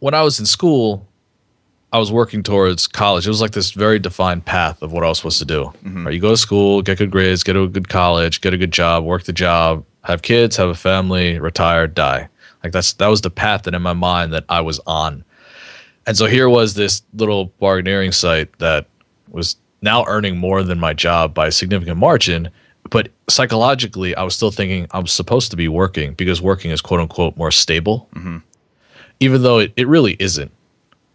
when 0.00 0.12
I 0.12 0.22
was 0.22 0.38
in 0.38 0.44
school, 0.44 1.08
I 1.90 1.98
was 1.98 2.12
working 2.12 2.42
towards 2.42 2.86
college. 2.86 3.26
It 3.26 3.30
was 3.30 3.40
like 3.40 3.52
this 3.52 3.70
very 3.70 3.98
defined 3.98 4.44
path 4.44 4.82
of 4.82 4.92
what 4.92 5.04
I 5.04 5.08
was 5.08 5.16
supposed 5.16 5.38
to 5.38 5.46
do. 5.46 5.72
Right, 6.04 6.12
you 6.12 6.20
go 6.20 6.30
to 6.30 6.36
school, 6.36 6.82
get 6.82 6.98
good 6.98 7.10
grades, 7.10 7.42
get 7.42 7.54
to 7.54 7.62
a 7.62 7.68
good 7.68 7.88
college, 7.88 8.42
get 8.42 8.52
a 8.52 8.58
good 8.58 8.72
job, 8.72 9.04
work 9.04 9.24
the 9.24 9.32
job, 9.32 9.86
have 10.04 10.20
kids, 10.20 10.54
have 10.56 10.68
a 10.68 10.74
family, 10.74 11.38
retire, 11.38 11.86
die. 11.86 12.28
Like 12.62 12.72
that's 12.72 12.92
that 12.94 13.08
was 13.08 13.22
the 13.22 13.30
path 13.30 13.62
that 13.62 13.74
in 13.74 13.80
my 13.80 13.94
mind 13.94 14.34
that 14.34 14.44
I 14.50 14.60
was 14.60 14.80
on. 14.86 15.24
And 16.06 16.16
so 16.16 16.26
here 16.26 16.48
was 16.50 16.74
this 16.74 17.02
little 17.14 17.46
bargaining 17.58 18.12
site 18.12 18.58
that 18.58 18.86
was 19.30 19.56
now 19.82 20.04
earning 20.06 20.36
more 20.36 20.62
than 20.62 20.78
my 20.78 20.92
job 20.92 21.34
by 21.34 21.48
a 21.48 21.52
significant 21.52 21.96
margin. 21.96 22.50
But 22.88 23.10
psychologically, 23.28 24.14
I 24.16 24.22
was 24.22 24.34
still 24.34 24.50
thinking 24.50 24.86
I'm 24.92 25.06
supposed 25.06 25.50
to 25.50 25.56
be 25.56 25.68
working 25.68 26.14
because 26.14 26.40
working 26.40 26.70
is 26.70 26.80
quote 26.80 27.00
unquote 27.00 27.36
more 27.36 27.50
stable, 27.50 28.08
mm-hmm. 28.14 28.38
even 29.20 29.42
though 29.42 29.58
it, 29.58 29.72
it 29.76 29.86
really 29.86 30.16
isn't. 30.18 30.50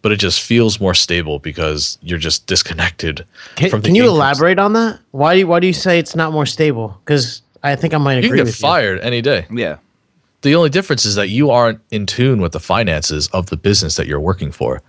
But 0.02 0.12
it 0.12 0.16
just 0.16 0.40
feels 0.40 0.80
more 0.80 0.94
stable 0.94 1.40
because 1.40 1.98
you're 2.00 2.18
just 2.18 2.46
disconnected 2.46 3.26
can, 3.56 3.70
from 3.70 3.80
the 3.80 3.88
can 3.88 3.94
you 3.96 4.06
elaborate 4.06 4.56
on 4.60 4.72
that 4.74 5.00
why 5.10 5.34
do 5.34 5.40
you, 5.40 5.48
why 5.48 5.58
do 5.58 5.66
you 5.66 5.72
say 5.72 5.98
it's 5.98 6.14
not 6.14 6.32
more 6.32 6.46
stable 6.46 6.96
because 7.04 7.42
i 7.64 7.74
think 7.74 7.92
i 7.92 7.98
might 7.98 8.12
agree. 8.12 8.22
You 8.22 8.28
agree 8.28 8.38
can 8.38 8.44
get 8.44 8.50
with 8.50 8.60
you 8.60 8.68
fired 8.68 9.00
any 9.00 9.20
day. 9.20 9.46
Yeah. 9.50 9.78
The 10.42 10.54
only 10.54 10.70
difference 10.70 11.04
is 11.04 11.16
that 11.16 11.28
you 11.28 11.50
aren't 11.50 11.80
in 11.90 12.06
tune 12.06 12.40
with 12.40 12.52
the 12.52 12.60
finances 12.60 13.26
of 13.32 13.46
the 13.46 13.56
business 13.56 13.96
that 13.96 14.06
you're 14.06 14.20
working 14.20 14.52
for. 14.52 14.80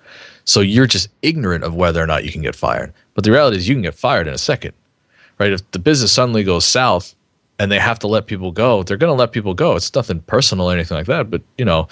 So 0.45 0.61
you're 0.61 0.85
just 0.85 1.09
ignorant 1.23 1.63
of 1.63 1.73
whether 1.73 2.01
or 2.01 2.05
not 2.05 2.23
you 2.23 2.31
can 2.31 2.43
get 2.43 2.55
fired. 2.55 2.93
But 3.17 3.23
the 3.23 3.31
reality 3.31 3.57
is 3.57 3.67
you 3.67 3.73
can 3.73 3.81
get 3.81 3.95
fired 3.95 4.27
in 4.27 4.35
a 4.35 4.37
second. 4.37 4.73
Right? 5.39 5.51
If 5.51 5.71
the 5.71 5.79
business 5.79 6.11
suddenly 6.11 6.43
goes 6.43 6.65
south 6.65 7.15
and 7.57 7.71
they 7.71 7.79
have 7.79 7.97
to 7.99 8.07
let 8.07 8.27
people 8.27 8.51
go, 8.51 8.83
they're 8.83 8.95
going 8.95 9.09
to 9.09 9.19
let 9.19 9.31
people 9.31 9.55
go. 9.55 9.75
It's 9.75 9.95
nothing 9.95 10.19
personal 10.21 10.69
or 10.69 10.73
anything 10.73 10.97
like 10.97 11.07
that, 11.07 11.31
but 11.31 11.41
you 11.57 11.65
know, 11.65 11.87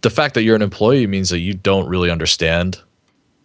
the 0.00 0.08
fact 0.08 0.32
that 0.34 0.42
you're 0.42 0.56
an 0.56 0.62
employee 0.62 1.06
means 1.06 1.28
that 1.28 1.40
you 1.40 1.52
don't 1.52 1.86
really 1.86 2.10
understand 2.10 2.80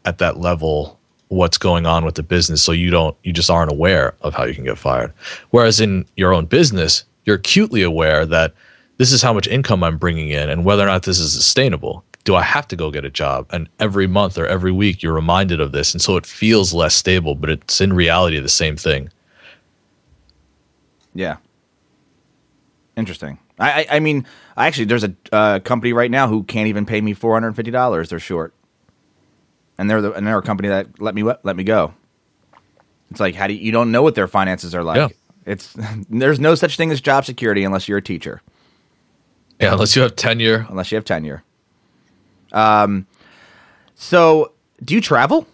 at 0.06 0.20
that 0.20 0.38
level 0.38 0.98
what's 1.28 1.58
going 1.58 1.86
on 1.86 2.06
with 2.06 2.16
the 2.16 2.24
business 2.24 2.64
so 2.64 2.72
you 2.72 2.90
don't 2.90 3.18
you 3.24 3.34
just 3.34 3.50
aren't 3.50 3.72
aware 3.72 4.16
of 4.22 4.34
how 4.34 4.46
you 4.46 4.56
can 4.56 4.64
get 4.64 4.78
fired 4.78 5.14
whereas 5.52 5.80
in 5.80 6.06
your 6.16 6.34
own 6.34 6.46
business 6.46 7.04
you're 7.26 7.36
acutely 7.36 7.84
aware 7.84 8.26
that 8.26 8.54
this 8.98 9.12
is 9.12 9.22
how 9.22 9.32
much 9.32 9.48
income 9.48 9.84
I'm 9.84 9.98
bringing 9.98 10.30
in 10.30 10.50
and 10.50 10.66
whether 10.66 10.84
or 10.84 10.88
not 10.88 11.04
this 11.04 11.20
is 11.20 11.32
sustainable 11.32 12.04
do 12.26 12.36
I 12.36 12.42
have 12.44 12.68
to 12.68 12.76
go 12.76 12.92
get 12.92 13.06
a 13.06 13.10
job 13.10 13.48
and 13.52 13.68
every 13.80 14.08
month 14.08 14.38
or 14.38 14.46
every 14.46 14.72
week 14.72 15.02
you're 15.02 15.14
reminded 15.14 15.60
of 15.62 15.72
this 15.72 15.94
and 15.94 16.02
so 16.02 16.16
it 16.18 16.26
feels 16.26 16.74
less 16.74 16.96
stable 16.96 17.34
but 17.36 17.50
it's 17.50 17.82
in 17.82 17.94
reality 17.94 18.40
the 18.40 18.50
same 18.50 18.76
thing 18.78 19.10
Yeah. 21.14 21.38
Interesting. 22.96 23.40
I, 23.58 23.72
I, 23.72 23.86
I 23.96 24.00
mean, 24.00 24.26
I 24.58 24.68
actually, 24.68 24.86
there's 24.86 25.04
a 25.04 25.14
uh, 25.32 25.60
company 25.60 25.94
right 25.94 26.12
now 26.12 26.28
who 26.28 26.44
can't 26.44 26.68
even 26.68 26.86
pay 26.86 27.02
me 27.02 27.14
four 27.14 27.34
hundred 27.34 27.48
and 27.48 27.56
fifty 27.56 27.72
dollars. 27.72 28.10
They're 28.10 28.20
short, 28.20 28.54
and 29.78 29.90
they're 29.90 30.02
the, 30.02 30.12
and 30.14 30.26
they're 30.28 30.38
a 30.38 30.42
company 30.42 30.68
that 30.70 31.00
let 31.02 31.16
me 31.16 31.24
let 31.24 31.56
me 31.56 31.64
go. 31.64 31.94
It's 33.12 33.20
like 33.20 33.36
how 33.36 33.48
do 33.48 33.54
you, 33.54 33.60
you 33.62 33.72
don't 33.72 33.92
know 33.92 34.02
what 34.02 34.16
their 34.16 34.28
finances 34.28 34.76
are 34.76 34.84
like? 34.84 34.98
Yeah. 34.98 35.08
It's 35.46 35.76
there's 36.10 36.40
no 36.40 36.56
such 36.56 36.76
thing 36.78 36.92
as 36.92 37.00
job 37.02 37.26
security 37.26 37.64
unless 37.64 37.88
you're 37.88 37.98
a 38.00 38.02
teacher. 38.02 38.42
Yeah, 39.60 39.74
unless 39.74 39.96
you 39.96 40.02
have 40.02 40.16
tenure. 40.16 40.66
unless 40.70 40.92
you 40.92 40.96
have 40.96 41.06
tenure. 41.06 41.44
Um, 42.52 43.06
so 43.96 44.54
do 44.84 44.94
you 44.96 45.02
travel? 45.02 45.48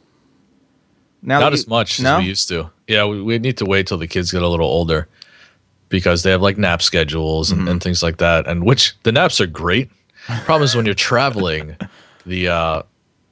Now 1.22 1.40
Not 1.40 1.50
that 1.52 1.54
as 1.54 1.68
much 1.68 2.00
no? 2.00 2.18
as 2.18 2.22
we 2.22 2.28
used 2.28 2.48
to. 2.50 2.70
Yeah, 2.88 3.06
we, 3.06 3.22
we 3.22 3.40
need 3.40 3.58
to 3.58 3.66
wait 3.66 3.88
till 3.88 3.98
the 3.98 4.08
kids 4.08 4.32
get 4.32 4.44
a 4.44 4.48
little 4.48 4.68
older 4.68 5.08
because 5.90 6.24
they 6.24 6.32
have 6.32 6.42
like 6.42 6.58
nap 6.58 6.82
schedules 6.82 7.52
and, 7.52 7.62
Mm-hmm. 7.62 7.68
and 7.70 7.84
things 7.84 8.04
like 8.04 8.18
that. 8.18 8.48
And 8.48 8.64
which 8.66 8.94
the 9.04 9.12
naps 9.12 9.42
are 9.42 9.48
great. 9.48 9.90
Problem 10.46 10.64
is 10.64 10.76
when 10.76 10.86
you're 10.86 10.94
traveling, 10.96 11.76
the 12.26 12.48
uh, 12.50 12.82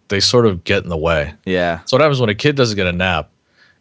they 0.07 0.19
sort 0.19 0.45
of 0.45 0.63
get 0.63 0.83
in 0.83 0.89
the 0.89 0.97
way. 0.97 1.33
Yeah. 1.45 1.81
So 1.85 1.97
what 1.97 2.01
happens 2.01 2.19
when 2.19 2.29
a 2.29 2.35
kid 2.35 2.55
doesn't 2.55 2.75
get 2.75 2.87
a 2.87 2.91
nap? 2.91 3.29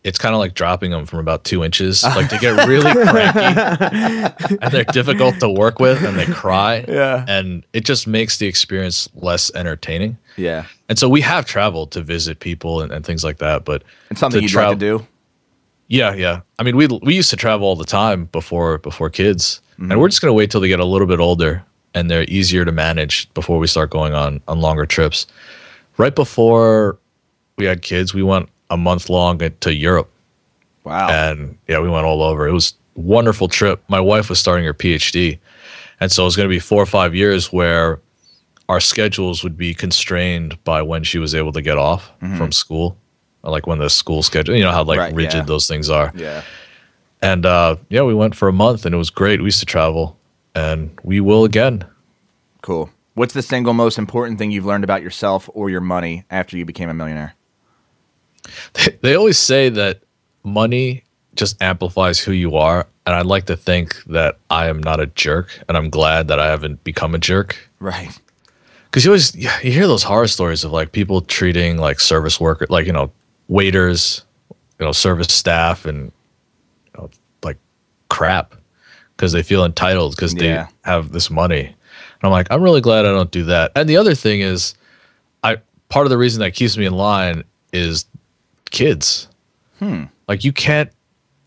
It's 0.04 0.18
kind 0.18 0.34
of 0.34 0.40
like 0.40 0.54
dropping 0.54 0.90
them 0.90 1.06
from 1.06 1.20
about 1.20 1.44
two 1.44 1.62
inches. 1.62 2.02
Like 2.16 2.28
they 2.28 2.38
get 2.38 2.66
really 2.66 2.90
cranky 2.92 4.56
and 4.60 4.72
they're 4.72 4.84
difficult 4.84 5.38
to 5.40 5.48
work 5.48 5.78
with 5.78 6.02
and 6.02 6.18
they 6.18 6.26
cry. 6.26 6.84
Yeah. 6.88 7.24
And 7.28 7.64
it 7.72 7.84
just 7.84 8.06
makes 8.06 8.38
the 8.38 8.46
experience 8.46 9.08
less 9.14 9.50
entertaining. 9.54 10.18
Yeah. 10.36 10.66
And 10.88 10.98
so 10.98 11.08
we 11.08 11.20
have 11.20 11.44
traveled 11.46 11.92
to 11.92 12.02
visit 12.02 12.40
people 12.40 12.80
and, 12.80 12.90
and 12.92 13.06
things 13.06 13.22
like 13.22 13.38
that. 13.38 13.64
But 13.64 13.84
It's 14.10 14.18
something 14.20 14.42
you'd 14.42 14.50
travel- 14.50 14.72
like 14.72 14.80
to 14.80 14.98
do. 14.98 15.06
yeah, 15.88 16.14
yeah. 16.14 16.40
I 16.58 16.62
mean, 16.64 16.76
we 16.76 16.86
we 17.02 17.14
used 17.14 17.30
to 17.30 17.36
travel 17.36 17.66
all 17.68 17.76
the 17.76 17.84
time 17.84 18.24
before 18.26 18.78
before 18.78 19.08
kids, 19.10 19.60
Mm-hmm. 19.78 19.90
and 19.92 20.00
we're 20.00 20.08
just 20.08 20.20
gonna 20.20 20.34
wait 20.34 20.50
till 20.50 20.60
they 20.60 20.68
get 20.68 20.80
a 20.80 20.84
little 20.84 21.06
bit 21.08 21.18
older 21.18 21.64
and 21.94 22.10
they're 22.10 22.24
easier 22.28 22.64
to 22.64 22.72
manage 22.72 23.32
before 23.34 23.58
we 23.58 23.66
start 23.66 23.90
going 23.90 24.12
on 24.14 24.40
on 24.46 24.60
longer 24.60 24.84
trips. 24.86 25.26
Right 25.96 26.14
before 26.14 26.98
we 27.56 27.64
had 27.66 27.80
kids, 27.82 28.12
we 28.14 28.22
went 28.22 28.48
a 28.72 28.76
month 28.76 29.08
long 29.08 29.38
to 29.38 29.72
Europe, 29.74 30.10
Wow. 30.84 31.08
and 31.10 31.56
yeah, 31.68 31.78
we 31.78 31.88
went 31.88 32.04
all 32.06 32.22
over. 32.22 32.48
It 32.48 32.52
was 32.52 32.74
a 32.96 33.00
wonderful 33.00 33.46
trip. 33.48 33.82
My 33.88 34.00
wife 34.00 34.28
was 34.28 34.38
starting 34.40 34.64
her 34.64 34.74
PhD, 34.74 35.38
and 36.00 36.10
so 36.10 36.22
it 36.22 36.26
was 36.26 36.36
going 36.36 36.48
to 36.48 36.54
be 36.54 36.58
four 36.58 36.82
or 36.82 36.86
five 36.86 37.14
years 37.14 37.52
where 37.52 38.00
our 38.68 38.80
schedules 38.80 39.42
would 39.44 39.56
be 39.56 39.74
constrained 39.74 40.56
by 40.64 40.82
when 40.82 41.04
she 41.04 41.18
was 41.18 41.34
able 41.34 41.52
to 41.52 41.62
get 41.62 41.76
off 41.78 42.10
from 42.38 42.50
school, 42.52 42.96
like 43.42 43.66
when 43.66 43.78
the 43.78 43.90
school 43.90 44.22
schedule. 44.22 44.56
You 44.56 44.62
know 44.64 44.72
how 44.72 44.82
like 44.84 44.98
Mm-hmm. 44.98 45.06
Right, 45.06 45.14
rigid 45.24 45.34
yeah. 45.40 45.42
those 45.44 45.66
things 45.68 45.90
are. 45.90 46.12
yeah. 46.16 46.42
And 47.20 47.46
uh, 47.46 47.76
yeah, 47.88 48.02
we 48.02 48.14
went 48.14 48.34
for 48.34 48.48
a 48.48 48.52
month 48.52 48.84
and 48.86 48.92
it 48.94 48.98
was 48.98 49.10
great. 49.10 49.40
We 49.40 49.46
used 49.46 49.60
to 49.60 49.66
travel 49.66 50.16
and 50.56 50.90
we 51.04 51.20
will 51.20 51.44
again. 51.44 51.84
Cool. 52.62 52.90
What's 53.14 53.34
the 53.34 53.42
single 53.42 53.74
most 53.74 53.96
important 53.98 54.38
thing 54.38 54.50
you've 54.50 54.64
learned 54.66 54.82
about 54.84 55.02
yourself 55.02 55.48
or 55.54 55.70
your 55.70 55.80
money 55.82 56.24
after 56.30 56.56
you 56.56 56.64
became 56.64 56.88
a 56.88 56.94
millionaire? 56.94 57.34
They 59.02 59.14
always 59.14 59.38
say 59.38 59.68
that 59.68 60.00
money 60.44 61.04
just 61.34 61.60
amplifies 61.62 62.18
who 62.18 62.32
you 62.32 62.56
are. 62.56 62.86
And 63.04 63.14
I'd 63.14 63.26
like 63.26 63.46
to 63.46 63.56
think 63.56 64.02
that 64.04 64.38
I 64.50 64.68
am 64.68 64.80
not 64.82 65.00
a 65.00 65.06
jerk. 65.06 65.58
And 65.68 65.76
I'm 65.76 65.90
glad 65.90 66.28
that 66.28 66.38
I 66.38 66.46
haven't 66.46 66.82
become 66.84 67.14
a 67.14 67.18
jerk. 67.18 67.58
Right. 67.80 68.16
Because 68.84 69.04
you 69.04 69.10
always 69.10 69.34
you 69.34 69.48
hear 69.48 69.86
those 69.86 70.02
horror 70.02 70.28
stories 70.28 70.64
of 70.64 70.70
like 70.72 70.92
people 70.92 71.20
treating 71.22 71.78
like 71.78 71.98
service 71.98 72.38
worker, 72.38 72.66
like, 72.68 72.86
you 72.86 72.92
know, 72.92 73.10
waiters, 73.48 74.22
you 74.78 74.86
know, 74.86 74.92
service 74.92 75.32
staff 75.32 75.84
and 75.84 76.12
you 76.86 76.92
know, 77.00 77.10
like 77.42 77.58
crap 78.08 78.54
because 79.16 79.32
they 79.32 79.42
feel 79.42 79.64
entitled 79.64 80.14
because 80.14 80.34
they 80.34 80.46
Yeah. 80.48 80.68
have 80.84 81.12
this 81.12 81.30
money. 81.30 81.60
And 81.66 81.74
I'm 82.22 82.30
like, 82.30 82.46
I'm 82.50 82.62
really 82.62 82.80
glad 82.82 83.04
I 83.06 83.10
don't 83.10 83.30
do 83.30 83.44
that. 83.44 83.72
And 83.74 83.88
the 83.88 83.96
other 83.96 84.14
thing 84.14 84.40
is, 84.42 84.74
I 85.42 85.56
part 85.88 86.06
of 86.06 86.10
the 86.10 86.18
reason 86.18 86.40
that 86.40 86.52
keeps 86.54 86.76
me 86.76 86.84
in 86.86 86.92
line 86.92 87.42
is 87.72 88.04
kids. 88.72 89.28
Like 90.28 90.44
you 90.44 90.52
can't 90.52 90.90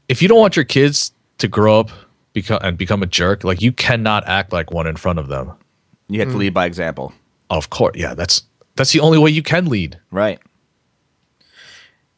if 0.07 0.21
you 0.21 0.27
don't 0.27 0.39
want 0.39 0.55
your 0.55 0.65
kids 0.65 1.11
to 1.39 1.47
grow 1.47 1.79
up 1.79 1.89
become 2.33 2.59
and 2.61 2.77
become 2.77 3.01
a 3.03 3.05
jerk, 3.05 3.43
like 3.43 3.61
you 3.61 3.71
cannot 3.71 4.27
act 4.27 4.53
like 4.53 4.71
one 4.71 4.87
in 4.87 4.95
front 4.95 5.19
of 5.19 5.27
them. 5.27 5.53
You 6.07 6.19
have 6.19 6.29
to 6.29 6.37
lead 6.37 6.53
by 6.53 6.65
example. 6.65 7.13
Of 7.49 7.69
course, 7.69 7.95
yeah, 7.95 8.13
that's 8.13 8.43
that's 8.75 8.91
the 8.91 8.99
only 8.99 9.17
way 9.17 9.31
you 9.31 9.41
can 9.41 9.65
lead. 9.65 9.99
Right. 10.11 10.39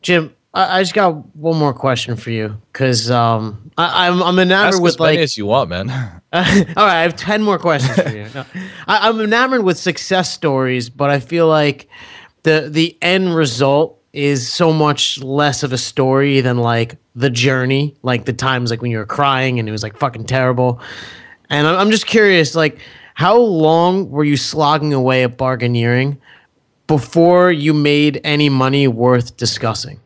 Jim, 0.02 0.36
I, 0.54 0.80
I 0.80 0.82
just 0.82 0.94
got 0.94 1.36
one 1.36 1.58
more 1.58 1.74
question 1.74 2.16
for 2.16 2.32
you 2.32 2.62
because 2.72 3.10
um, 3.10 3.72
I, 3.78 4.08
I'm 4.08 4.22
I'm 4.22 4.40
enamored 4.40 4.74
Ask 4.74 4.82
with 4.82 4.96
as 4.96 5.00
many 5.00 5.18
like. 5.18 5.24
as 5.24 5.38
you 5.38 5.46
want, 5.46 5.70
man. 5.70 5.90
all 6.34 6.42
right, 6.42 6.78
I 6.78 7.02
have 7.04 7.16
ten 7.16 7.44
more 7.44 7.60
questions 7.60 7.96
for 7.96 8.10
you. 8.10 8.28
No, 8.34 8.46
I, 8.88 9.08
I'm 9.08 9.22
enamored 9.22 9.64
with 9.64 9.78
success 9.78 10.34
stories, 10.34 10.90
but 10.90 11.10
I 11.10 11.20
feel 11.20 11.48
like 11.48 11.88
the 12.44 12.68
the 12.70 12.98
end 13.02 13.36
result 13.36 13.97
is 14.18 14.52
so 14.52 14.74
much 14.74 15.20
less 15.22 15.62
of 15.62 15.72
a 15.72 15.78
story 15.78 16.42
than 16.42 16.58
like 16.58 16.98
the 17.16 17.30
journey, 17.30 17.96
like 18.02 18.26
the 18.26 18.34
times 18.34 18.72
like 18.72 18.82
when 18.82 18.90
you 18.90 18.98
were 18.98 19.06
crying 19.06 19.60
and 19.60 19.70
it 19.70 19.72
was 19.72 19.84
like 19.84 19.96
fucking 19.98 20.26
terrible. 20.26 20.82
And 21.50 21.68
I'm, 21.68 21.76
I'm 21.78 21.92
just 21.92 22.08
curious, 22.08 22.56
like 22.56 22.80
how 23.14 23.38
long 23.38 24.10
were 24.10 24.24
you 24.24 24.36
slogging 24.36 24.92
away 24.94 25.24
at 25.24 25.38
bargaineering 25.38 26.18
before 26.88 27.52
you 27.52 27.74
made 27.74 28.20
any 28.24 28.50
money 28.50 28.88
worth 28.88 29.38
discussing? 29.38 30.00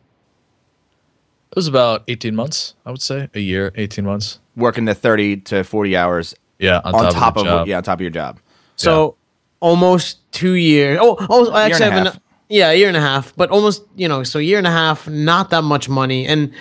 It 1.50 1.56
was 1.56 1.66
about 1.66 2.04
18 2.08 2.34
months, 2.34 2.74
I 2.86 2.90
would 2.90 3.02
say. 3.02 3.28
A 3.34 3.40
year, 3.40 3.72
18 3.74 4.04
months. 4.04 4.38
Working 4.56 4.84
the 4.84 4.94
30 4.94 5.38
to 5.38 5.64
40 5.64 5.96
hours 5.96 6.34
Yeah, 6.58 6.80
on, 6.84 6.94
on 6.94 7.04
top, 7.04 7.14
top 7.14 7.36
of, 7.36 7.40
of, 7.42 7.46
job. 7.46 7.66
yeah, 7.68 7.76
on 7.78 7.82
top 7.82 7.98
of 7.98 8.02
your 8.02 8.10
job. 8.10 8.40
So 8.76 9.16
almost 9.60 10.18
two 10.32 10.52
years. 10.52 10.98
Oh, 11.00 11.16
oh, 11.30 11.54
actually, 11.54 11.84
and 11.86 11.94
a 11.94 11.96
I've 11.96 12.04
been, 12.04 12.12
half. 12.12 12.22
Yeah, 12.52 12.70
a 12.70 12.74
year 12.74 12.88
and 12.88 12.96
a 12.96 13.00
half, 13.00 13.34
but 13.34 13.48
almost, 13.48 13.82
you 13.96 14.06
know, 14.06 14.22
so 14.24 14.38
a 14.38 14.42
year 14.42 14.58
and 14.58 14.66
a 14.66 14.70
half, 14.70 15.08
not 15.08 15.48
that 15.50 15.62
much 15.62 15.88
money. 15.88 16.26
And 16.26 16.52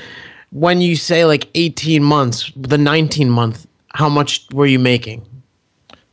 when 0.52 0.80
you 0.80 0.96
say 0.96 1.26
like 1.26 1.50
18 1.54 2.02
months, 2.02 2.50
the 2.56 2.78
19 2.78 3.30
month, 3.30 3.68
how 3.90 4.08
much 4.08 4.48
were 4.54 4.66
you 4.66 4.80
making? 4.80 5.28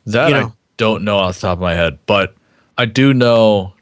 That 0.05 0.31
You 0.31 0.37
I 0.37 0.53
don't 0.79 1.05
know 1.05 1.19
off 1.19 1.37
the 1.37 1.43
top 1.43 1.59
of 1.59 1.63
my 1.63 1.75
head, 1.75 1.99
but 2.07 2.35
I 2.77 2.87
do 2.87 3.15
know 3.15 3.73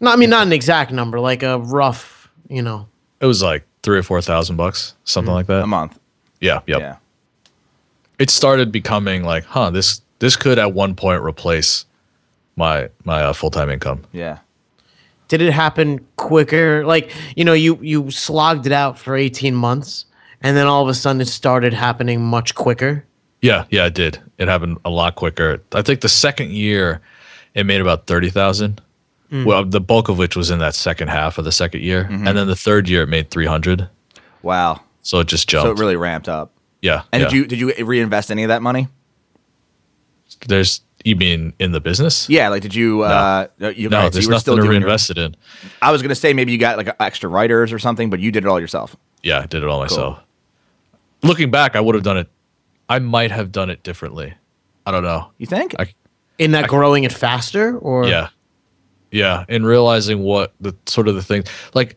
No, 0.00 0.10
I 0.10 0.16
mean, 0.16 0.30
not 0.30 0.46
an 0.46 0.52
exact 0.52 0.92
number, 0.92 1.20
like 1.20 1.42
a 1.42 1.58
rough, 1.58 2.30
you 2.48 2.62
know. 2.62 2.88
it 3.20 3.26
was 3.26 3.42
like 3.42 3.66
three 3.82 3.98
or 3.98 4.02
four 4.02 4.22
thousand 4.22 4.56
bucks, 4.56 4.94
something 5.04 5.34
like 5.34 5.46
that. 5.46 5.62
A 5.62 5.66
month. 5.66 5.98
yeah, 6.40 6.60
yep. 6.66 6.80
Yeah. 6.80 6.96
It 8.18 8.30
started 8.30 8.72
becoming 8.72 9.24
like, 9.24 9.44
huh, 9.44 9.70
this 9.70 10.00
this 10.20 10.36
could 10.36 10.58
at 10.58 10.72
one 10.72 10.94
point 10.94 11.22
replace 11.22 11.84
my 12.56 12.88
my 13.04 13.22
uh, 13.22 13.32
full 13.34 13.50
time 13.50 13.68
income. 13.68 14.04
Yeah. 14.12 14.38
Did 15.28 15.40
it 15.40 15.52
happen 15.52 16.06
quicker? 16.16 16.84
Like, 16.84 17.10
you 17.36 17.44
know, 17.44 17.54
you 17.54 17.78
you 17.80 18.10
slogged 18.10 18.66
it 18.66 18.72
out 18.72 18.98
for 18.98 19.16
18 19.16 19.54
months 19.54 20.06
and 20.44 20.58
then 20.58 20.66
all 20.66 20.82
of 20.82 20.88
a 20.88 20.94
sudden 20.94 21.22
it 21.22 21.26
started 21.26 21.72
happening 21.72 22.22
much 22.22 22.54
quicker. 22.54 23.04
Yeah, 23.40 23.64
yeah, 23.70 23.86
it 23.86 23.94
did. 23.94 24.20
It 24.38 24.46
happened 24.46 24.78
a 24.84 24.90
lot 24.90 25.16
quicker. 25.16 25.62
I 25.72 25.82
think 25.82 26.02
the 26.02 26.08
second 26.08 26.50
year, 26.50 27.00
it 27.54 27.64
made 27.64 27.80
about 27.80 28.06
thirty 28.06 28.30
thousand. 28.30 28.80
Mm. 29.32 29.46
Well, 29.46 29.64
the 29.64 29.80
bulk 29.80 30.08
of 30.10 30.18
which 30.18 30.36
was 30.36 30.50
in 30.50 30.58
that 30.58 30.74
second 30.74 31.08
half 31.08 31.38
of 31.38 31.46
the 31.46 31.52
second 31.52 31.82
year, 31.82 32.04
mm-hmm. 32.04 32.28
and 32.28 32.36
then 32.36 32.46
the 32.46 32.54
third 32.54 32.88
year 32.88 33.02
it 33.02 33.08
made 33.08 33.30
three 33.30 33.46
hundred. 33.46 33.88
Wow. 34.42 34.80
So 35.00 35.18
it 35.20 35.28
just 35.28 35.48
jumped. 35.48 35.66
So 35.66 35.70
it 35.72 35.78
really 35.78 35.96
ramped 35.96 36.28
up. 36.28 36.52
yeah. 36.82 37.02
And 37.10 37.22
yeah. 37.22 37.28
did 37.28 37.36
you 37.36 37.46
did 37.46 37.58
you 37.58 37.84
reinvest 37.84 38.30
any 38.30 38.44
of 38.44 38.48
that 38.48 38.62
money? 38.62 38.88
There's 40.46 40.82
you 41.04 41.14
mean 41.16 41.52
in 41.58 41.72
the 41.72 41.80
business? 41.80 42.28
Yeah, 42.28 42.48
like 42.48 42.62
did 42.62 42.74
you 42.74 43.02
uh 43.02 43.46
you, 43.58 43.88
No, 43.88 43.98
right, 43.98 44.04
so 44.04 44.10
there's 44.10 44.24
you 44.24 44.30
nothing 44.30 44.40
still 44.40 44.56
to 44.56 44.62
doing 44.62 44.80
your- 44.80 44.90
it 44.90 45.18
in. 45.18 45.36
I 45.82 45.92
was 45.92 46.02
going 46.02 46.08
to 46.08 46.14
say 46.14 46.32
maybe 46.32 46.50
you 46.52 46.58
got 46.58 46.76
like 46.78 46.88
extra 46.98 47.28
writers 47.28 47.72
or 47.72 47.78
something, 47.78 48.10
but 48.10 48.20
you 48.20 48.32
did 48.32 48.44
it 48.44 48.48
all 48.48 48.58
yourself. 48.58 48.96
Yeah, 49.22 49.40
I 49.40 49.46
did 49.46 49.62
it 49.62 49.68
all 49.68 49.80
myself. 49.80 50.18
Looking 51.22 51.50
back, 51.50 51.76
I 51.76 51.80
would 51.80 51.94
have 51.94 52.04
done 52.04 52.16
it. 52.18 52.28
I 52.88 52.98
might 52.98 53.30
have 53.30 53.52
done 53.52 53.70
it 53.70 53.82
differently. 53.82 54.34
I 54.86 54.90
don't 54.90 55.02
know. 55.02 55.30
You 55.38 55.46
think? 55.46 55.74
I, 55.78 55.94
In 56.38 56.50
that 56.52 56.68
growing 56.68 57.04
it 57.04 57.12
faster 57.12 57.78
or 57.78 58.06
yeah, 58.06 58.28
yeah. 59.10 59.44
And 59.48 59.66
realizing 59.66 60.20
what 60.22 60.52
the 60.60 60.74
sort 60.86 61.08
of 61.08 61.14
the 61.14 61.22
thing, 61.22 61.44
like 61.74 61.96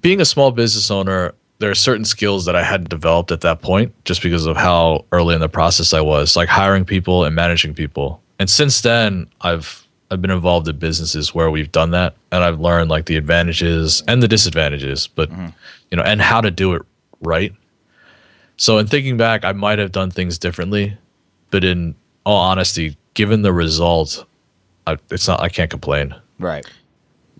being 0.00 0.20
a 0.20 0.24
small 0.24 0.50
business 0.52 0.90
owner, 0.90 1.34
there 1.62 1.70
are 1.70 1.76
certain 1.76 2.04
skills 2.04 2.44
that 2.46 2.56
I 2.56 2.64
hadn't 2.64 2.90
developed 2.90 3.30
at 3.30 3.42
that 3.42 3.62
point, 3.62 3.94
just 4.04 4.20
because 4.20 4.46
of 4.46 4.56
how 4.56 5.04
early 5.12 5.36
in 5.36 5.40
the 5.40 5.48
process 5.48 5.94
I 5.94 6.00
was, 6.00 6.34
like 6.34 6.48
hiring 6.48 6.84
people 6.84 7.24
and 7.24 7.36
managing 7.36 7.72
people. 7.72 8.20
And 8.40 8.50
since 8.50 8.80
then, 8.80 9.28
I've 9.42 9.86
I've 10.10 10.20
been 10.20 10.32
involved 10.32 10.66
in 10.66 10.76
businesses 10.76 11.32
where 11.32 11.52
we've 11.52 11.70
done 11.70 11.92
that, 11.92 12.16
and 12.32 12.42
I've 12.42 12.58
learned 12.58 12.90
like 12.90 13.06
the 13.06 13.16
advantages 13.16 14.02
and 14.08 14.20
the 14.20 14.26
disadvantages, 14.26 15.06
but 15.06 15.30
mm-hmm. 15.30 15.50
you 15.92 15.96
know, 15.96 16.02
and 16.02 16.20
how 16.20 16.40
to 16.40 16.50
do 16.50 16.74
it 16.74 16.82
right. 17.20 17.54
So 18.56 18.78
in 18.78 18.88
thinking 18.88 19.16
back, 19.16 19.44
I 19.44 19.52
might 19.52 19.78
have 19.78 19.92
done 19.92 20.10
things 20.10 20.38
differently, 20.38 20.98
but 21.52 21.62
in 21.62 21.94
all 22.26 22.38
honesty, 22.38 22.96
given 23.14 23.42
the 23.42 23.52
result, 23.52 24.26
I, 24.88 24.98
it's 25.12 25.28
not. 25.28 25.40
I 25.40 25.48
can't 25.48 25.70
complain. 25.70 26.12
Right. 26.40 26.66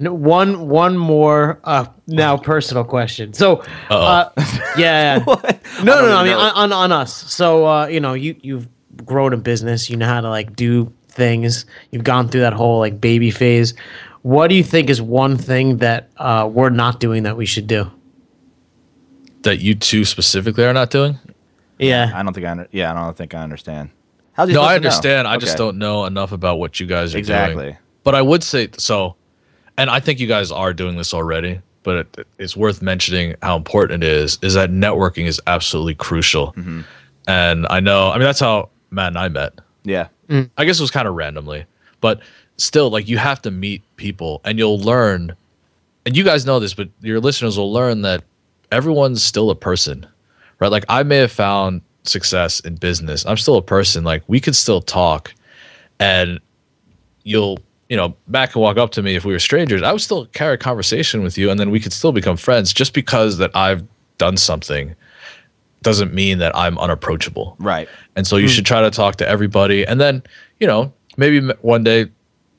No, 0.02 0.12
one 0.12 0.68
one 0.68 0.96
more 0.98 1.60
uh 1.64 1.86
now 2.06 2.36
personal 2.36 2.84
question. 2.84 3.32
So 3.32 3.62
uh 3.90 4.30
yeah. 4.76 5.18
yeah. 5.18 5.24
No, 5.24 5.34
no, 5.84 6.06
no. 6.06 6.16
I 6.16 6.24
mean 6.24 6.32
on, 6.34 6.50
on 6.54 6.72
on 6.72 6.92
us. 6.92 7.14
So 7.32 7.66
uh 7.66 7.86
you 7.86 8.00
know, 8.00 8.14
you 8.14 8.34
you've 8.42 8.68
grown 9.06 9.32
a 9.32 9.36
business, 9.36 9.88
you 9.88 9.96
know 9.96 10.06
how 10.06 10.20
to 10.20 10.28
like 10.28 10.56
do 10.56 10.92
things. 11.08 11.66
You've 11.90 12.04
gone 12.04 12.28
through 12.28 12.40
that 12.42 12.52
whole 12.52 12.78
like 12.80 13.00
baby 13.00 13.30
phase. 13.30 13.74
What 14.22 14.48
do 14.48 14.54
you 14.54 14.64
think 14.64 14.90
is 14.90 15.00
one 15.00 15.36
thing 15.36 15.76
that 15.78 16.08
uh 16.16 16.48
we're 16.52 16.70
not 16.70 16.98
doing 17.00 17.22
that 17.22 17.36
we 17.36 17.46
should 17.46 17.66
do? 17.66 17.90
That 19.42 19.60
you 19.60 19.74
two 19.74 20.04
specifically 20.04 20.64
are 20.64 20.72
not 20.72 20.90
doing. 20.90 21.18
Yeah. 21.78 22.12
I 22.14 22.22
don't 22.22 22.32
think 22.32 22.46
I 22.46 22.50
under- 22.50 22.68
yeah, 22.70 22.92
I 22.92 22.94
don't 22.94 23.16
think 23.16 23.34
I 23.34 23.42
understand. 23.42 23.90
How's 24.34 24.48
he 24.48 24.54
No, 24.54 24.62
I 24.62 24.64
to 24.64 24.70
know? 24.70 24.76
understand. 24.76 25.28
I 25.28 25.36
just 25.36 25.56
don't 25.56 25.78
know 25.78 26.04
enough 26.06 26.32
about 26.32 26.58
what 26.58 26.78
you 26.80 26.86
guys 26.86 27.14
are 27.14 27.18
Exactly. 27.18 27.54
doing. 27.54 27.66
Exactly. 27.68 27.86
But 28.04 28.14
I 28.14 28.22
would 28.22 28.42
say 28.42 28.68
so, 28.78 29.16
and 29.82 29.90
I 29.90 30.00
think 30.00 30.20
you 30.20 30.26
guys 30.28 30.50
are 30.52 30.72
doing 30.72 30.96
this 30.96 31.12
already. 31.12 31.60
But 31.84 31.96
it, 32.16 32.26
it's 32.38 32.56
worth 32.56 32.80
mentioning 32.80 33.34
how 33.42 33.56
important 33.56 34.04
it 34.04 34.08
is. 34.08 34.38
Is 34.40 34.54
that 34.54 34.70
networking 34.70 35.26
is 35.26 35.40
absolutely 35.48 35.96
crucial, 35.96 36.52
Mm-hmm. 36.52 36.82
and 37.26 37.66
I 37.68 37.80
know. 37.80 38.10
I 38.10 38.14
mean, 38.14 38.22
that's 38.24 38.38
how 38.38 38.68
Matt 38.90 39.08
and 39.08 39.18
I 39.18 39.28
met. 39.28 39.54
Yeah. 39.84 40.06
I 40.56 40.64
guess 40.64 40.78
it 40.78 40.82
was 40.82 40.90
kind 40.92 41.08
of 41.08 41.14
randomly, 41.14 41.66
but 42.00 42.20
still, 42.56 42.88
like 42.88 43.08
you 43.08 43.18
have 43.18 43.42
to 43.42 43.50
meet 43.50 43.82
people 43.96 44.40
and 44.44 44.58
you'll 44.58 44.78
learn. 44.78 45.34
And 46.06 46.16
you 46.16 46.24
guys 46.24 46.46
know 46.46 46.58
this, 46.60 46.72
but 46.72 46.88
your 47.00 47.20
listeners 47.20 47.58
will 47.58 47.72
learn 47.72 48.02
that 48.02 48.22
everyone's 48.70 49.22
still 49.22 49.50
a 49.50 49.54
person, 49.56 50.06
right? 50.60 50.70
Like 50.70 50.84
I 50.88 51.02
may 51.02 51.18
have 51.18 51.32
found 51.32 51.82
success 52.04 52.60
in 52.60 52.76
business. 52.76 53.26
I'm 53.26 53.36
still 53.36 53.56
a 53.56 53.62
person. 53.62 54.04
Like 54.04 54.22
we 54.28 54.40
could 54.40 54.56
still 54.56 54.80
talk, 54.80 55.34
and 55.98 56.38
you'll, 57.24 57.58
you 57.88 57.96
know, 57.96 58.16
Matt 58.26 58.52
can 58.52 58.62
walk 58.62 58.78
up 58.78 58.90
to 58.92 59.02
me 59.02 59.14
if 59.14 59.24
we 59.24 59.32
were 59.32 59.38
strangers. 59.38 59.82
I 59.82 59.92
would 59.92 60.00
still 60.00 60.26
carry 60.26 60.54
a 60.54 60.58
conversation 60.58 61.22
with 61.22 61.36
you, 61.36 61.50
and 61.50 61.60
then 61.60 61.70
we 61.70 61.80
could 61.80 61.92
still 61.92 62.12
become 62.12 62.36
friends. 62.36 62.72
Just 62.72 62.94
because 62.94 63.38
that 63.38 63.54
I've 63.54 63.84
done 64.18 64.36
something 64.36 64.94
doesn't 65.82 66.14
mean 66.14 66.38
that 66.38 66.56
I'm 66.56 66.78
unapproachable. 66.78 67.56
Right. 67.58 67.88
And 68.16 68.26
so 68.26 68.36
you 68.36 68.46
hmm. 68.46 68.52
should 68.52 68.66
try 68.66 68.80
to 68.82 68.90
talk 68.90 69.16
to 69.16 69.28
everybody. 69.28 69.84
And 69.84 70.00
then, 70.00 70.22
you 70.60 70.66
know, 70.66 70.92
maybe 71.16 71.40
one 71.60 71.84
day 71.84 72.06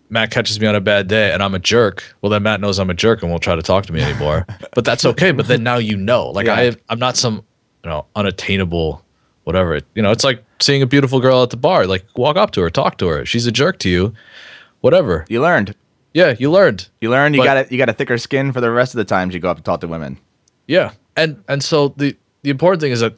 Matt 0.10 0.30
catches 0.30 0.60
me 0.60 0.68
on 0.68 0.76
a 0.76 0.82
bad 0.82 1.08
day 1.08 1.32
and 1.32 1.42
I'm 1.42 1.56
a 1.56 1.60
jerk. 1.60 2.04
Well, 2.22 2.30
then 2.30 2.44
Matt 2.44 2.62
knows 2.62 2.80
I'm 2.80 2.90
a 2.90 2.94
jerk 2.94 3.22
and 3.22 3.32
won't 3.32 3.42
try 3.42 3.56
to 3.56 3.62
talk 3.62 3.86
to 3.88 3.94
me 3.94 4.02
anymore. 4.02 4.46
but 4.76 4.86
that's 4.86 5.06
okay. 5.06 5.32
But 5.32 5.48
then 5.48 5.64
now 5.64 5.78
you 5.78 5.98
know. 5.98 6.30
Like 6.30 6.46
Yeah. 6.46 6.56
I, 6.56 6.76
I'm 6.90 7.00
not 7.00 7.18
some, 7.18 7.44
you 7.84 7.90
know, 7.90 8.06
unattainable, 8.16 9.04
whatever. 9.46 9.80
You 9.96 10.02
know, 10.02 10.12
it's 10.12 10.24
like 10.24 10.44
seeing 10.60 10.82
a 10.82 10.86
beautiful 10.88 11.20
girl 11.20 11.44
at 11.44 11.50
the 11.50 11.58
bar. 11.58 11.88
Like 11.88 12.06
walk 12.16 12.36
up 12.36 12.52
to 12.52 12.62
her, 12.62 12.70
talk 12.70 12.98
to 13.00 13.08
her. 13.08 13.26
She's 13.26 13.48
a 13.48 13.52
jerk 13.52 13.80
to 13.80 13.90
you, 13.90 14.14
whatever. 14.84 15.26
You 15.30 15.42
learned. 15.42 15.74
Yeah, 16.14 16.36
you 16.38 16.52
learned. 16.52 16.90
You 17.02 17.10
learned. 17.10 17.34
You 17.36 17.42
But- 17.42 17.46
got 17.46 17.58
it. 17.58 17.72
You 17.72 17.78
got 17.80 17.90
a 17.90 17.94
thicker 17.94 18.18
skin 18.20 18.52
for 18.52 18.62
the 18.62 18.70
rest 18.70 18.94
of 18.94 18.98
the 19.00 19.06
times 19.06 19.34
you 19.34 19.40
go 19.40 19.50
up 19.50 19.58
to 19.58 19.64
talk 19.64 19.80
to 19.82 19.88
women. 19.88 20.18
Yeah. 20.68 20.92
And 21.16 21.44
and 21.48 21.64
so 21.64 21.94
the 21.98 22.16
the 22.44 22.50
important 22.52 22.82
thing 22.82 22.92
is 22.92 23.00
that 23.00 23.16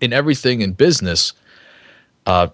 in 0.00 0.12
everything 0.12 0.62
in 0.62 0.72
business, 0.72 1.32
uh 2.26 2.48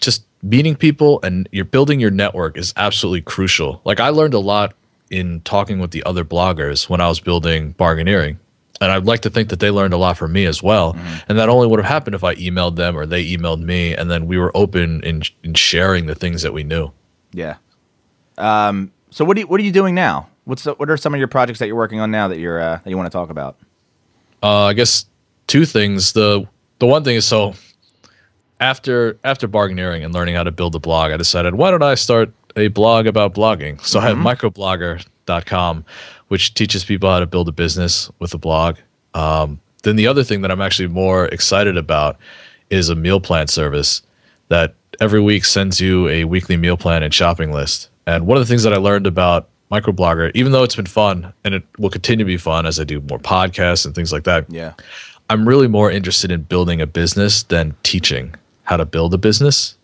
just 0.00 0.24
meeting 0.42 0.76
people 0.76 1.18
and 1.22 1.48
you're 1.52 1.64
building 1.64 1.98
your 2.00 2.10
network 2.12 2.56
is 2.56 2.72
absolutely 2.76 3.20
crucial. 3.22 3.80
Like 3.84 4.00
I 4.00 4.08
learned 4.10 4.34
a 4.34 4.38
lot 4.38 4.74
in 5.10 5.40
talking 5.40 5.78
with 5.80 5.90
the 5.90 6.02
other 6.04 6.24
bloggers 6.24 6.88
when 6.88 7.00
I 7.00 7.08
was 7.08 7.18
building 7.20 7.74
bargaineering. 7.74 8.36
And 8.80 8.92
I'd 8.92 9.06
like 9.06 9.20
to 9.22 9.30
think 9.30 9.48
that 9.48 9.58
they 9.58 9.70
learned 9.72 9.92
a 9.92 9.96
lot 9.96 10.16
from 10.16 10.32
me 10.32 10.44
as 10.46 10.62
well. 10.62 10.96
And 11.28 11.36
that 11.38 11.48
only 11.48 11.66
would 11.66 11.80
have 11.80 11.88
happened 11.88 12.14
if 12.14 12.22
I 12.22 12.36
emailed 12.36 12.76
them 12.76 12.96
or 12.96 13.06
they 13.06 13.24
emailed 13.26 13.60
me 13.60 13.92
and 13.94 14.08
then 14.08 14.26
we 14.28 14.38
were 14.38 14.56
open 14.56 15.02
in 15.02 15.22
in 15.42 15.54
sharing 15.54 16.06
the 16.06 16.14
things 16.14 16.42
that 16.42 16.52
we 16.52 16.62
knew. 16.62 16.92
Yeah. 17.32 17.56
Um. 18.38 18.92
So 19.10 19.24
what 19.24 19.34
do 19.34 19.40
you 19.40 19.46
What 19.46 19.60
are 19.60 19.64
you 19.64 19.72
doing 19.72 19.94
now? 19.94 20.28
What's 20.44 20.64
the, 20.64 20.74
What 20.74 20.90
are 20.90 20.96
some 20.96 21.12
of 21.12 21.18
your 21.18 21.28
projects 21.28 21.58
that 21.58 21.66
you're 21.66 21.76
working 21.76 22.00
on 22.00 22.10
now 22.10 22.28
that 22.28 22.38
you're 22.38 22.60
uh, 22.60 22.80
that 22.82 22.88
you 22.90 22.96
want 22.96 23.10
to 23.10 23.16
talk 23.16 23.30
about? 23.30 23.56
Uh, 24.42 24.64
I 24.66 24.72
guess 24.72 25.06
two 25.46 25.64
things. 25.64 26.12
The 26.12 26.46
the 26.78 26.86
one 26.86 27.04
thing 27.04 27.16
is 27.16 27.24
so 27.24 27.54
after 28.60 29.18
after 29.24 29.48
bargaineering 29.48 30.04
and 30.04 30.14
learning 30.14 30.34
how 30.34 30.44
to 30.44 30.52
build 30.52 30.74
a 30.74 30.78
blog, 30.78 31.12
I 31.12 31.16
decided 31.16 31.54
why 31.54 31.70
don't 31.70 31.82
I 31.82 31.94
start 31.94 32.32
a 32.56 32.68
blog 32.68 33.06
about 33.06 33.34
blogging? 33.34 33.80
So 33.82 34.00
I 34.00 34.08
have 34.08 34.16
microblogger.com, 34.16 35.84
which 36.28 36.54
teaches 36.54 36.84
people 36.84 37.10
how 37.10 37.20
to 37.20 37.26
build 37.26 37.48
a 37.48 37.52
business 37.52 38.10
with 38.18 38.34
a 38.34 38.38
blog. 38.38 38.76
Um, 39.14 39.60
then 39.82 39.96
the 39.96 40.06
other 40.06 40.24
thing 40.24 40.42
that 40.42 40.50
I'm 40.50 40.60
actually 40.60 40.88
more 40.88 41.26
excited 41.26 41.76
about 41.76 42.18
is 42.70 42.88
a 42.88 42.94
meal 42.94 43.20
plan 43.20 43.46
service 43.46 44.02
that 44.48 44.74
every 45.00 45.20
week 45.20 45.44
sends 45.44 45.80
you 45.80 46.08
a 46.08 46.24
weekly 46.24 46.56
meal 46.56 46.76
plan 46.76 47.02
and 47.02 47.12
shopping 47.14 47.52
list. 47.52 47.87
And 48.08 48.26
one 48.26 48.38
of 48.38 48.40
the 48.42 48.46
things 48.50 48.62
that 48.62 48.72
I 48.72 48.78
learned 48.78 49.06
about 49.06 49.48
microblogger, 49.70 50.30
even 50.34 50.50
though 50.52 50.62
it's 50.62 50.74
been 50.76 50.86
fun 50.86 51.30
and 51.44 51.54
it 51.54 51.62
will 51.78 51.90
continue 51.90 52.24
to 52.24 52.26
be 52.26 52.38
fun 52.38 52.64
as 52.64 52.80
I 52.80 52.84
do 52.84 53.02
more 53.02 53.18
podcasts 53.18 53.84
and 53.84 53.94
things 53.94 54.12
like 54.14 54.24
that, 54.24 54.46
Yeah. 54.50 54.72
I'm 55.30 55.46
really 55.46 55.68
more 55.68 55.90
interested 55.90 56.30
in 56.30 56.40
building 56.44 56.80
a 56.80 56.86
business 56.86 57.42
than 57.42 57.74
teaching 57.82 58.34
how 58.62 58.78
to 58.78 58.86
build 58.86 59.12
a 59.12 59.18
business. 59.18 59.76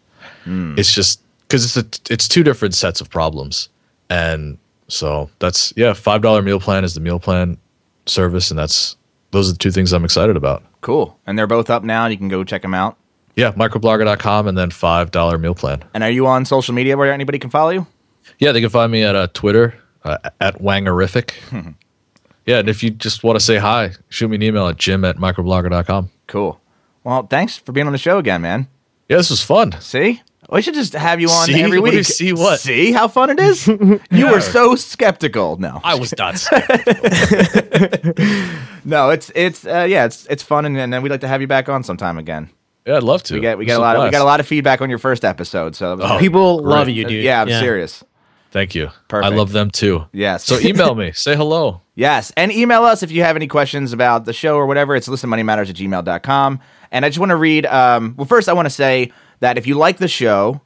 Hmm. 0.45 0.75
It's 0.79 0.91
just 0.95 1.21
because 1.47 1.77
it's 1.77 1.77
a, 1.77 2.13
it's 2.13 2.27
two 2.27 2.43
different 2.43 2.75
sets 2.75 3.03
of 3.03 3.11
problems, 3.11 3.69
and 4.09 4.57
so 4.89 5.29
that's 5.41 5.75
yeah. 5.77 5.93
Five 5.93 6.23
dollar 6.23 6.41
meal 6.41 6.61
plan 6.61 6.83
is 6.83 6.95
the 6.95 7.01
meal 7.01 7.19
plan 7.21 7.59
service, 8.07 8.51
and 8.51 8.59
that's 8.59 8.97
those 9.33 9.51
are 9.51 9.53
the 9.53 9.59
two 9.59 9.71
things 9.71 9.93
I'm 9.93 10.05
excited 10.05 10.35
about. 10.35 10.63
Cool. 10.81 11.15
And 11.27 11.39
they're 11.39 11.47
both 11.47 11.69
up 11.69 11.83
now. 11.85 12.07
You 12.07 12.17
can 12.17 12.29
go 12.29 12.43
check 12.43 12.63
them 12.63 12.73
out. 12.73 12.97
Yeah, 13.37 13.53
microblogger.com 13.53 14.47
and 14.49 14.57
then 14.57 14.71
five 14.71 15.11
dollar 15.11 15.37
meal 15.37 15.55
plan. 15.55 15.85
And 15.93 16.03
are 16.03 16.11
you 16.11 16.27
on 16.27 16.47
social 16.47 16.73
media 16.73 16.97
where 16.97 17.13
anybody 17.13 17.39
can 17.39 17.51
follow 17.51 17.71
you? 17.71 17.87
Yeah, 18.39 18.53
they 18.53 18.61
can 18.61 18.71
find 18.71 18.91
me 18.93 19.03
at 19.05 19.15
uh, 19.15 19.29
Twitter 19.33 19.75
uh, 20.05 20.19
at 20.41 20.61
Wangerific. 20.61 21.33
yeah, 22.47 22.59
and 22.59 22.69
if 22.69 22.83
you 22.83 22.91
just 22.91 23.23
want 23.25 23.39
to 23.39 23.45
say 23.45 23.57
hi, 23.59 23.93
shoot 24.09 24.29
me 24.29 24.37
an 24.37 24.43
email 24.43 24.67
at 24.69 24.77
jim 24.77 25.05
at 25.05 25.17
microblogger.com. 25.17 26.11
Cool. 26.27 26.61
Well, 27.05 27.27
thanks 27.27 27.57
for 27.59 27.73
being 27.73 27.87
on 27.87 27.93
the 27.93 27.99
show 27.99 28.19
again, 28.19 28.41
man. 28.43 28.69
Yeah, 29.09 29.19
this 29.19 29.31
was 29.31 29.43
fun. 29.43 29.73
See? 29.81 30.23
We 30.51 30.61
should 30.63 30.75
just 30.75 30.93
have 30.93 31.21
you 31.23 31.29
on 31.31 31.47
See? 31.47 31.63
every 31.63 31.79
What 31.81 31.91
week. 31.91 31.95
you 31.99 32.03
see 32.05 32.33
what? 32.35 32.61
See 32.61 32.93
how 32.93 33.09
fun 33.09 33.31
it 33.31 33.41
is? 33.41 33.67
you 34.11 34.31
were 34.31 34.41
so 34.43 34.75
skeptical. 34.75 35.57
No, 35.57 35.81
I 35.83 35.95
was 35.95 36.13
not 36.19 36.35
no, 38.85 39.11
it's 39.11 39.31
it's 39.35 39.67
uh, 39.67 39.87
yeah, 39.89 40.05
it's 40.05 40.27
it's 40.27 40.43
fun, 40.43 40.65
and, 40.67 40.77
and 40.77 40.93
then 40.93 41.03
we'd 41.03 41.09
like 41.11 41.21
to 41.23 41.29
have 41.29 41.41
you 41.41 41.47
back 41.47 41.69
on 41.69 41.83
sometime 41.83 42.19
again. 42.19 42.51
Yeah, 42.87 42.97
I'd 42.99 43.03
love 43.03 43.23
to. 43.25 43.35
We 43.35 43.41
got 43.41 43.57
we 43.59 43.65
This 43.65 43.73
got 43.75 43.81
a 43.81 43.83
lot 43.83 43.97
of, 43.97 44.05
we 44.05 44.11
got 44.11 44.21
a 44.21 44.25
lot 44.25 44.41
of 44.41 44.47
feedback 44.47 44.81
on 44.83 44.91
your 44.91 44.99
first 44.99 45.25
episode, 45.25 45.75
so 45.77 45.97
Oh. 46.01 46.19
People 46.19 46.61
great. 46.61 46.69
love 46.77 46.89
you, 46.89 47.05
dude. 47.07 47.25
yeah, 47.25 47.41
I'm 47.41 47.49
serious. 47.49 48.05
Thank 48.55 48.77
you. 48.77 48.91
Perfect. 49.09 49.33
I 49.33 49.37
love 49.37 49.51
them 49.51 49.69
too. 49.69 50.07
Yes. 50.13 50.45
So 50.45 50.61
email 50.61 50.95
me. 50.95 51.11
Say 51.15 51.35
hello. 51.35 51.81
Yes. 51.97 52.33
And 52.37 52.53
email 52.53 52.85
us 52.85 53.03
if 53.03 53.11
you 53.11 53.25
have 53.25 53.35
any 53.35 53.49
questions 53.49 53.93
about 53.93 54.27
the 54.27 54.33
show 54.33 54.55
or 54.55 54.67
whatever. 54.67 54.95
It's 54.95 55.09
listenmoneymatters 55.09 55.71
at 55.71 55.75
gmail.com. 55.75 56.61
And 56.93 57.05
I 57.05 57.09
just 57.09 57.19
want 57.19 57.31
to 57.31 57.37
read, 57.37 57.67
um, 57.67 58.15
well, 58.17 58.29
first, 58.29 58.49
I 58.49 58.53
want 58.53 58.67
to 58.67 58.71
say 58.71 59.11
that 59.41 59.59
if 59.59 59.67
you 59.67 59.75
like 59.75 59.99
the 59.99 60.07
show, 60.07 60.61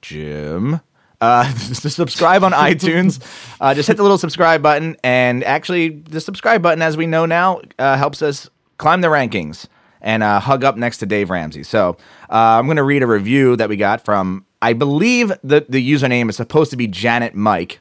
Jim, 0.00 0.80
uh, 1.20 1.52
subscribe 1.54 2.44
on 2.44 2.52
iTunes. 2.52 3.20
Uh, 3.60 3.74
just 3.74 3.88
hit 3.88 3.96
the 3.96 4.04
little 4.04 4.16
subscribe 4.16 4.62
button. 4.62 4.96
And 5.02 5.42
actually, 5.42 5.88
the 5.88 6.20
subscribe 6.20 6.62
button, 6.62 6.82
as 6.82 6.96
we 6.96 7.06
know 7.08 7.26
now, 7.26 7.62
uh, 7.80 7.96
helps 7.96 8.22
us 8.22 8.48
climb 8.78 9.00
the 9.00 9.08
rankings 9.08 9.66
and 10.00 10.22
uh, 10.22 10.38
hug 10.38 10.62
up 10.62 10.76
next 10.76 10.98
to 10.98 11.06
Dave 11.06 11.30
Ramsey. 11.30 11.64
So 11.64 11.96
uh, 12.30 12.58
I'm 12.60 12.66
going 12.66 12.76
to 12.76 12.84
read 12.84 13.02
a 13.02 13.08
review 13.08 13.56
that 13.56 13.68
we 13.68 13.76
got 13.76 14.04
from, 14.04 14.46
I 14.64 14.72
believe 14.72 15.28
the, 15.44 15.64
the 15.68 15.92
username 15.92 16.28
is 16.30 16.36
supposed 16.36 16.70
to 16.70 16.76
be 16.76 16.86
Janet 16.86 17.34
Mike. 17.34 17.80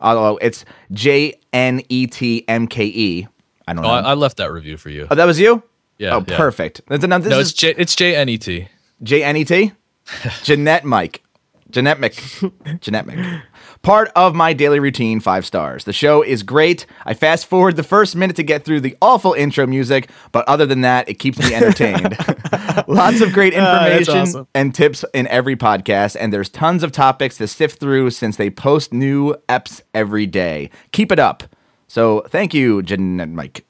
Although 0.00 0.36
it's 0.38 0.64
J 0.92 1.34
N 1.52 1.80
E 1.88 2.06
T 2.06 2.44
M 2.48 2.66
K 2.66 2.84
E. 2.86 3.26
I 3.68 3.72
don't 3.72 3.84
Oh, 3.84 3.88
know. 3.88 3.94
I, 3.94 4.00
I 4.10 4.14
left 4.14 4.36
that 4.38 4.50
review 4.52 4.76
for 4.76 4.90
you. 4.90 5.06
oh, 5.10 5.14
that 5.14 5.24
was 5.24 5.38
you? 5.38 5.62
Yeah, 5.98 6.16
Oh, 6.16 6.24
yeah. 6.26 6.36
perfect. 6.36 6.80
This, 6.88 7.02
now, 7.02 7.18
this 7.18 7.30
No, 7.30 7.38
is 7.38 7.50
it's 7.50 7.58
J. 7.58 7.74
It's 7.78 7.94
J 7.94 8.16
N 8.16 8.28
E 8.28 8.36
T. 8.36 8.68
J 9.02 9.22
N 9.22 9.36
E 9.36 9.44
T? 9.44 9.72
Jeanette 10.42 10.84
Mike. 10.84 11.22
Jeanette 11.70 11.98
Mick. 11.98 12.80
Jeanette 12.80 13.06
Mick. 13.06 13.42
Part 13.84 14.10
of 14.16 14.34
my 14.34 14.54
daily 14.54 14.80
routine, 14.80 15.20
five 15.20 15.44
stars. 15.44 15.84
The 15.84 15.92
show 15.92 16.22
is 16.22 16.42
great. 16.42 16.86
I 17.04 17.12
fast 17.12 17.44
forward 17.44 17.76
the 17.76 17.82
first 17.82 18.16
minute 18.16 18.34
to 18.36 18.42
get 18.42 18.64
through 18.64 18.80
the 18.80 18.96
awful 19.02 19.34
intro 19.34 19.66
music, 19.66 20.08
but 20.32 20.48
other 20.48 20.64
than 20.64 20.80
that, 20.80 21.06
it 21.06 21.18
keeps 21.18 21.38
me 21.38 21.54
entertained. 21.54 22.16
Lots 22.88 23.20
of 23.20 23.34
great 23.34 23.52
ah, 23.54 23.84
that's 23.84 24.08
information 24.08 24.16
awesome. 24.16 24.48
and 24.54 24.74
tips 24.74 25.04
in 25.12 25.26
every 25.26 25.54
podcast, 25.54 26.16
and 26.18 26.32
there's 26.32 26.48
tons 26.48 26.82
of 26.82 26.92
topics 26.92 27.36
to 27.36 27.46
sift 27.46 27.78
through 27.78 28.08
since 28.08 28.36
they 28.36 28.48
post 28.48 28.94
new 28.94 29.34
eps 29.50 29.82
every 29.92 30.24
day. 30.24 30.70
Keep 30.92 31.12
it 31.12 31.18
up. 31.18 31.44
So 31.86 32.24
thank 32.28 32.54
you, 32.54 32.82
Jeanette 32.82 33.28
Mike. 33.28 33.66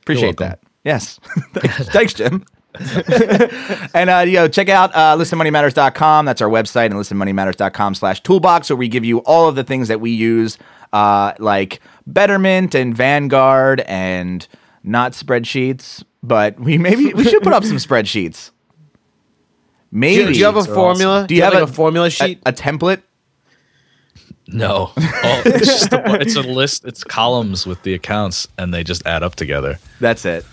Appreciate 0.00 0.38
that. 0.38 0.58
Yes. 0.82 1.20
Thanks, 1.92 2.14
Jim. 2.14 2.44
and 3.94 4.10
uh, 4.10 4.24
you 4.26 4.34
know, 4.34 4.48
check 4.48 4.68
out 4.68 4.94
uh, 4.94 5.16
listenmoneymatters.com. 5.16 6.24
That's 6.26 6.40
our 6.42 6.48
website, 6.48 6.86
and 6.86 6.94
listenmoneymatters.com 6.94 7.94
slash 7.94 8.22
toolbox, 8.22 8.70
where 8.70 8.76
we 8.76 8.88
give 8.88 9.04
you 9.04 9.18
all 9.20 9.48
of 9.48 9.54
the 9.56 9.64
things 9.64 9.88
that 9.88 10.00
we 10.00 10.10
use, 10.10 10.58
uh, 10.92 11.32
like 11.38 11.80
Betterment 12.06 12.74
and 12.74 12.96
Vanguard 12.96 13.80
and 13.82 14.46
not 14.82 15.12
spreadsheets, 15.12 16.04
but 16.22 16.58
we 16.60 16.78
maybe 16.78 17.12
we 17.14 17.24
should 17.24 17.42
put 17.42 17.52
up 17.52 17.64
some 17.64 17.76
spreadsheets. 17.78 18.50
Do 19.92 20.00
Maybe. 20.00 20.22
you, 20.24 20.32
do 20.32 20.38
you 20.38 20.44
have 20.44 20.56
a 20.56 20.60
Sheets 20.60 20.70
are 20.70 20.74
formula? 20.74 21.26
Do 21.26 21.34
you 21.34 21.42
have 21.42 21.54
like 21.54 21.62
a- 21.62 21.64
a, 21.64 21.68
formula 21.68 22.10
sheet? 22.10 22.40
a, 22.44 22.50
a 22.50 22.52
template? 22.52 23.02
No. 24.48 24.92
Oh, 25.28 25.42
it's 25.46 25.66
just 25.66 25.92
a, 25.92 26.20
it's 26.20 26.36
a 26.36 26.42
list. 26.42 26.84
It's 26.84 27.02
columns 27.02 27.66
with 27.66 27.82
the 27.82 27.94
accounts, 27.94 28.46
and 28.58 28.72
they 28.72 28.84
just 28.84 29.04
add 29.06 29.24
up 29.24 29.34
together. 29.34 29.78
That's 29.98 30.24
it. 30.24 30.44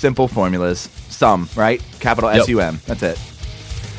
Simple 0.00 0.28
formulas. 0.28 0.88
Sum, 1.10 1.46
right? 1.54 1.82
Capital 2.00 2.32
Yep. 2.32 2.40
S 2.42 2.48
U 2.48 2.60
M. 2.62 2.80
That's 2.86 3.02
it. 3.02 3.18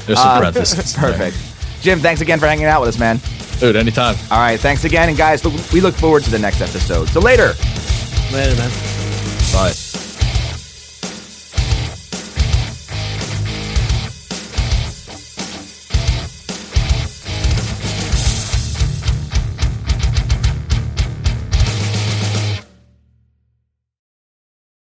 There's 0.07 0.17
some 0.17 0.27
uh, 0.29 0.39
parentheses. 0.39 0.95
in 0.95 1.01
there. 1.01 1.11
Perfect. 1.11 1.37
Jim, 1.83 1.99
thanks 1.99 2.21
again 2.21 2.39
for 2.39 2.47
hanging 2.47 2.65
out 2.65 2.81
with 2.81 2.89
us, 2.89 2.99
man. 2.99 3.19
dude. 3.59 3.75
Anytime. 3.75 4.15
All 4.31 4.39
right, 4.39 4.59
thanks 4.59 4.83
again. 4.83 5.09
And 5.09 5.17
guys, 5.17 5.45
look, 5.45 5.53
we 5.71 5.79
look 5.79 5.93
forward 5.93 6.23
to 6.23 6.31
the 6.31 6.39
next 6.39 6.59
episode. 6.59 7.07
So 7.09 7.19
later. 7.19 7.53
Later, 8.33 8.55
man. 8.55 8.71
Bye. 9.53 9.90